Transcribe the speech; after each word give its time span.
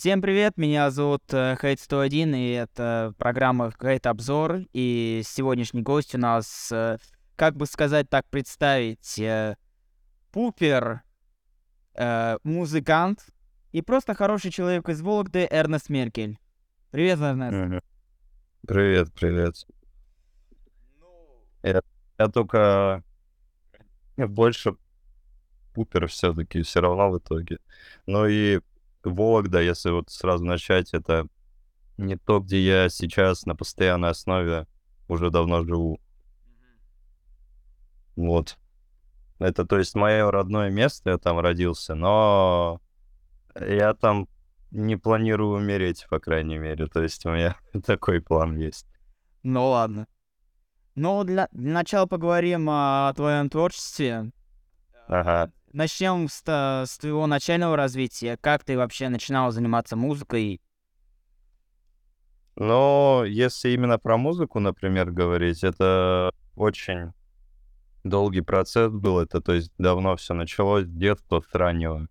Всем 0.00 0.22
привет, 0.22 0.56
меня 0.56 0.90
зовут 0.90 1.22
э, 1.30 1.58
Хейт 1.60 1.78
101, 1.78 2.34
и 2.34 2.52
это 2.52 3.12
программа 3.18 3.70
Хейт 3.70 4.06
Обзор. 4.06 4.60
И 4.72 5.20
сегодняшний 5.26 5.82
гость 5.82 6.14
у 6.14 6.18
нас, 6.18 6.72
э, 6.72 6.96
как 7.36 7.54
бы 7.54 7.66
сказать, 7.66 8.08
так 8.08 8.24
представить, 8.30 9.18
э, 9.18 9.56
пупер, 10.32 11.02
музыкант 12.44 13.26
и 13.72 13.82
просто 13.82 14.14
хороший 14.14 14.50
человек 14.50 14.88
из 14.88 15.02
Вологды 15.02 15.46
Эрнест 15.50 15.90
Меркель. 15.90 16.38
Привет, 16.90 17.20
Эрнест. 17.20 17.84
Привет, 18.66 19.12
привет. 19.12 19.66
Я, 21.62 21.82
я 22.18 22.28
только 22.28 23.04
больше 24.16 24.76
пупер 25.74 26.06
все-таки 26.06 26.62
все 26.62 26.80
равно 26.80 27.10
в 27.10 27.18
итоге. 27.18 27.58
Ну 28.06 28.26
и 28.26 28.60
Вологда, 29.04 29.60
если 29.60 29.90
вот 29.90 30.10
сразу 30.10 30.44
начать, 30.44 30.92
это 30.94 31.26
не 31.96 32.16
то, 32.16 32.40
где 32.40 32.62
я 32.64 32.88
сейчас 32.88 33.46
на 33.46 33.54
постоянной 33.54 34.10
основе 34.10 34.66
уже 35.08 35.30
давно 35.30 35.64
живу. 35.64 36.00
Вот. 38.16 38.58
Это, 39.38 39.64
то 39.64 39.78
есть, 39.78 39.94
мое 39.94 40.30
родное 40.30 40.70
место, 40.70 41.10
я 41.10 41.18
там 41.18 41.40
родился, 41.40 41.94
но 41.94 42.80
я 43.54 43.94
там 43.94 44.28
не 44.70 44.96
планирую 44.96 45.56
умереть, 45.56 46.06
по 46.08 46.20
крайней 46.20 46.58
мере. 46.58 46.86
То 46.86 47.02
есть 47.02 47.24
у 47.26 47.30
меня 47.30 47.56
такой 47.86 48.20
план 48.20 48.56
есть. 48.56 48.86
Ну 49.42 49.68
ладно. 49.68 50.06
Ну, 50.94 51.24
для, 51.24 51.48
для 51.52 51.72
начала 51.72 52.06
поговорим 52.06 52.68
о 52.68 53.12
твоем 53.14 53.48
творчестве. 53.48 54.30
Ага. 55.08 55.52
Начнем 55.72 56.28
с, 56.28 56.42
с 56.44 56.98
твоего 56.98 57.28
начального 57.28 57.76
развития. 57.76 58.36
Как 58.40 58.64
ты 58.64 58.76
вообще 58.76 59.08
начинал 59.08 59.52
заниматься 59.52 59.94
музыкой? 59.94 60.60
Но 62.56 63.22
если 63.24 63.70
именно 63.70 63.98
про 63.98 64.16
музыку, 64.16 64.58
например, 64.58 65.12
говорить, 65.12 65.62
это 65.62 66.32
очень 66.56 67.12
долгий 68.02 68.40
процесс 68.40 68.90
был. 68.92 69.20
Это, 69.20 69.40
то 69.40 69.52
есть, 69.52 69.72
давно 69.78 70.16
все 70.16 70.34
началось, 70.34 70.86
с 70.86 70.90
детства, 70.90 71.40
с 71.40 71.54
раннего. 71.54 72.08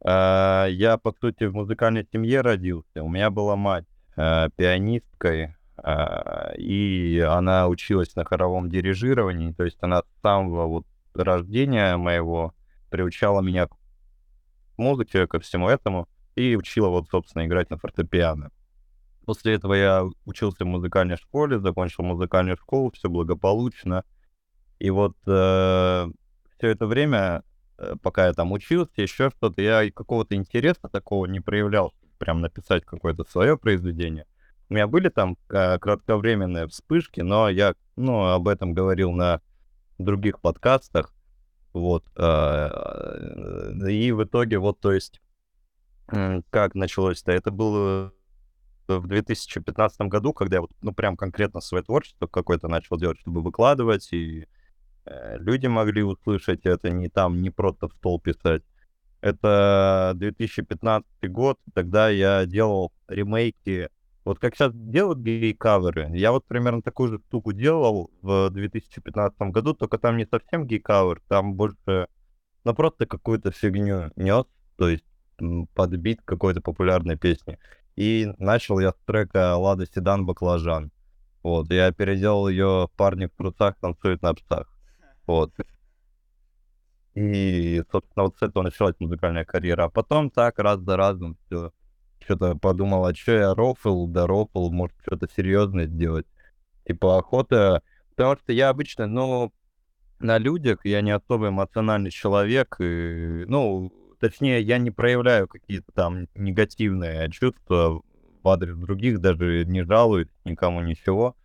А, 0.00 0.66
Я, 0.66 0.98
по 0.98 1.12
сути, 1.12 1.44
в 1.44 1.54
музыкальной 1.54 2.06
семье 2.12 2.42
родился. 2.42 3.02
У 3.02 3.08
меня 3.08 3.30
была 3.30 3.56
мать 3.56 3.86
а, 4.16 4.50
пианисткой, 4.50 5.56
а, 5.78 6.52
и 6.56 7.18
она 7.18 7.66
училась 7.66 8.14
на 8.14 8.24
хоровом 8.24 8.70
дирижировании. 8.70 9.52
То 9.52 9.64
есть 9.64 9.78
она 9.80 10.02
с 10.02 10.20
самого 10.22 10.66
вот 10.66 10.86
рождения 11.24 11.96
моего 11.96 12.54
приучала 12.90 13.40
меня 13.40 13.66
к 13.66 13.76
музыке, 14.76 15.26
ко 15.26 15.40
всему 15.40 15.68
этому, 15.68 16.08
и 16.34 16.56
учила 16.56 16.88
вот, 16.88 17.08
собственно, 17.08 17.46
играть 17.46 17.70
на 17.70 17.78
фортепиано. 17.78 18.50
После 19.24 19.54
этого 19.54 19.74
я 19.74 20.04
учился 20.24 20.64
в 20.64 20.68
музыкальной 20.68 21.16
школе, 21.16 21.58
закончил 21.58 22.04
музыкальную 22.04 22.56
школу, 22.56 22.92
все 22.92 23.08
благополучно. 23.08 24.04
И 24.78 24.90
вот 24.90 25.16
все 26.58 26.68
это 26.68 26.86
время, 26.86 27.42
э, 27.78 27.94
пока 28.02 28.26
я 28.26 28.32
там 28.32 28.52
учился, 28.52 28.92
еще 28.96 29.30
что-то, 29.30 29.60
я 29.62 29.90
какого-то 29.90 30.34
интереса 30.34 30.88
такого 30.88 31.26
не 31.26 31.40
проявлял, 31.40 31.92
прям 32.18 32.40
написать 32.40 32.84
какое-то 32.84 33.24
свое 33.24 33.58
произведение. 33.58 34.26
У 34.68 34.74
меня 34.74 34.86
были 34.86 35.08
там 35.08 35.36
э, 35.48 35.78
кратковременные 35.78 36.66
вспышки, 36.68 37.20
но 37.20 37.48
я, 37.48 37.74
ну, 37.96 38.26
об 38.26 38.48
этом 38.48 38.74
говорил 38.74 39.12
на 39.12 39.40
других 40.04 40.40
подкастах. 40.40 41.14
Вот. 41.72 42.04
э, 42.16 43.72
И 43.90 44.12
в 44.12 44.24
итоге, 44.24 44.58
вот, 44.58 44.80
то 44.80 44.92
есть, 44.92 45.20
как 46.50 46.74
началось-то? 46.74 47.32
Это 47.32 47.50
было 47.50 48.12
в 48.88 49.06
2015 49.06 50.02
году, 50.02 50.32
когда 50.32 50.56
я 50.56 50.60
вот, 50.62 50.70
ну, 50.80 50.92
прям 50.92 51.16
конкретно 51.16 51.60
свое 51.60 51.82
творчество 51.82 52.26
какое-то 52.26 52.68
начал 52.68 52.96
делать, 52.96 53.18
чтобы 53.20 53.42
выкладывать, 53.42 54.12
и 54.12 54.46
э, 55.04 55.38
люди 55.38 55.66
могли 55.66 56.02
услышать 56.02 56.64
это, 56.64 56.90
не 56.90 57.08
там, 57.08 57.42
не 57.42 57.50
просто 57.50 57.88
в 57.88 57.92
стол 57.94 58.20
писать. 58.20 58.62
Это 59.20 60.12
2015 60.14 61.08
год, 61.30 61.58
тогда 61.74 62.08
я 62.08 62.46
делал 62.46 62.92
ремейки, 63.08 63.88
вот 64.26 64.40
как 64.40 64.56
сейчас 64.56 64.72
делают 64.74 65.20
гей-каверы, 65.20 66.10
я 66.12 66.32
вот 66.32 66.44
примерно 66.46 66.82
такую 66.82 67.10
же 67.10 67.20
штуку 67.28 67.52
делал 67.52 68.10
в 68.22 68.50
2015 68.50 69.38
году, 69.52 69.72
только 69.72 69.98
там 69.98 70.16
не 70.16 70.26
совсем 70.26 70.66
гей-кавер, 70.66 71.22
там 71.28 71.54
больше, 71.54 72.08
ну, 72.64 72.74
просто 72.74 73.06
какую-то 73.06 73.52
фигню 73.52 74.10
нес, 74.16 74.44
то 74.76 74.88
есть 74.88 75.04
подбит 75.74 76.22
какой-то 76.24 76.60
популярной 76.60 77.16
песни. 77.16 77.56
И 77.94 78.32
начал 78.38 78.80
я 78.80 78.90
с 78.90 78.96
трека 79.06 79.56
«Лада 79.56 79.86
Седан 79.86 80.26
Баклажан». 80.26 80.90
Вот, 81.44 81.70
я 81.70 81.92
переделал 81.92 82.48
ее 82.48 82.88
«Парни 82.96 83.26
в 83.26 83.30
трусах 83.30 83.76
танцуют 83.76 84.22
на 84.22 84.34
псах». 84.34 84.68
Вот. 85.28 85.52
И, 87.14 87.80
собственно, 87.92 88.24
вот 88.24 88.36
с 88.38 88.42
этого 88.42 88.64
началась 88.64 88.96
музыкальная 88.98 89.44
карьера. 89.44 89.84
А 89.84 89.88
потом 89.88 90.30
так, 90.30 90.58
раз 90.58 90.80
за 90.80 90.96
разом, 90.96 91.36
все. 91.46 91.70
Что-то 92.26 92.56
подумал, 92.56 93.06
а 93.06 93.14
что 93.14 93.32
я 93.32 93.54
рофл, 93.54 94.08
да 94.08 94.26
рофл, 94.26 94.70
может, 94.70 94.96
что-то 95.06 95.28
серьезное 95.34 95.86
сделать. 95.86 96.26
Типа 96.84 97.18
охота. 97.18 97.82
Потому 98.10 98.36
что 98.36 98.52
я 98.52 98.68
обычно, 98.68 99.06
ну, 99.06 99.52
на 100.18 100.38
людях 100.38 100.80
я 100.84 101.02
не 101.02 101.12
особо 101.12 101.50
эмоциональный 101.50 102.10
человек. 102.10 102.76
И, 102.80 103.44
ну, 103.46 103.92
точнее, 104.18 104.60
я 104.60 104.78
не 104.78 104.90
проявляю 104.90 105.46
какие-то 105.46 105.92
там 105.92 106.26
негативные 106.34 107.30
чувства 107.30 108.02
в 108.42 108.48
адрес 108.48 108.76
других, 108.76 109.20
даже 109.20 109.64
не 109.64 109.84
жалуюсь 109.84 110.28
никому 110.44 110.80
ничего. 110.80 111.36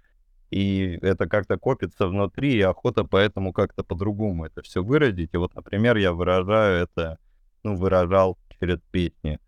И 0.49 0.97
это 1.03 1.29
как-то 1.29 1.57
копится 1.57 2.07
внутри, 2.07 2.55
и 2.55 2.61
охота 2.61 3.03
поэтому 3.03 3.53
как-то 3.53 3.83
по-другому 3.83 4.45
это 4.45 4.63
все 4.63 4.83
выразить. 4.83 5.29
И 5.31 5.37
вот, 5.37 5.53
например, 5.53 5.97
я 5.97 6.11
выражаю 6.11 6.83
это, 6.83 7.19
ну, 7.61 7.75
выражал 7.75 8.39
через 8.59 8.79
песни. 8.89 9.39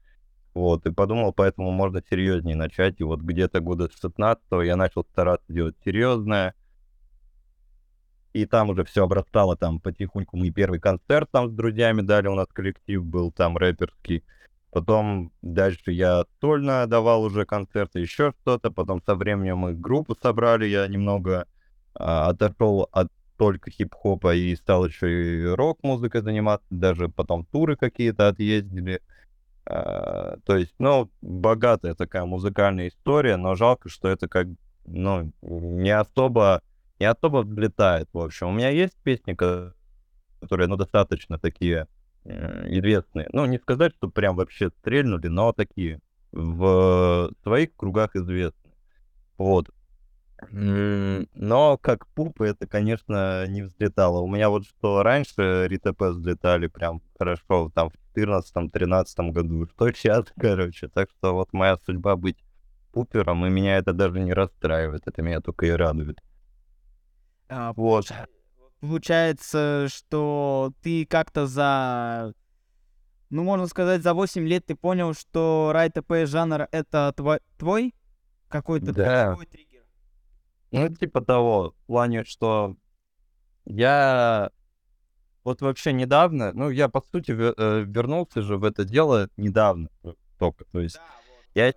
Вот, 0.53 0.86
и 0.86 0.91
подумал, 0.91 1.34
поэтому 1.34 1.72
можно 1.72 2.02
серьезнее 2.09 2.56
начать. 2.56 3.00
И 3.00 3.03
вот 3.03 3.22
где-то 3.22 3.59
года 3.59 3.90
с 3.90 4.00
16 4.00 4.44
я 4.64 4.75
начал 4.75 5.03
стараться 5.03 5.52
делать 5.52 5.75
серьезное. 5.84 6.53
И 8.34 8.46
там 8.46 8.69
уже 8.69 8.84
все 8.84 9.03
обрастало, 9.03 9.56
там 9.56 9.80
потихоньку 9.80 10.38
мы 10.38 10.50
первый 10.50 10.80
концерт 10.80 11.30
там 11.31 11.50
с 11.50 11.52
друзьями 11.53 12.02
дали, 12.02 12.28
у 12.28 12.36
нас 12.36 12.47
коллектив 12.52 13.03
был 13.06 13.31
там 13.31 13.58
рэперский. 13.58 14.24
Потом 14.72 15.31
дальше 15.44 15.92
я 15.92 16.25
сольно 16.42 16.88
давал 16.88 17.24
уже 17.24 17.46
концерты, 17.46 18.00
еще 18.00 18.34
что-то. 18.42 18.72
Потом 18.72 19.03
со 19.06 19.13
временем 19.13 19.59
мы 19.59 19.74
группу 19.74 20.16
собрали, 20.19 20.66
я 20.66 20.88
немного 20.88 21.47
а, 21.94 22.30
отошел 22.30 22.90
от 22.92 23.12
только 23.38 23.69
хип-хопа 23.69 24.34
и 24.36 24.56
стал 24.56 24.88
еще 24.88 25.42
и 25.42 25.46
рок-музыкой 25.46 26.22
заниматься, 26.22 26.66
даже 26.72 27.09
потом 27.09 27.46
туры 27.46 27.75
какие-то 27.75 28.28
отъездили. 28.28 29.02
А, 29.66 30.38
то 30.46 30.57
есть, 30.57 30.74
ну, 30.79 31.09
богатая 31.22 31.96
такая 31.96 32.25
музыкальная 32.25 32.90
история, 32.90 33.38
но 33.38 33.56
жалко, 33.56 33.90
что 33.90 34.09
это 34.09 34.28
как, 34.28 34.47
ну, 34.85 35.31
не 35.41 35.91
особо, 35.91 36.62
не 37.00 37.06
особо 37.06 37.44
взлетает, 37.44 38.09
в 38.13 38.19
общем. 38.19 38.47
У 38.47 38.51
меня 38.51 38.69
есть 38.69 38.96
песни, 39.03 39.34
ко- 39.34 39.74
которые, 40.41 40.68
ну, 40.68 40.75
достаточно 40.75 41.40
такие 41.40 41.88
э, 42.25 42.68
известные. 42.69 43.29
Ну, 43.31 43.46
не 43.46 43.57
сказать, 43.57 43.94
что 43.96 44.09
прям 44.09 44.35
вообще 44.35 44.69
стрельнули, 44.79 45.28
но 45.28 45.53
такие 45.53 46.00
в 46.34 47.31
своих 47.44 47.75
кругах 47.75 48.16
известные. 48.16 48.74
Вот. 49.38 49.69
Но 50.51 51.78
как 51.78 52.07
пупы 52.07 52.47
это, 52.47 52.68
конечно, 52.68 53.47
не 53.47 53.62
взлетало. 53.62 54.19
У 54.19 54.28
меня 54.28 54.50
вот 54.50 54.66
что 54.66 55.01
раньше 55.01 55.68
РТП 55.68 56.01
взлетали 56.01 56.68
прям 56.68 57.01
хорошо, 57.18 57.72
там 57.74 57.91
в 57.91 57.94
2014-2013 58.16 59.31
году, 59.31 59.68
что 59.68 59.91
сейчас, 59.91 60.25
короче. 60.40 60.88
Так 60.88 61.10
что 61.12 61.33
вот 61.33 61.54
моя 61.54 61.77
судьба 61.86 62.15
быть 62.15 62.38
пупером, 62.92 63.45
и 63.45 63.50
меня 63.50 63.77
это 63.77 63.94
даже 63.94 64.19
не 64.19 64.33
расстраивает, 64.33 65.07
это 65.07 65.21
меня 65.21 65.42
только 65.42 65.65
и 65.65 65.71
радует. 65.71 66.19
А, 67.50 67.74
Вот. 67.74 68.12
Получается, 68.80 69.88
что 69.89 70.74
ты 70.81 71.06
как-то 71.06 71.48
за, 71.48 72.33
ну, 73.30 73.44
можно 73.44 73.68
сказать, 73.68 74.04
за 74.04 74.13
8 74.13 74.45
лет 74.45 74.66
ты 74.66 74.75
понял, 74.75 75.13
что 75.13 75.71
рай-ТП 75.74 76.25
жанр 76.25 76.68
это 76.71 77.13
твой, 77.16 77.39
твой 77.57 77.95
какой-то 78.50 78.92
Да. 78.94 79.33
твой 79.33 79.45
триггер. 79.45 79.83
Ну, 80.71 80.89
типа 80.89 81.21
того, 81.21 81.71
в 81.71 81.86
плане, 81.86 82.25
что 82.25 82.75
я 83.66 84.51
вот 85.44 85.62
вообще 85.62 85.94
недавно, 85.94 86.51
ну, 86.54 86.69
я, 86.69 86.90
по 86.90 87.01
сути, 87.01 87.31
э, 87.31 87.84
вернулся 87.86 88.42
же 88.42 88.57
в 88.57 88.63
это 88.63 88.86
дело 88.86 89.30
недавно 89.38 89.90
только, 90.40 90.66
то 90.72 90.80
есть 90.80 90.95
Да, 90.95 91.01
вот. 91.30 91.45
я 91.56 91.69
э, 91.69 91.74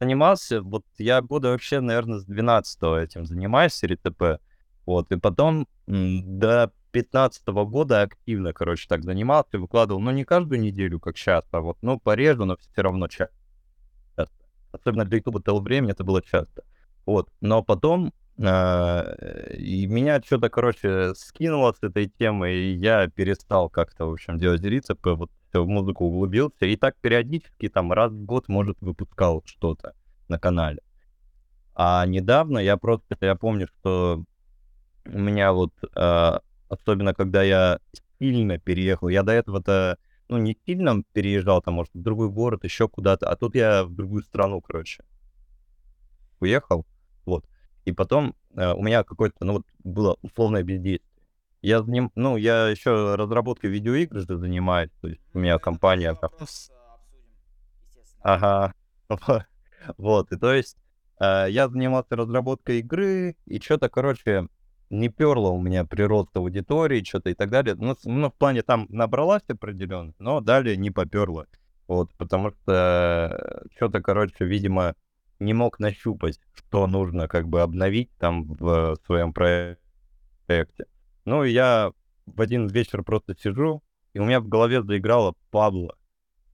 занимался, 0.00 0.62
вот 0.62 0.84
я 0.98 1.20
года 1.20 1.50
вообще, 1.50 1.80
наверное, 1.80 2.18
с 2.18 2.24
12 2.24 2.78
этим 3.02 3.26
занимаюсь, 3.26 3.82
РТП, 3.82 4.40
вот, 4.84 5.10
и 5.10 5.16
потом 5.16 5.66
до 5.86 6.72
15 6.92 7.46
года 7.46 8.02
активно, 8.02 8.52
короче, 8.52 8.86
так 8.88 9.02
занимался, 9.04 9.58
выкладывал, 9.58 10.00
ну, 10.00 10.10
не 10.12 10.24
каждую 10.24 10.60
неделю, 10.60 11.00
как 11.00 11.18
сейчас, 11.18 11.44
а 11.50 11.60
вот, 11.60 11.78
ну, 11.82 11.98
пореже, 11.98 12.44
но 12.44 12.56
все 12.56 12.82
равно 12.82 13.08
часто. 13.08 13.34
Особенно 14.72 15.04
для 15.04 15.18
YouTube 15.18 15.42
того 15.42 15.60
времени 15.60 15.92
это 15.92 16.04
было 16.04 16.22
часто. 16.22 16.64
Вот, 17.06 17.28
но 17.40 17.62
потом 17.62 18.12
и 18.38 19.86
меня 19.88 20.20
что-то, 20.22 20.50
короче, 20.50 21.14
скинуло 21.14 21.72
с 21.72 21.82
этой 21.82 22.06
темы, 22.06 22.52
и 22.52 22.74
я 22.76 23.08
перестал 23.08 23.70
как-то, 23.70 24.06
в 24.06 24.12
общем, 24.12 24.38
делать 24.38 24.62
рецепты, 24.62 25.10
вот 25.12 25.30
в 25.54 25.66
музыку 25.66 26.04
углубился, 26.04 26.66
и 26.66 26.76
так 26.76 26.96
периодически, 27.00 27.68
там, 27.68 27.92
раз 27.92 28.12
в 28.12 28.24
год, 28.24 28.48
может, 28.48 28.76
выпускал 28.80 29.42
что-то 29.46 29.94
на 30.28 30.38
канале. 30.38 30.80
А 31.74 32.04
недавно 32.06 32.58
я 32.58 32.76
просто, 32.76 33.16
я 33.20 33.36
помню, 33.36 33.68
что 33.68 34.24
у 35.06 35.18
меня 35.18 35.52
вот, 35.52 35.72
э, 35.94 36.38
особенно 36.68 37.14
когда 37.14 37.42
я 37.42 37.80
сильно 38.18 38.58
переехал, 38.58 39.08
я 39.08 39.22
до 39.22 39.32
этого-то, 39.32 39.98
ну, 40.28 40.38
не 40.38 40.58
сильно 40.66 41.02
переезжал, 41.12 41.62
там, 41.62 41.74
может, 41.74 41.94
в 41.94 42.02
другой 42.02 42.28
город, 42.28 42.64
еще 42.64 42.88
куда-то, 42.88 43.28
а 43.28 43.36
тут 43.36 43.54
я 43.54 43.84
в 43.84 43.94
другую 43.94 44.22
страну, 44.22 44.60
короче, 44.60 45.04
уехал, 46.40 46.86
вот. 47.24 47.46
И 47.86 47.92
потом 47.92 48.34
э, 48.56 48.72
у 48.72 48.82
меня 48.82 49.04
какое-то, 49.04 49.36
ну, 49.44 49.52
вот, 49.54 49.66
было 49.84 50.16
условное 50.20 50.64
бездействие. 50.64 51.08
Я, 51.62 51.82
заним... 51.82 52.10
ну, 52.16 52.36
я 52.36 52.68
еще 52.68 53.14
разработкой 53.14 53.70
видеоигр 53.70 54.18
же 54.18 54.36
занимаюсь, 54.38 54.90
то 55.00 55.08
есть 55.08 55.22
у 55.32 55.38
меня 55.38 55.58
компания... 55.58 56.12
Вопрос, 56.20 56.70
э. 56.70 56.74
Ага, 58.22 58.74
вот, 59.96 60.32
и 60.32 60.36
то 60.36 60.52
есть 60.52 60.76
э, 61.20 61.46
я 61.48 61.68
занимался 61.68 62.16
разработкой 62.16 62.80
игры, 62.80 63.36
и 63.46 63.60
что-то, 63.60 63.88
короче, 63.88 64.48
не 64.90 65.08
перло 65.08 65.50
у 65.50 65.60
меня 65.60 65.84
прирост 65.84 66.36
аудитории, 66.36 67.04
что-то 67.04 67.30
и 67.30 67.34
так 67.34 67.50
далее. 67.50 67.76
Ну, 67.76 67.96
ну, 68.04 68.30
в 68.30 68.34
плане 68.34 68.62
там 68.62 68.86
набралась 68.88 69.44
определенно, 69.48 70.12
но 70.18 70.40
далее 70.40 70.76
не 70.76 70.90
поперло. 70.90 71.46
Вот, 71.86 72.10
потому 72.18 72.50
что 72.50 73.64
что-то, 73.76 74.02
короче, 74.02 74.44
видимо, 74.44 74.96
не 75.38 75.52
мог 75.52 75.78
нащупать, 75.78 76.40
что 76.54 76.86
нужно 76.86 77.28
как 77.28 77.48
бы 77.48 77.62
обновить 77.62 78.10
там 78.18 78.44
в 78.44 78.96
своем 79.04 79.32
проекте. 79.32 80.86
Ну, 81.24 81.44
я 81.44 81.92
в 82.26 82.40
один 82.40 82.66
вечер 82.68 83.02
просто 83.02 83.36
сижу, 83.36 83.82
и 84.12 84.18
у 84.18 84.24
меня 84.24 84.40
в 84.40 84.48
голове 84.48 84.82
заиграла 84.82 85.34
Пабло. 85.50 85.96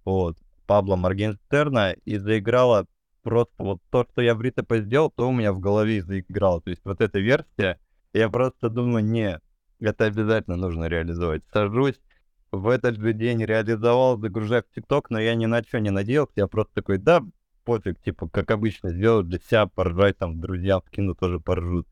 Вот, 0.05 0.37
Пабло 0.67 0.97
Моргенштерна, 0.97 1.93
и 2.05 2.19
заиграла 2.19 2.87
просто 3.23 3.55
вот 3.59 3.81
то, 3.91 4.07
что 4.11 4.23
я 4.23 4.35
в 4.35 4.41
РТП 4.41 4.75
сделал, 4.77 5.11
то 5.11 5.29
у 5.29 5.33
меня 5.33 5.53
в 5.53 5.61
голове 5.61 6.03
заиграло. 6.03 6.61
То 6.61 6.71
есть 6.71 6.83
вот 6.85 7.01
эта 7.01 7.19
версия, 7.21 7.79
я 8.13 8.29
просто 8.29 8.69
думаю, 8.69 9.05
не, 9.05 9.41
это 9.81 10.07
обязательно 10.07 10.57
нужно 10.57 10.87
реализовать. 10.87 11.43
Сажусь, 11.53 12.01
в 12.51 12.69
этот 12.69 12.99
же 12.99 13.13
день 13.13 13.45
реализовал, 13.45 14.19
загружаю 14.19 14.63
в 14.63 14.75
ТикТок, 14.75 15.11
но 15.11 15.21
я 15.21 15.35
ни 15.35 15.47
на 15.47 15.63
что 15.63 15.79
не 15.81 15.91
надеялся, 15.91 16.33
я 16.37 16.47
просто 16.47 16.75
такой, 16.75 16.99
да, 16.99 17.23
пофиг, 17.65 18.01
типа, 18.01 18.29
как 18.29 18.51
обычно, 18.51 18.91
сделаю 18.91 19.25
для 19.25 19.39
себя, 19.39 19.67
поржать, 19.67 20.19
там, 20.19 20.41
друзьям 20.41 20.83
скину, 20.87 21.15
тоже 21.15 21.41
поржут. 21.41 21.87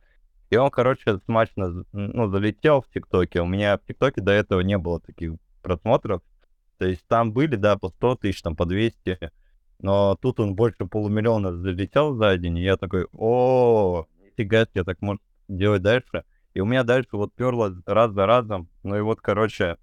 И 0.51 0.57
он, 0.57 0.71
короче, 0.71 1.19
смачно, 1.27 1.85
ну, 1.93 2.29
залетел 2.29 2.83
в 2.83 2.89
ТикТоке. 2.93 3.41
У 3.41 3.47
меня 3.47 3.79
в 3.79 3.87
ТикТоке 3.87 4.21
до 4.21 4.33
этого 4.33 4.61
не 4.61 4.79
было 4.79 5.01
таких 5.01 5.35
просмотров. 5.63 6.23
То 6.79 6.87
есть 6.87 7.07
там 7.07 7.33
были, 7.33 7.57
да, 7.57 7.77
по 7.77 7.91
100 7.91 8.17
тысяч, 8.17 8.43
там, 8.43 8.57
по 8.57 8.67
200. 8.67 9.31
Но 9.79 10.17
тут 10.21 10.41
он 10.41 10.55
больше 10.55 10.87
полумиллиона 10.87 11.57
залетел 11.57 12.15
за 12.15 12.37
день, 12.37 12.59
и 12.59 12.63
я 12.63 12.77
такой, 12.77 13.07
о, 13.13 14.07
нифига 14.23 14.65
себе, 14.65 14.85
так 14.85 15.01
может 15.01 15.23
делать 15.49 15.83
дальше. 15.83 16.25
И 16.53 16.61
у 16.61 16.67
меня 16.67 16.83
дальше 16.83 17.11
вот 17.13 17.33
перло 17.35 17.75
раз 17.87 18.13
за 18.13 18.27
разом. 18.27 18.69
Ну 18.83 18.97
и 18.97 19.01
вот, 19.01 19.21
короче, 19.21 19.77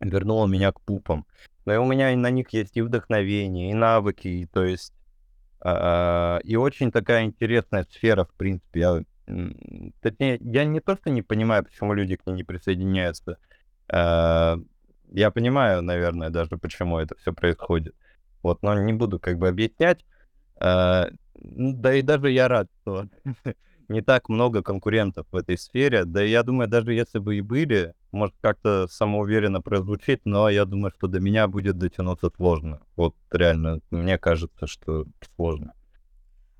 вернуло 0.00 0.46
меня 0.46 0.72
к 0.72 0.80
пупам. 0.80 1.26
Но 1.64 1.74
и 1.74 1.76
у 1.76 1.84
меня 1.84 2.12
и 2.12 2.16
на 2.16 2.30
них 2.30 2.50
есть 2.50 2.76
и 2.76 2.82
вдохновение, 2.82 3.70
и 3.70 3.74
навыки, 3.74 4.28
и, 4.28 4.46
то 4.46 4.64
есть... 4.64 4.94
А, 5.68 6.38
и 6.44 6.54
очень 6.54 6.92
такая 6.92 7.24
интересная 7.24 7.84
сфера, 7.90 8.24
в 8.24 8.32
принципе. 8.34 8.80
Я, 8.80 9.02
точнее, 10.00 10.38
я 10.40 10.64
не 10.64 10.78
то, 10.78 10.96
что 10.96 11.10
не 11.10 11.22
понимаю, 11.22 11.64
почему 11.64 11.92
люди 11.92 12.14
к 12.14 12.24
ней 12.24 12.34
не 12.34 12.44
присоединяются. 12.44 13.38
А, 13.88 14.58
я 15.10 15.32
понимаю, 15.32 15.82
наверное, 15.82 16.30
даже 16.30 16.56
почему 16.56 16.98
это 17.00 17.16
все 17.16 17.32
происходит. 17.32 17.96
Вот, 18.44 18.62
но 18.62 18.80
не 18.80 18.92
буду 18.92 19.18
как 19.18 19.38
бы 19.38 19.48
объяснять. 19.48 20.04
А, 20.60 21.08
да 21.34 21.94
и 21.94 22.02
даже 22.02 22.30
я 22.30 22.46
рад, 22.46 22.68
что 22.82 23.06
не 23.88 24.00
так 24.00 24.28
много 24.28 24.62
конкурентов 24.62 25.26
в 25.30 25.36
этой 25.36 25.58
сфере. 25.58 26.04
Да 26.04 26.22
я 26.22 26.42
думаю, 26.42 26.68
даже 26.68 26.92
если 26.92 27.18
бы 27.18 27.36
и 27.36 27.40
были, 27.40 27.94
может 28.12 28.34
как-то 28.40 28.88
самоуверенно 28.88 29.60
прозвучит, 29.60 30.22
но 30.24 30.48
я 30.48 30.64
думаю, 30.64 30.92
что 30.96 31.06
до 31.06 31.20
меня 31.20 31.48
будет 31.48 31.78
дотянуться 31.78 32.30
сложно. 32.36 32.80
Вот 32.96 33.14
реально, 33.30 33.80
мне 33.90 34.18
кажется, 34.18 34.66
что 34.66 35.06
сложно. 35.36 35.74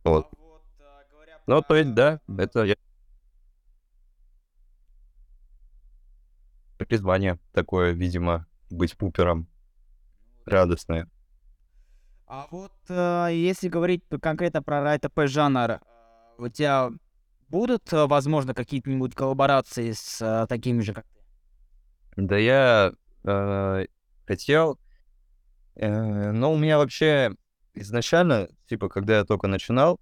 Вот. 0.05 0.26
А 0.31 0.37
вот, 0.38 0.62
а, 0.81 1.02
говоря 1.11 1.40
Ну, 1.46 1.62
то 1.62 1.75
есть, 1.75 1.94
да, 1.94 2.20
это 2.38 2.64
я... 2.64 2.76
призвание 6.79 7.38
такое, 7.52 7.93
видимо, 7.93 8.46
быть 8.70 8.96
пупером 8.96 9.49
радостное. 10.44 11.08
А 12.29 12.46
вот 12.50 12.72
э, 12.88 13.29
если 13.32 13.69
говорить 13.69 14.02
конкретно 14.20 14.62
про 14.62 14.82
райтп 14.82 15.12
жанр, 15.26 15.81
у 16.38 16.49
тебя 16.49 16.90
будут, 17.48 17.93
э, 17.93 18.06
возможно, 18.06 18.54
какие-нибудь 18.54 19.14
коллаборации 19.14 19.93
с 19.93 20.20
э, 20.20 20.46
такими 20.48 20.81
же, 20.81 20.94
как 20.94 21.04
ты? 21.06 22.22
Да 22.22 22.37
я 22.37 22.93
э, 23.25 23.87
хотел, 24.26 24.78
э, 25.75 26.31
но 26.32 26.52
у 26.52 26.56
меня 26.56 26.78
вообще 26.78 27.34
изначально, 27.75 28.48
типа, 28.69 28.88
когда 28.88 29.19
я 29.19 29.25
только 29.25 29.48
начинал, 29.48 30.00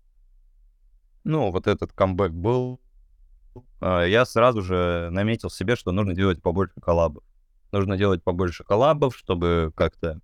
ну, 1.25 1.51
вот 1.51 1.67
этот 1.67 1.93
камбэк 1.93 2.33
был, 2.33 2.81
э, 3.81 4.07
я 4.09 4.25
сразу 4.25 4.63
же 4.63 5.09
наметил 5.11 5.51
себе, 5.51 5.77
что 5.77 5.93
нужно 5.93 6.15
делать 6.15 6.43
побольше 6.43 6.81
коллабов. 6.81 7.25
Нужно 7.73 7.97
делать 7.97 8.23
побольше 8.23 8.63
коллабов, 8.63 9.17
чтобы 9.17 9.73
как-то 9.75 10.21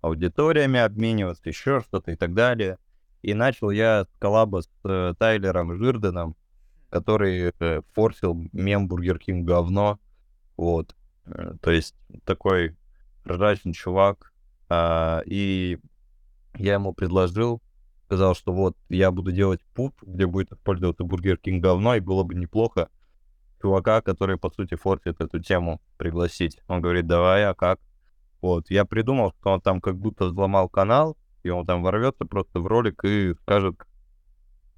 аудиториями 0.00 0.78
обмениваться, 0.78 1.48
еще 1.48 1.80
что-то 1.80 2.12
и 2.12 2.16
так 2.16 2.34
далее. 2.34 2.78
И 3.22 3.34
начал 3.34 3.70
я 3.70 4.04
с 4.04 4.18
коллаба 4.18 4.62
с 4.62 4.70
э, 4.84 5.14
Тайлером 5.18 5.76
Жирденом, 5.76 6.36
который 6.90 7.52
э, 7.58 7.82
форсил 7.92 8.48
мем 8.52 8.88
Бургер 8.88 9.18
Кинг 9.18 9.46
говно. 9.46 9.98
Вот. 10.56 10.94
Э, 11.26 11.54
То 11.60 11.70
есть 11.70 11.94
такой 12.24 12.76
ржачный 13.26 13.72
чувак. 13.74 14.32
А, 14.68 15.22
и 15.24 15.78
я 16.56 16.74
ему 16.74 16.92
предложил, 16.92 17.62
сказал, 18.04 18.34
что 18.34 18.52
вот 18.52 18.76
я 18.88 19.10
буду 19.10 19.32
делать 19.32 19.60
пуп, 19.74 19.94
где 20.02 20.26
будет 20.26 20.52
использоваться 20.52 21.04
Бургер 21.04 21.38
Кинг 21.38 21.62
говно, 21.62 21.94
и 21.94 22.00
было 22.00 22.22
бы 22.22 22.34
неплохо 22.34 22.88
чувака, 23.60 24.00
который, 24.02 24.36
по 24.36 24.50
сути, 24.50 24.74
форсит 24.76 25.20
эту 25.20 25.40
тему, 25.40 25.80
пригласить. 25.96 26.60
Он 26.68 26.80
говорит, 26.80 27.06
давай, 27.06 27.44
а 27.44 27.54
как? 27.54 27.80
Вот, 28.40 28.70
я 28.70 28.84
придумал, 28.84 29.32
что 29.40 29.50
он 29.50 29.60
там 29.60 29.80
как 29.80 29.96
будто 29.96 30.26
взломал 30.26 30.68
канал, 30.68 31.16
и 31.42 31.50
он 31.50 31.66
там 31.66 31.82
ворвется 31.82 32.24
просто 32.24 32.60
в 32.60 32.66
ролик 32.66 33.04
и 33.04 33.34
скажет 33.42 33.76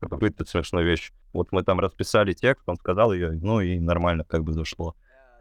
какую-то 0.09 0.45
смешную 0.45 0.87
вещь. 0.87 1.13
Вот 1.33 1.53
мы 1.53 1.63
там 1.63 1.81
расписали 1.81 2.33
текст, 2.33 2.69
он 2.69 2.77
сказал 2.77 3.13
ее, 3.13 3.33
ну 3.33 3.61
и 3.61 3.79
нормально 3.79 4.25
как 4.25 4.43
бы 4.45 4.53
зашло. 4.53 4.97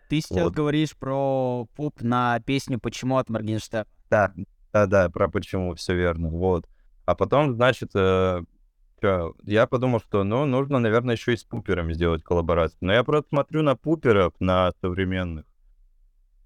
Ты 0.09 0.21
сейчас 0.21 0.43
Вот. 0.45 0.53
говоришь 0.53 0.97
про 0.97 1.67
пуп 1.75 2.01
на 2.01 2.39
песню 2.39 2.79
«Почему» 2.79 3.17
от 3.17 3.29
Моргенштерна. 3.29 3.85
Да, 4.09 4.33
да, 4.73 4.87
да, 4.87 5.09
про 5.09 5.29
почему, 5.29 5.75
все 5.75 5.95
верно, 5.95 6.29
вот. 6.29 6.67
А 7.05 7.15
потом, 7.15 7.53
значит, 7.53 7.91
э, 7.93 8.41
чё, 9.01 9.33
я 9.43 9.67
подумал, 9.67 9.99
что, 9.99 10.23
ну, 10.23 10.45
нужно, 10.45 10.79
наверное, 10.79 11.15
еще 11.15 11.33
и 11.33 11.37
с 11.37 11.43
пуперами 11.43 11.93
сделать 11.93 12.23
коллаборацию. 12.23 12.77
Но 12.81 12.93
я 12.93 13.03
просто 13.03 13.29
смотрю 13.29 13.61
на 13.61 13.75
пуперов, 13.75 14.33
на 14.39 14.71
современных. 14.81 15.45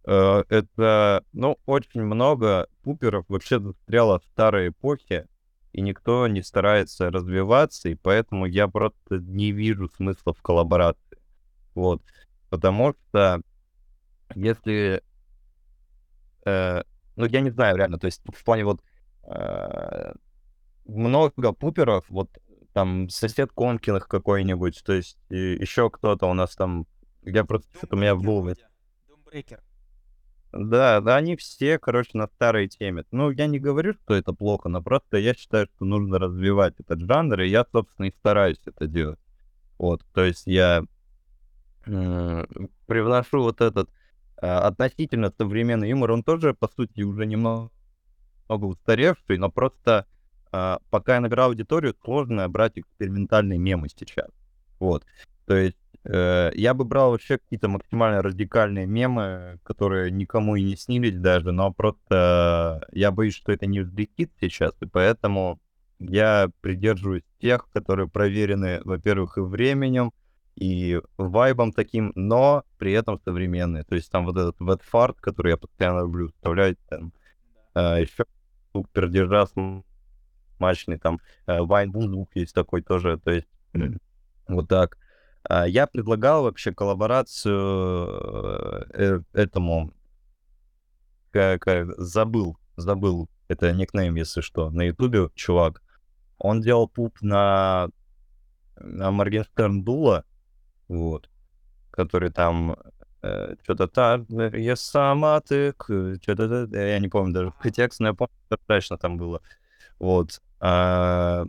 Э, 0.05 0.43
это, 0.50 1.24
ну, 1.32 1.58
очень 1.65 2.03
много 2.03 2.67
пуперов 2.84 3.25
вообще 3.29 3.60
застряло 3.60 4.20
в 4.20 4.25
старой 4.25 4.70
эпохе, 4.70 5.27
и 5.74 5.82
никто 5.82 6.27
не 6.27 6.42
старается 6.42 7.10
развиваться, 7.12 7.89
и 7.89 7.96
поэтому 7.96 8.46
я 8.46 8.68
просто 8.68 9.18
не 9.18 9.51
вижу 9.51 9.89
смысла 9.89 10.34
в 10.34 10.42
коллаборации. 10.42 11.20
Вот. 11.75 12.01
Потому 12.50 12.94
что 12.94 13.42
если 14.36 15.03
э, 16.46 16.84
ну, 17.15 17.25
я 17.25 17.42
не 17.42 17.51
знаю, 17.51 17.77
реально, 17.77 18.00
то 18.00 18.06
есть 18.08 18.22
в 18.25 18.44
плане 18.44 18.65
вот 18.65 18.82
э, 19.24 20.13
много 20.86 21.53
пуперов, 21.53 22.06
вот 22.10 22.30
там 22.74 23.10
сосед 23.10 23.51
Конкиных 23.51 24.08
какой-нибудь, 24.08 24.84
то 24.84 24.94
есть 24.94 25.18
еще 25.30 25.89
кто-то 25.89 26.27
у 26.27 26.34
нас 26.34 26.56
там, 26.56 26.88
я 27.22 27.44
просто 27.44 27.68
что-то 27.77 27.96
у 27.96 28.00
меня 28.00 28.15
голове. 28.15 28.56
Думбрекер. 29.08 29.62
Да, 30.54 31.02
да, 31.02 31.16
они 31.16 31.36
все, 31.36 31.80
короче, 31.80 32.12
на 32.14 32.28
старой 32.28 32.68
теме. 32.68 33.06
Ну, 33.10 33.32
я 33.32 33.48
не 33.48 33.58
говорю, 33.58 33.96
что 33.96 34.14
это 34.14 34.34
плохо, 34.34 34.70
но 34.70 34.84
просто 34.84 35.18
я 35.18 35.34
считаю, 35.34 35.68
что 35.76 35.86
нужно 35.86 36.20
развивать 36.20 36.76
этот 36.80 37.02
жанр, 37.02 37.42
и 37.42 37.50
я, 37.50 37.66
собственно, 37.72 38.06
и 38.06 38.14
стараюсь 38.20 38.62
это 38.66 38.86
делать. 38.86 39.20
Вот, 39.80 40.06
то 40.14 40.24
есть 40.24 40.46
я 40.46 40.84
привношу 41.84 43.42
вот 43.42 43.62
этот 43.62 43.90
а, 44.38 44.68
относительно 44.68 45.34
современный 45.38 45.90
юмор. 45.90 46.12
Он 46.12 46.24
тоже, 46.24 46.54
по 46.54 46.68
сути, 46.68 47.02
уже 47.02 47.26
немного 47.26 47.72
устаревший, 48.48 49.40
но 49.40 49.50
просто 49.50 50.06
а, 50.52 50.80
пока 50.92 51.16
я 51.16 51.22
набираю 51.22 51.50
аудиторию, 51.50 51.96
сложно 52.04 52.48
брать 52.48 52.78
экспериментальные 52.78 53.58
мемы 53.58 53.90
сейчас. 53.90 54.30
Вот. 54.80 55.04
То 55.46 55.56
есть 55.56 55.76
э, 55.76 55.83
я 56.06 56.74
бы 56.74 56.84
брал 56.84 57.12
вообще 57.12 57.38
какие-то 57.38 57.70
максимально 57.70 58.22
радикальные 58.22 58.86
мемы, 58.86 59.60
которые 59.64 60.12
никому 60.12 60.56
и 60.56 60.64
не 60.64 60.76
снились 60.76 61.18
даже, 61.18 61.52
но 61.52 61.72
просто 61.72 62.86
я 62.92 63.12
боюсь, 63.12 63.36
что 63.36 63.52
это 63.52 63.68
не 63.68 63.80
взлетит 63.80 64.32
сейчас, 64.42 64.74
и 64.82 64.86
поэтому 64.86 65.60
я 66.00 66.50
придерживаюсь 66.62 67.24
тех, 67.40 67.70
которые 67.72 68.10
проверены, 68.10 68.82
во-первых, 68.84 69.38
и 69.38 69.42
временем, 69.42 70.12
и 70.56 71.02
вайбом 71.18 71.72
таким, 71.72 72.12
но 72.16 72.64
при 72.78 72.92
этом 72.92 73.20
современные. 73.24 73.84
То 73.84 73.96
есть 73.96 74.12
там 74.12 74.26
вот 74.26 74.38
этот 74.38 74.60
ветфарт, 74.60 75.20
который 75.20 75.52
я 75.52 75.58
постоянно 75.58 76.02
люблю 76.02 76.30
вставлять, 76.30 76.78
там, 76.90 77.14
э, 77.76 78.02
еще 78.02 78.26
супер 78.72 79.10
держа 79.10 79.48
смачный, 80.58 81.00
там, 81.00 81.20
э, 81.48 81.62
Вайн 81.62 81.92
звук 81.92 82.30
есть 82.36 82.54
такой 82.54 82.82
тоже, 82.82 83.18
то 83.18 83.32
есть 83.32 83.48
вот 84.48 84.68
так. 84.68 84.98
А, 85.50 85.68
я 85.68 85.88
предлагал 85.88 86.44
вообще 86.44 86.74
коллаборацию 86.74 88.08
э, 88.94 89.22
этому, 89.34 89.94
как, 91.32 91.66
забыл, 91.98 92.58
забыл, 92.78 93.30
это 93.48 93.72
никнейм, 93.74 94.16
если 94.16 94.42
что, 94.42 94.70
на 94.70 94.84
ютубе 94.84 95.30
чувак, 95.36 95.82
он 96.38 96.62
делал 96.62 96.88
пуп 96.88 97.22
на, 97.22 97.90
на 98.78 99.12
Моргенштерн 99.12 99.84
Дула, 99.84 100.24
вот, 100.88 101.30
который 101.92 102.32
там 102.32 102.78
э, 103.22 103.56
что-то 103.64 103.88
так, 103.88 104.22
я 104.30 104.76
сама 104.76 105.42
ты, 105.42 105.74
что-то, 105.74 106.68
я 106.72 107.00
не 107.00 107.10
помню 107.10 107.34
даже 107.34 107.54
текст, 107.74 108.00
но 108.00 108.08
я 108.10 108.14
помню, 108.14 108.34
что 108.48 108.58
точно 108.66 108.98
там 108.98 109.18
было. 109.18 109.42
Вот. 110.00 110.42
А, 110.60 111.46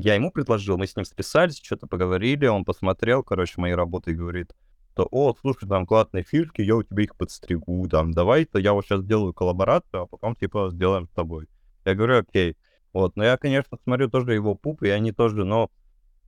я 0.00 0.16
ему 0.16 0.32
предложил, 0.32 0.76
мы 0.76 0.88
с 0.88 0.96
ним 0.96 1.04
списались, 1.04 1.60
что-то 1.62 1.86
поговорили, 1.86 2.46
он 2.46 2.64
посмотрел, 2.64 3.22
короче, 3.22 3.54
мои 3.60 3.72
работы 3.72 4.10
и 4.10 4.14
говорит, 4.14 4.52
что, 4.92 5.06
о, 5.10 5.34
слушай, 5.40 5.68
там 5.68 5.86
классные 5.86 6.24
фишки, 6.24 6.62
я 6.62 6.74
у 6.74 6.82
тебя 6.82 7.04
их 7.04 7.16
подстригу, 7.16 7.88
там, 7.88 8.12
давай-то 8.12 8.58
я 8.58 8.72
вот 8.72 8.84
сейчас 8.84 9.02
сделаю 9.02 9.32
коллаборацию, 9.32 10.02
а 10.02 10.06
потом, 10.06 10.34
типа, 10.34 10.70
сделаем 10.72 11.06
с 11.06 11.10
тобой. 11.14 11.48
Я 11.84 11.94
говорю, 11.94 12.18
окей. 12.18 12.56
Вот, 12.92 13.14
но 13.14 13.24
я, 13.24 13.36
конечно, 13.36 13.78
смотрю 13.84 14.10
тоже 14.10 14.34
его 14.34 14.56
пуп, 14.56 14.82
и 14.82 14.88
они 14.88 15.12
тоже, 15.12 15.44
но 15.44 15.70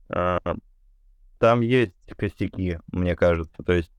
э, 0.09 0.37
там 1.39 1.61
есть 1.61 1.93
косяки, 2.15 2.79
мне 2.91 3.15
кажется, 3.15 3.63
то 3.63 3.73
есть 3.73 3.91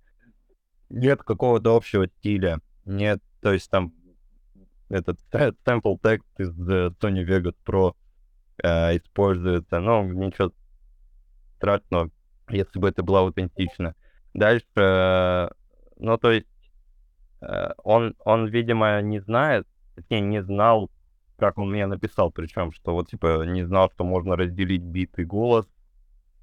нет 0.88 1.22
какого-то 1.22 1.76
общего 1.76 2.08
стиля, 2.08 2.60
нет, 2.86 3.22
то 3.42 3.52
есть 3.52 3.70
там 3.70 3.92
этот 4.88 5.18
sample 5.32 6.00
text 6.00 6.24
из 6.38 6.50
Sony 6.58 7.26
Vegas 7.26 7.56
Pro 7.66 7.94
э, 8.62 8.96
используется. 8.96 9.80
Ну, 9.80 10.04
ничего 10.04 10.52
страшного, 11.56 12.10
если 12.48 12.78
бы 12.78 12.88
это 12.88 13.02
было 13.02 13.20
аутентично. 13.20 13.94
Дальше, 14.34 14.66
э, 14.76 15.48
ну, 15.98 16.18
то 16.18 16.30
есть, 16.30 16.46
э, 17.40 17.70
он, 17.82 18.14
он, 18.24 18.46
видимо, 18.46 19.00
не 19.02 19.20
знает, 19.20 19.66
точнее, 19.96 20.20
не 20.20 20.42
знал, 20.42 20.90
как 21.38 21.58
он 21.58 21.70
мне 21.70 21.86
написал, 21.86 22.30
причем, 22.30 22.72
что 22.72 22.94
вот, 22.94 23.08
типа, 23.08 23.44
не 23.44 23.64
знал, 23.64 23.90
что 23.94 24.04
можно 24.04 24.36
разделить 24.36 24.82
бит 24.82 25.18
и 25.18 25.24
голос, 25.24 25.66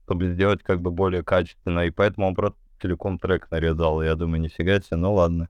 чтобы 0.03 0.33
сделать 0.33 0.63
как 0.63 0.81
бы 0.81 0.91
более 0.91 1.23
качественно, 1.23 1.85
и 1.85 1.89
поэтому 1.89 2.27
он 2.27 2.35
просто 2.35 2.59
целиком 2.81 3.19
трек 3.19 3.49
нарезал. 3.51 4.01
Я 4.01 4.15
думаю, 4.15 4.41
нифига 4.41 4.79
себе, 4.79 4.97
ну 4.97 5.13
ладно. 5.13 5.49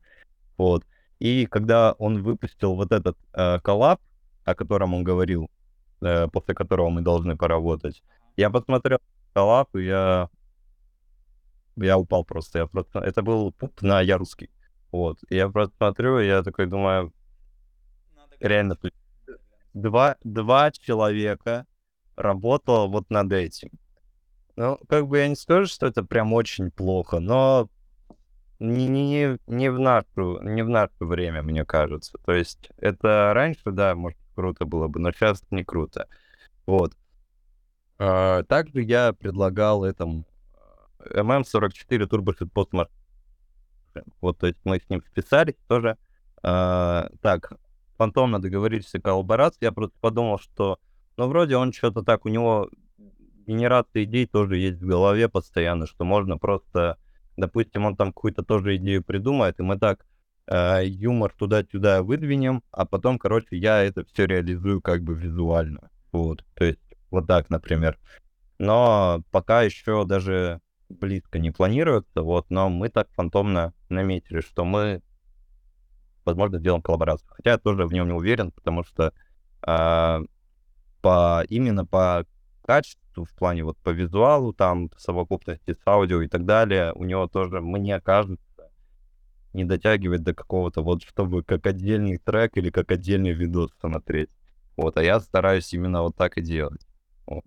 Вот. 0.58 0.84
И 1.20 1.46
когда 1.46 1.94
он 1.94 2.24
выпустил 2.24 2.76
вот 2.76 2.92
этот 2.92 3.18
э, 3.34 3.60
коллаб, 3.62 4.00
о 4.44 4.56
котором 4.56 4.94
он 4.94 5.04
говорил, 5.04 5.50
э, 6.06 6.28
после 6.28 6.54
которого 6.54 6.90
мы 6.90 7.02
должны 7.02 7.36
поработать, 7.36 8.04
я 8.38 8.50
посмотрел 8.50 9.00
коллаб, 9.34 9.76
и 9.76 9.86
я, 9.86 10.30
я 11.76 11.98
упал 11.98 12.24
просто. 12.24 12.60
Я 12.60 12.68
просто... 12.68 13.00
Это 13.00 13.22
был 13.22 13.52
пуп 13.52 13.82
на 13.82 14.02
я 14.02 14.18
русский. 14.18 14.50
Вот. 14.92 15.18
И 15.30 15.36
я 15.36 15.50
просто 15.50 15.76
смотрю, 15.78 16.20
и 16.20 16.28
я 16.28 16.44
такой 16.44 16.68
думаю, 16.68 17.14
реально, 18.40 18.78
два, 19.74 20.16
два 20.24 20.72
человека 20.72 21.66
работало 22.16 22.88
вот 22.88 23.10
над 23.10 23.32
этим. 23.32 23.70
Ну, 24.56 24.80
как 24.88 25.08
бы 25.08 25.18
я 25.18 25.28
не 25.28 25.36
скажу, 25.36 25.66
что 25.66 25.88
это 25.88 26.04
прям 26.04 26.32
очень 26.32 26.72
плохо, 26.72 27.20
но 27.20 27.70
не, 28.60 28.88
не, 28.88 29.38
не, 29.48 29.70
в 29.70 29.80
нашу, 29.80 30.42
не 30.42 30.64
в 30.64 30.70
наше 30.70 30.94
время, 31.00 31.42
мне 31.42 31.66
кажется. 31.66 32.18
То 32.26 32.32
есть 32.32 32.70
это 32.78 33.32
раньше, 33.34 33.72
да, 33.72 33.96
может, 33.96 34.18
круто 34.36 34.66
было 34.66 34.88
бы, 34.88 35.00
но 35.00 35.12
сейчас 35.12 35.42
не 35.52 35.64
круто. 35.64 36.08
Вот. 36.66 36.94
А, 37.98 38.44
также 38.44 38.82
я 38.82 39.14
предлагал 39.14 39.84
этому 39.84 40.26
MM44 41.00 42.08
Turbo 42.08 42.34
Postmark. 42.54 42.90
Вот, 44.22 44.38
то 44.40 44.48
есть 44.48 44.60
мы 44.66 44.80
с 44.80 44.90
ним 44.90 45.02
списались 45.02 45.56
тоже. 45.68 45.98
А, 46.44 47.10
так, 47.22 47.54
фантомно 47.98 48.42
договорились 48.42 48.94
о 48.94 49.02
коллаборации. 49.02 49.60
Я 49.62 49.72
просто 49.72 49.98
подумал, 50.00 50.40
что, 50.40 50.80
ну, 51.18 51.28
вроде 51.28 51.56
он 51.56 51.72
что-то 51.72 52.04
так, 52.04 52.26
у 52.26 52.30
него 52.30 52.70
генерация 53.48 54.04
идей 54.04 54.28
тоже 54.28 54.58
есть 54.58 54.82
в 54.82 54.86
голове 54.86 55.30
постоянно, 55.30 55.88
что 55.88 56.04
можно 56.04 56.38
просто 56.38 56.98
Допустим, 57.38 57.86
он 57.86 57.96
там 57.96 58.14
какую-то 58.14 58.44
тоже 58.44 58.78
идею 58.78 59.04
придумает, 59.04 59.60
и 59.60 59.64
мы 59.64 59.78
так 59.78 60.02
э, 60.02 60.06
юмор 60.48 61.34
туда-сюда 61.38 62.04
выдвинем, 62.04 62.62
а 62.72 62.86
потом, 62.86 63.18
короче, 63.18 63.58
я 63.58 63.84
это 63.84 64.06
все 64.06 64.26
реализую 64.26 64.82
как 64.82 65.04
бы 65.04 65.16
визуально. 65.16 65.90
Вот, 66.12 66.46
то 66.54 66.66
есть 66.66 66.80
вот 67.10 67.28
так, 67.28 67.50
например. 67.50 67.98
Но 68.58 69.24
пока 69.32 69.64
еще 69.64 70.06
даже 70.06 70.62
близко 70.90 71.40
не 71.40 71.52
планируется, 71.52 72.22
вот, 72.22 72.50
но 72.50 72.70
мы 72.70 72.90
так 72.90 73.10
фантомно 73.12 73.74
наметили, 73.90 74.42
что 74.42 74.66
мы, 74.66 75.02
возможно, 76.24 76.60
сделаем 76.60 76.82
коллаборацию. 76.82 77.30
Хотя 77.32 77.52
я 77.52 77.58
тоже 77.58 77.86
в 77.86 77.94
нем 77.94 78.08
не 78.08 78.14
уверен, 78.14 78.52
потому 78.52 78.84
что 78.84 79.14
э, 79.66 80.20
по, 81.02 81.44
именно 81.50 81.86
по 81.86 82.26
качеству, 82.66 83.26
в 83.26 83.34
плане 83.36 83.64
вот 83.64 83.78
по 83.80 83.90
визуалу, 83.90 84.54
там, 84.54 84.90
совокупности 84.98 85.74
с 85.74 85.88
аудио 85.88 86.22
и 86.22 86.28
так 86.28 86.46
далее, 86.46 86.94
у 86.94 87.04
него 87.04 87.28
тоже, 87.28 87.62
мне 87.62 88.00
кажется, 88.02 88.45
не 89.56 89.66
дотягивает 89.66 90.24
до 90.24 90.34
какого-то 90.34 90.84
вот, 90.84 91.04
чтобы 91.04 91.44
как 91.44 91.66
отдельный 91.66 92.18
трек 92.18 92.58
или 92.58 92.70
как 92.70 92.92
отдельный 92.92 93.32
видос 93.32 93.72
смотреть. 93.80 94.30
Вот, 94.78 94.98
а 94.98 95.04
я 95.04 95.20
стараюсь 95.20 95.74
именно 95.74 96.02
вот 96.02 96.16
так 96.16 96.38
и 96.38 96.42
делать. 96.42 96.86
Вот. 97.26 97.46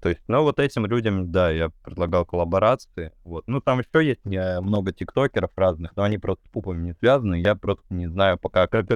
То 0.00 0.08
есть, 0.08 0.22
ну, 0.28 0.42
вот 0.42 0.58
этим 0.58 0.86
людям, 0.86 1.30
да, 1.30 1.50
я 1.50 1.68
предлагал 1.84 2.24
коллаборации. 2.24 3.12
Вот. 3.22 3.46
Ну, 3.46 3.60
там 3.60 3.80
еще 3.80 4.06
есть 4.06 4.24
не, 4.24 4.60
много 4.60 4.92
тиктокеров 4.92 5.50
разных, 5.56 5.94
но 5.96 6.04
они 6.04 6.16
просто 6.16 6.48
пупами 6.50 6.86
не 6.86 6.94
связаны. 6.94 7.40
Я 7.40 7.54
просто 7.54 7.84
не 7.90 8.06
знаю 8.06 8.38
пока, 8.38 8.66
как, 8.66 8.86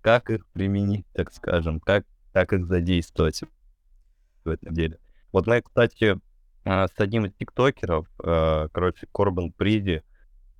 как 0.00 0.30
их 0.30 0.46
применить, 0.48 1.06
так 1.12 1.32
скажем, 1.32 1.80
как, 1.80 2.06
как 2.32 2.54
их 2.54 2.66
задействовать 2.66 3.42
в 4.44 4.48
этом 4.48 4.72
деле. 4.72 4.98
Вот 5.32 5.46
мы, 5.46 5.60
кстати, 5.60 6.18
а, 6.64 6.88
с 6.88 6.94
одним 6.96 7.26
из 7.26 7.34
тиктокеров, 7.34 8.06
а, 8.18 8.68
короче, 8.68 9.06
Корбан 9.12 9.52
Приди, 9.52 10.02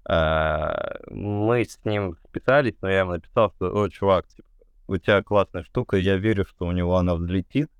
мы 0.08 1.64
с 1.64 1.78
ним 1.84 2.16
списались, 2.28 2.74
но 2.80 2.90
я 2.90 3.00
ему 3.00 3.12
написал, 3.12 3.52
что, 3.56 3.72
о, 3.72 3.88
чувак, 3.88 4.26
типа, 4.28 4.48
у 4.88 4.96
тебя 4.96 5.22
классная 5.22 5.62
штука, 5.64 5.96
я 5.96 6.16
верю, 6.16 6.44
что 6.44 6.66
у 6.66 6.72
него 6.72 6.96
она 6.96 7.14
взлетит. 7.14 7.70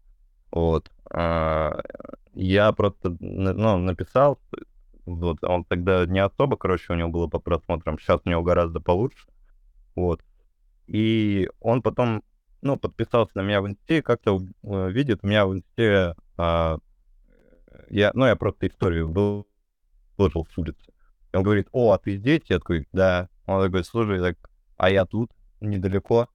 Вот. 0.50 0.90
Я 1.12 2.72
просто, 2.76 3.16
ну, 3.18 3.78
написал, 3.78 4.38
вот, 5.04 5.42
он 5.42 5.64
тогда 5.64 6.06
не 6.06 6.20
особо, 6.20 6.56
короче, 6.56 6.92
у 6.92 6.96
него 6.96 7.08
было 7.08 7.26
по 7.26 7.40
просмотрам, 7.40 7.98
сейчас 7.98 8.20
у 8.24 8.30
него 8.30 8.42
гораздо 8.42 8.80
получше. 8.80 9.26
Вот. 9.96 10.22
И 10.86 11.50
он 11.60 11.82
потом 11.82 12.22
ну, 12.62 12.76
подписался 12.76 13.32
на 13.34 13.42
меня 13.42 13.60
в 13.60 13.66
инсте, 13.66 14.02
как-то 14.02 14.40
э, 14.62 14.90
видит 14.90 15.20
у 15.22 15.26
меня 15.26 15.46
в 15.46 15.54
инсте, 15.54 16.14
а, 16.36 16.78
я, 17.90 18.12
ну, 18.14 18.24
я 18.24 18.36
просто 18.36 18.68
историю 18.68 19.08
выложил 19.08 20.46
с 20.46 20.58
улицы. 20.58 20.91
Он 21.32 21.42
говорит, 21.42 21.68
о, 21.72 21.92
а 21.92 21.98
ты 21.98 22.16
здесь? 22.16 22.42
Я 22.46 22.58
такой, 22.58 22.88
да. 22.92 23.28
Он 23.46 23.64
такой, 23.64 23.84
слушай, 23.84 24.20
так, 24.20 24.36
а 24.76 24.90
я 24.90 25.04
тут, 25.04 25.30
недалеко. 25.60 26.28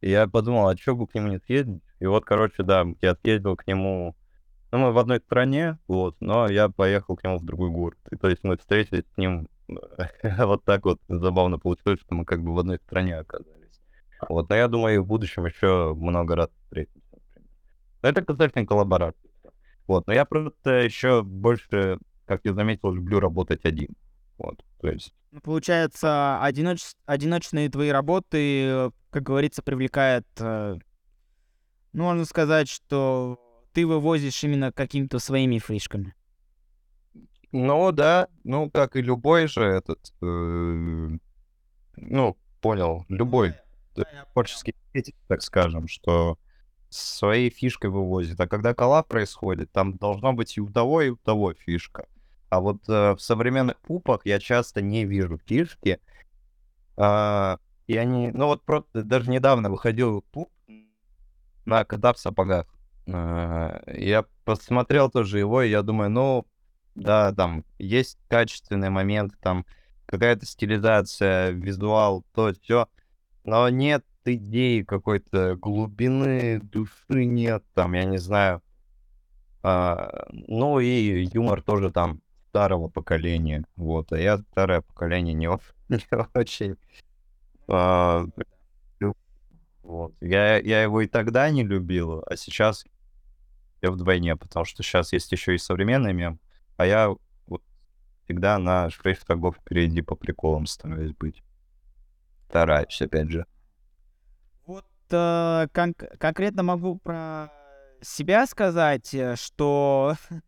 И 0.00 0.10
я 0.10 0.26
подумал, 0.26 0.68
а 0.68 0.76
что 0.76 0.94
бы 0.94 1.06
к 1.06 1.14
нему 1.14 1.28
не 1.28 1.38
съездить? 1.40 1.82
И 2.00 2.06
вот, 2.06 2.24
короче, 2.24 2.62
да, 2.62 2.84
я 3.02 3.16
съездил 3.16 3.56
к 3.56 3.66
нему, 3.66 4.16
ну, 4.70 4.78
мы 4.78 4.92
в 4.92 4.98
одной 4.98 5.18
стране, 5.18 5.78
вот, 5.88 6.16
но 6.20 6.48
я 6.48 6.68
поехал 6.68 7.16
к 7.16 7.24
нему 7.24 7.38
в 7.38 7.44
другой 7.44 7.70
город. 7.70 7.98
И, 8.10 8.16
то 8.16 8.28
есть 8.28 8.44
мы 8.44 8.56
встретились 8.56 9.04
с 9.14 9.16
ним 9.16 9.48
вот 10.22 10.64
так 10.64 10.84
вот 10.84 11.00
забавно 11.08 11.58
получилось, 11.58 12.00
что 12.00 12.14
мы 12.14 12.24
как 12.24 12.42
бы 12.42 12.54
в 12.54 12.58
одной 12.58 12.78
стране 12.78 13.16
оказались. 13.16 13.80
Вот, 14.28 14.48
но 14.48 14.56
я 14.56 14.68
думаю, 14.68 15.02
в 15.02 15.06
будущем 15.06 15.46
еще 15.46 15.94
много 15.94 16.36
раз 16.36 16.50
встретимся. 16.64 17.18
Это 18.02 18.22
касательно 18.22 18.66
коллаборации. 18.66 19.30
Вот, 19.86 20.06
но 20.06 20.12
я 20.12 20.24
просто 20.24 20.84
еще 20.84 21.22
больше 21.22 21.98
как 22.28 22.42
я 22.44 22.52
заметил, 22.52 22.92
люблю 22.92 23.18
работать 23.20 23.64
один. 23.64 23.88
Вот, 24.38 24.64
то 24.80 24.88
есть... 24.88 25.12
Ну, 25.30 25.40
получается, 25.40 26.42
одиноч... 26.42 26.80
одиночные 27.04 27.68
твои 27.68 27.90
работы, 27.90 28.90
как 29.10 29.22
говорится, 29.22 29.62
привлекают... 29.62 30.26
Э, 30.38 30.78
ну, 31.92 32.04
можно 32.04 32.24
сказать, 32.24 32.68
что 32.68 33.38
ты 33.72 33.86
вывозишь 33.86 34.42
именно 34.44 34.72
какими-то 34.72 35.18
своими 35.18 35.58
фишками. 35.58 36.14
Ну, 37.52 37.92
да, 37.92 38.28
ну, 38.44 38.70
как 38.70 38.96
и 38.96 39.02
любой 39.02 39.48
же 39.48 39.64
этот... 39.64 40.12
Э, 40.22 41.10
ну, 41.96 42.36
понял, 42.60 43.04
любой 43.08 43.54
Да, 43.94 44.04
творческий 44.32 44.74
деятель, 44.92 45.14
так 45.26 45.42
скажем, 45.42 45.88
что 45.88 46.38
своей 46.90 47.50
фишкой 47.50 47.90
вывозит. 47.90 48.40
А 48.40 48.46
когда 48.46 48.74
коллаб 48.74 49.08
происходит, 49.08 49.70
там 49.72 49.96
должно 49.96 50.32
быть 50.32 50.56
и 50.56 50.60
у 50.60 50.68
того, 50.68 51.02
и 51.02 51.10
у 51.10 51.16
того 51.16 51.54
фишка. 51.54 52.06
А 52.50 52.60
вот 52.60 52.88
э, 52.88 53.14
в 53.14 53.20
современных 53.20 53.78
пупах 53.80 54.22
я 54.24 54.38
часто 54.38 54.80
не 54.80 55.04
вижу 55.04 55.38
фишки. 55.46 56.00
А, 56.96 57.58
и 57.86 57.96
они, 57.96 58.30
ну 58.32 58.46
вот 58.46 58.62
просто 58.64 59.02
даже 59.02 59.30
недавно 59.30 59.70
выходил 59.70 60.24
пуп 60.32 60.50
на 61.64 61.84
кота 61.84 62.12
в 62.12 62.18
сапогах. 62.18 62.66
А, 63.06 63.82
я 63.86 64.24
посмотрел 64.44 65.10
тоже 65.10 65.38
его, 65.38 65.62
и 65.62 65.70
я 65.70 65.82
думаю, 65.82 66.10
ну, 66.10 66.46
да, 66.94 67.32
там 67.32 67.64
есть 67.78 68.18
качественный 68.28 68.90
момент, 68.90 69.34
там 69.40 69.66
какая-то 70.06 70.46
стилизация, 70.46 71.50
визуал, 71.50 72.24
то, 72.34 72.52
все. 72.62 72.88
Но 73.44 73.68
нет 73.68 74.04
идеи 74.24 74.82
какой-то 74.82 75.56
глубины, 75.56 76.60
души 76.60 77.24
нет, 77.24 77.62
там, 77.74 77.92
я 77.92 78.04
не 78.04 78.18
знаю. 78.18 78.62
А, 79.62 80.26
ну 80.30 80.80
и 80.80 81.28
юмор 81.32 81.62
тоже 81.62 81.90
там 81.90 82.20
старого 82.58 82.88
поколения, 82.88 83.64
вот, 83.76 84.12
а 84.12 84.18
я 84.18 84.38
старое 84.38 84.80
поколение 84.80 85.32
не, 85.32 85.48
очень. 86.34 86.76
А, 87.68 88.24
вот. 89.82 90.12
Я, 90.20 90.58
я 90.58 90.82
его 90.82 91.00
и 91.00 91.06
тогда 91.06 91.48
не 91.50 91.62
любил, 91.62 92.24
а 92.26 92.36
сейчас 92.36 92.84
я 93.80 93.92
вдвойне, 93.92 94.34
потому 94.34 94.64
что 94.64 94.82
сейчас 94.82 95.12
есть 95.12 95.30
еще 95.30 95.54
и 95.54 95.58
современный 95.58 96.12
мем, 96.12 96.40
а 96.76 96.84
я 96.84 97.14
вот 97.46 97.62
всегда 98.24 98.58
на 98.58 98.90
6 98.90 99.24
шагов 99.24 99.56
впереди 99.56 100.02
по 100.02 100.16
приколам 100.16 100.66
стараюсь 100.66 101.12
быть. 101.12 101.42
Стараюсь, 102.48 103.00
опять 103.00 103.30
же. 103.30 103.46
Вот 104.66 104.84
э, 105.10 105.68
кон- 105.72 105.94
конкретно 105.94 106.64
могу 106.64 106.98
про 106.98 107.52
себя 108.02 108.46
сказать, 108.46 109.14
э, 109.14 109.36
что 109.36 110.16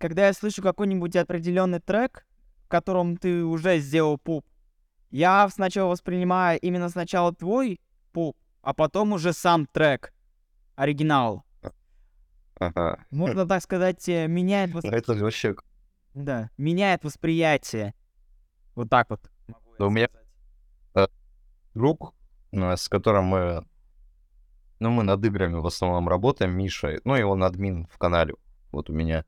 когда 0.00 0.26
я 0.28 0.32
слышу 0.32 0.62
какой-нибудь 0.62 1.14
определенный 1.14 1.78
трек, 1.78 2.26
в 2.64 2.68
котором 2.68 3.16
ты 3.18 3.44
уже 3.44 3.78
сделал 3.78 4.16
пуп, 4.18 4.46
я 5.10 5.46
сначала 5.50 5.90
воспринимаю 5.90 6.58
именно 6.60 6.88
сначала 6.88 7.34
твой 7.34 7.80
пуп, 8.12 8.36
а 8.62 8.72
потом 8.72 9.12
уже 9.12 9.32
сам 9.34 9.66
трек, 9.66 10.12
оригинал. 10.74 11.44
Ага. 12.58 13.04
Можно 13.10 13.46
так 13.46 13.62
сказать, 13.62 14.08
э, 14.08 14.26
меняет, 14.26 14.70
Ну, 14.74 14.80
восп- 14.80 14.90
это 14.90 15.14
вообще... 15.14 15.54
да, 16.14 16.50
меняет 16.56 17.04
восприятие. 17.04 17.94
Вот 18.74 18.88
так 18.88 19.10
вот. 19.10 19.20
Да 19.78 19.86
у 19.86 19.90
меня- 19.90 20.08
сказать. 20.92 21.10
друг, 21.74 22.14
э, 22.52 22.76
с 22.76 22.88
которым 22.88 23.24
мы, 23.26 23.66
ну, 24.78 24.90
мы 24.90 25.02
над 25.02 25.22
играми 25.24 25.56
в 25.56 25.66
основном 25.66 26.08
работаем, 26.08 26.52
Миша, 26.52 27.00
ну, 27.04 27.16
и 27.16 27.22
он 27.22 27.44
админ 27.44 27.86
в 27.86 27.98
канале, 27.98 28.34
вот 28.72 28.88
у 28.88 28.92
меня. 28.94 29.24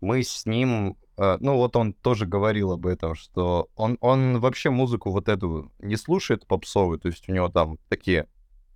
Мы 0.00 0.22
с 0.22 0.46
ним, 0.46 0.96
э, 1.16 1.36
ну, 1.40 1.56
вот 1.56 1.76
он 1.76 1.92
тоже 1.92 2.26
говорил 2.26 2.72
об 2.72 2.86
этом, 2.86 3.14
что 3.14 3.68
он, 3.76 3.98
он 4.00 4.40
вообще 4.40 4.70
музыку 4.70 5.10
вот 5.10 5.28
эту 5.28 5.70
не 5.78 5.96
слушает 5.96 6.46
попсовую, 6.46 6.98
то 6.98 7.08
есть 7.08 7.28
у 7.28 7.32
него 7.32 7.48
там 7.48 7.78
такие, 7.88 8.26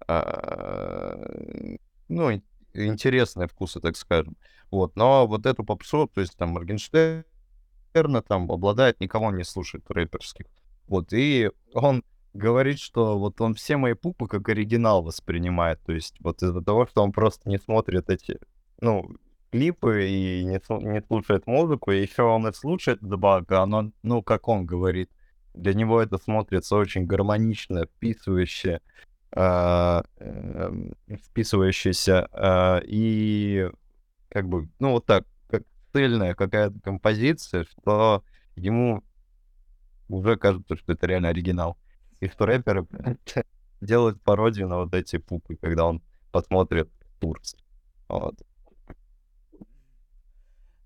э, 0.07 1.77
ну, 2.09 2.31
ин- 2.33 2.43
интересные 2.75 3.49
вкусы, 3.49 3.81
так 3.81 3.97
скажем. 3.97 4.37
Вот, 4.71 4.97
но 4.97 5.27
вот 5.27 5.47
эту 5.47 5.65
попсу, 5.65 6.09
то 6.13 6.21
есть 6.21 6.37
там 6.37 6.51
Моргенштерна 6.51 7.25
там 8.27 8.51
обладает, 8.51 9.01
никого 9.01 9.31
не 9.31 9.45
слушает 9.45 9.85
рэперских. 9.89 10.47
Вот, 10.89 11.13
и 11.13 11.51
он 11.73 12.05
говорит, 12.35 12.81
что 12.81 13.19
вот 13.19 13.41
он 13.41 13.55
все 13.55 13.77
мои 13.77 13.95
пупы 13.95 14.27
как 14.27 14.49
оригинал 14.49 15.03
воспринимает. 15.03 15.81
То 15.85 15.93
есть 15.93 16.17
вот 16.21 16.43
из-за 16.43 16.61
того, 16.61 16.87
что 16.87 17.03
он 17.03 17.13
просто 17.13 17.49
не 17.49 17.59
смотрит 17.59 18.11
эти, 18.11 18.39
ну, 18.81 19.17
клипы 19.55 20.09
и 20.09 20.45
не, 20.45 20.61
не 20.85 21.03
слушает 21.03 21.47
музыку, 21.47 21.93
и 21.93 22.03
еще 22.03 22.25
он 22.25 22.49
их 22.49 22.57
слушает 22.57 22.99
добавка, 23.01 23.63
оно, 23.63 23.93
ну, 24.03 24.21
как 24.21 24.49
он 24.49 24.67
говорит, 24.67 25.11
для 25.55 25.75
него 25.75 26.03
это 26.03 26.19
смотрится 26.19 26.75
очень 26.75 27.07
гармонично, 27.07 27.87
вписывающе, 27.87 28.81
а, 29.31 30.03
эм, 30.17 30.95
вписывающееся, 31.09 32.29
а, 32.33 32.81
и 32.85 33.71
как 34.29 34.49
бы, 34.49 34.69
ну, 34.81 34.91
вот 34.91 35.07
так, 35.07 35.25
как 35.49 35.63
цельная 35.93 36.35
какая-то 36.35 36.81
композиция, 36.81 37.63
что 37.63 38.25
ему 38.57 39.05
уже 40.09 40.37
кажется, 40.37 40.77
что 40.77 40.95
это 40.95 41.07
реально 41.07 41.29
оригинал. 41.29 41.79
И 42.19 42.27
что 42.27 42.45
рэперы 42.45 42.89
делают 43.81 44.21
пародию 44.21 44.67
на 44.67 44.79
вот 44.79 44.93
эти 44.95 45.19
пупы, 45.19 45.55
когда 45.55 45.87
он 45.87 46.03
посмотрит 46.33 46.91
Турцию. 47.21 47.61
Вот. 48.09 48.35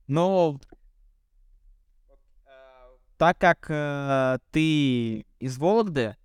Но 0.09 0.59
так 3.17 3.39
как 3.39 3.67
э, 3.69 4.39
ты 4.53 5.27
из 5.41 5.59
Вологды, 5.59 6.17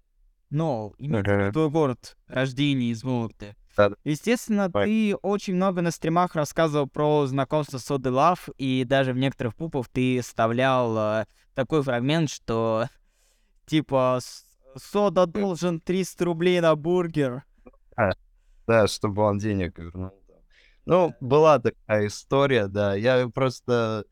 ну, 0.50 0.93
именно 0.98 1.24
твой 1.52 1.69
город 1.69 2.15
рождения 2.28 2.91
из 2.91 3.04
Вологды, 3.04 3.56
естественно, 4.04 4.69
ты 4.86 5.15
очень 5.15 5.56
много 5.56 5.82
на 5.82 5.89
стримах 5.91 6.36
рассказывал 6.36 6.88
про 6.88 7.26
знакомство 7.26 7.80
с 7.80 7.86
Соды 7.86 8.12
Лав, 8.12 8.48
и 8.58 8.84
даже 8.86 9.13
в 9.13 9.17
некоторых 9.17 9.56
пупов 9.56 9.89
ты 9.89 10.22
вставлял 10.22 10.96
э, 10.98 11.26
такой 11.56 11.82
фрагмент, 11.82 12.30
что 12.30 12.88
типа 13.65 14.19
«С- 14.22 14.46
Сода 14.76 15.26
должен 15.26 15.80
300 15.80 16.26
рублей 16.26 16.60
на 16.62 16.76
бургер. 16.76 17.43
Да, 18.67 18.88
чтобы 18.88 19.24
он 19.24 19.38
денег 19.39 19.78
вернул. 19.78 20.23
Ну, 20.86 21.13
была 21.22 21.60
такая 21.60 22.08
история, 22.08 22.67
да. 22.67 22.96
Я 22.96 23.28
просто... 23.30 24.06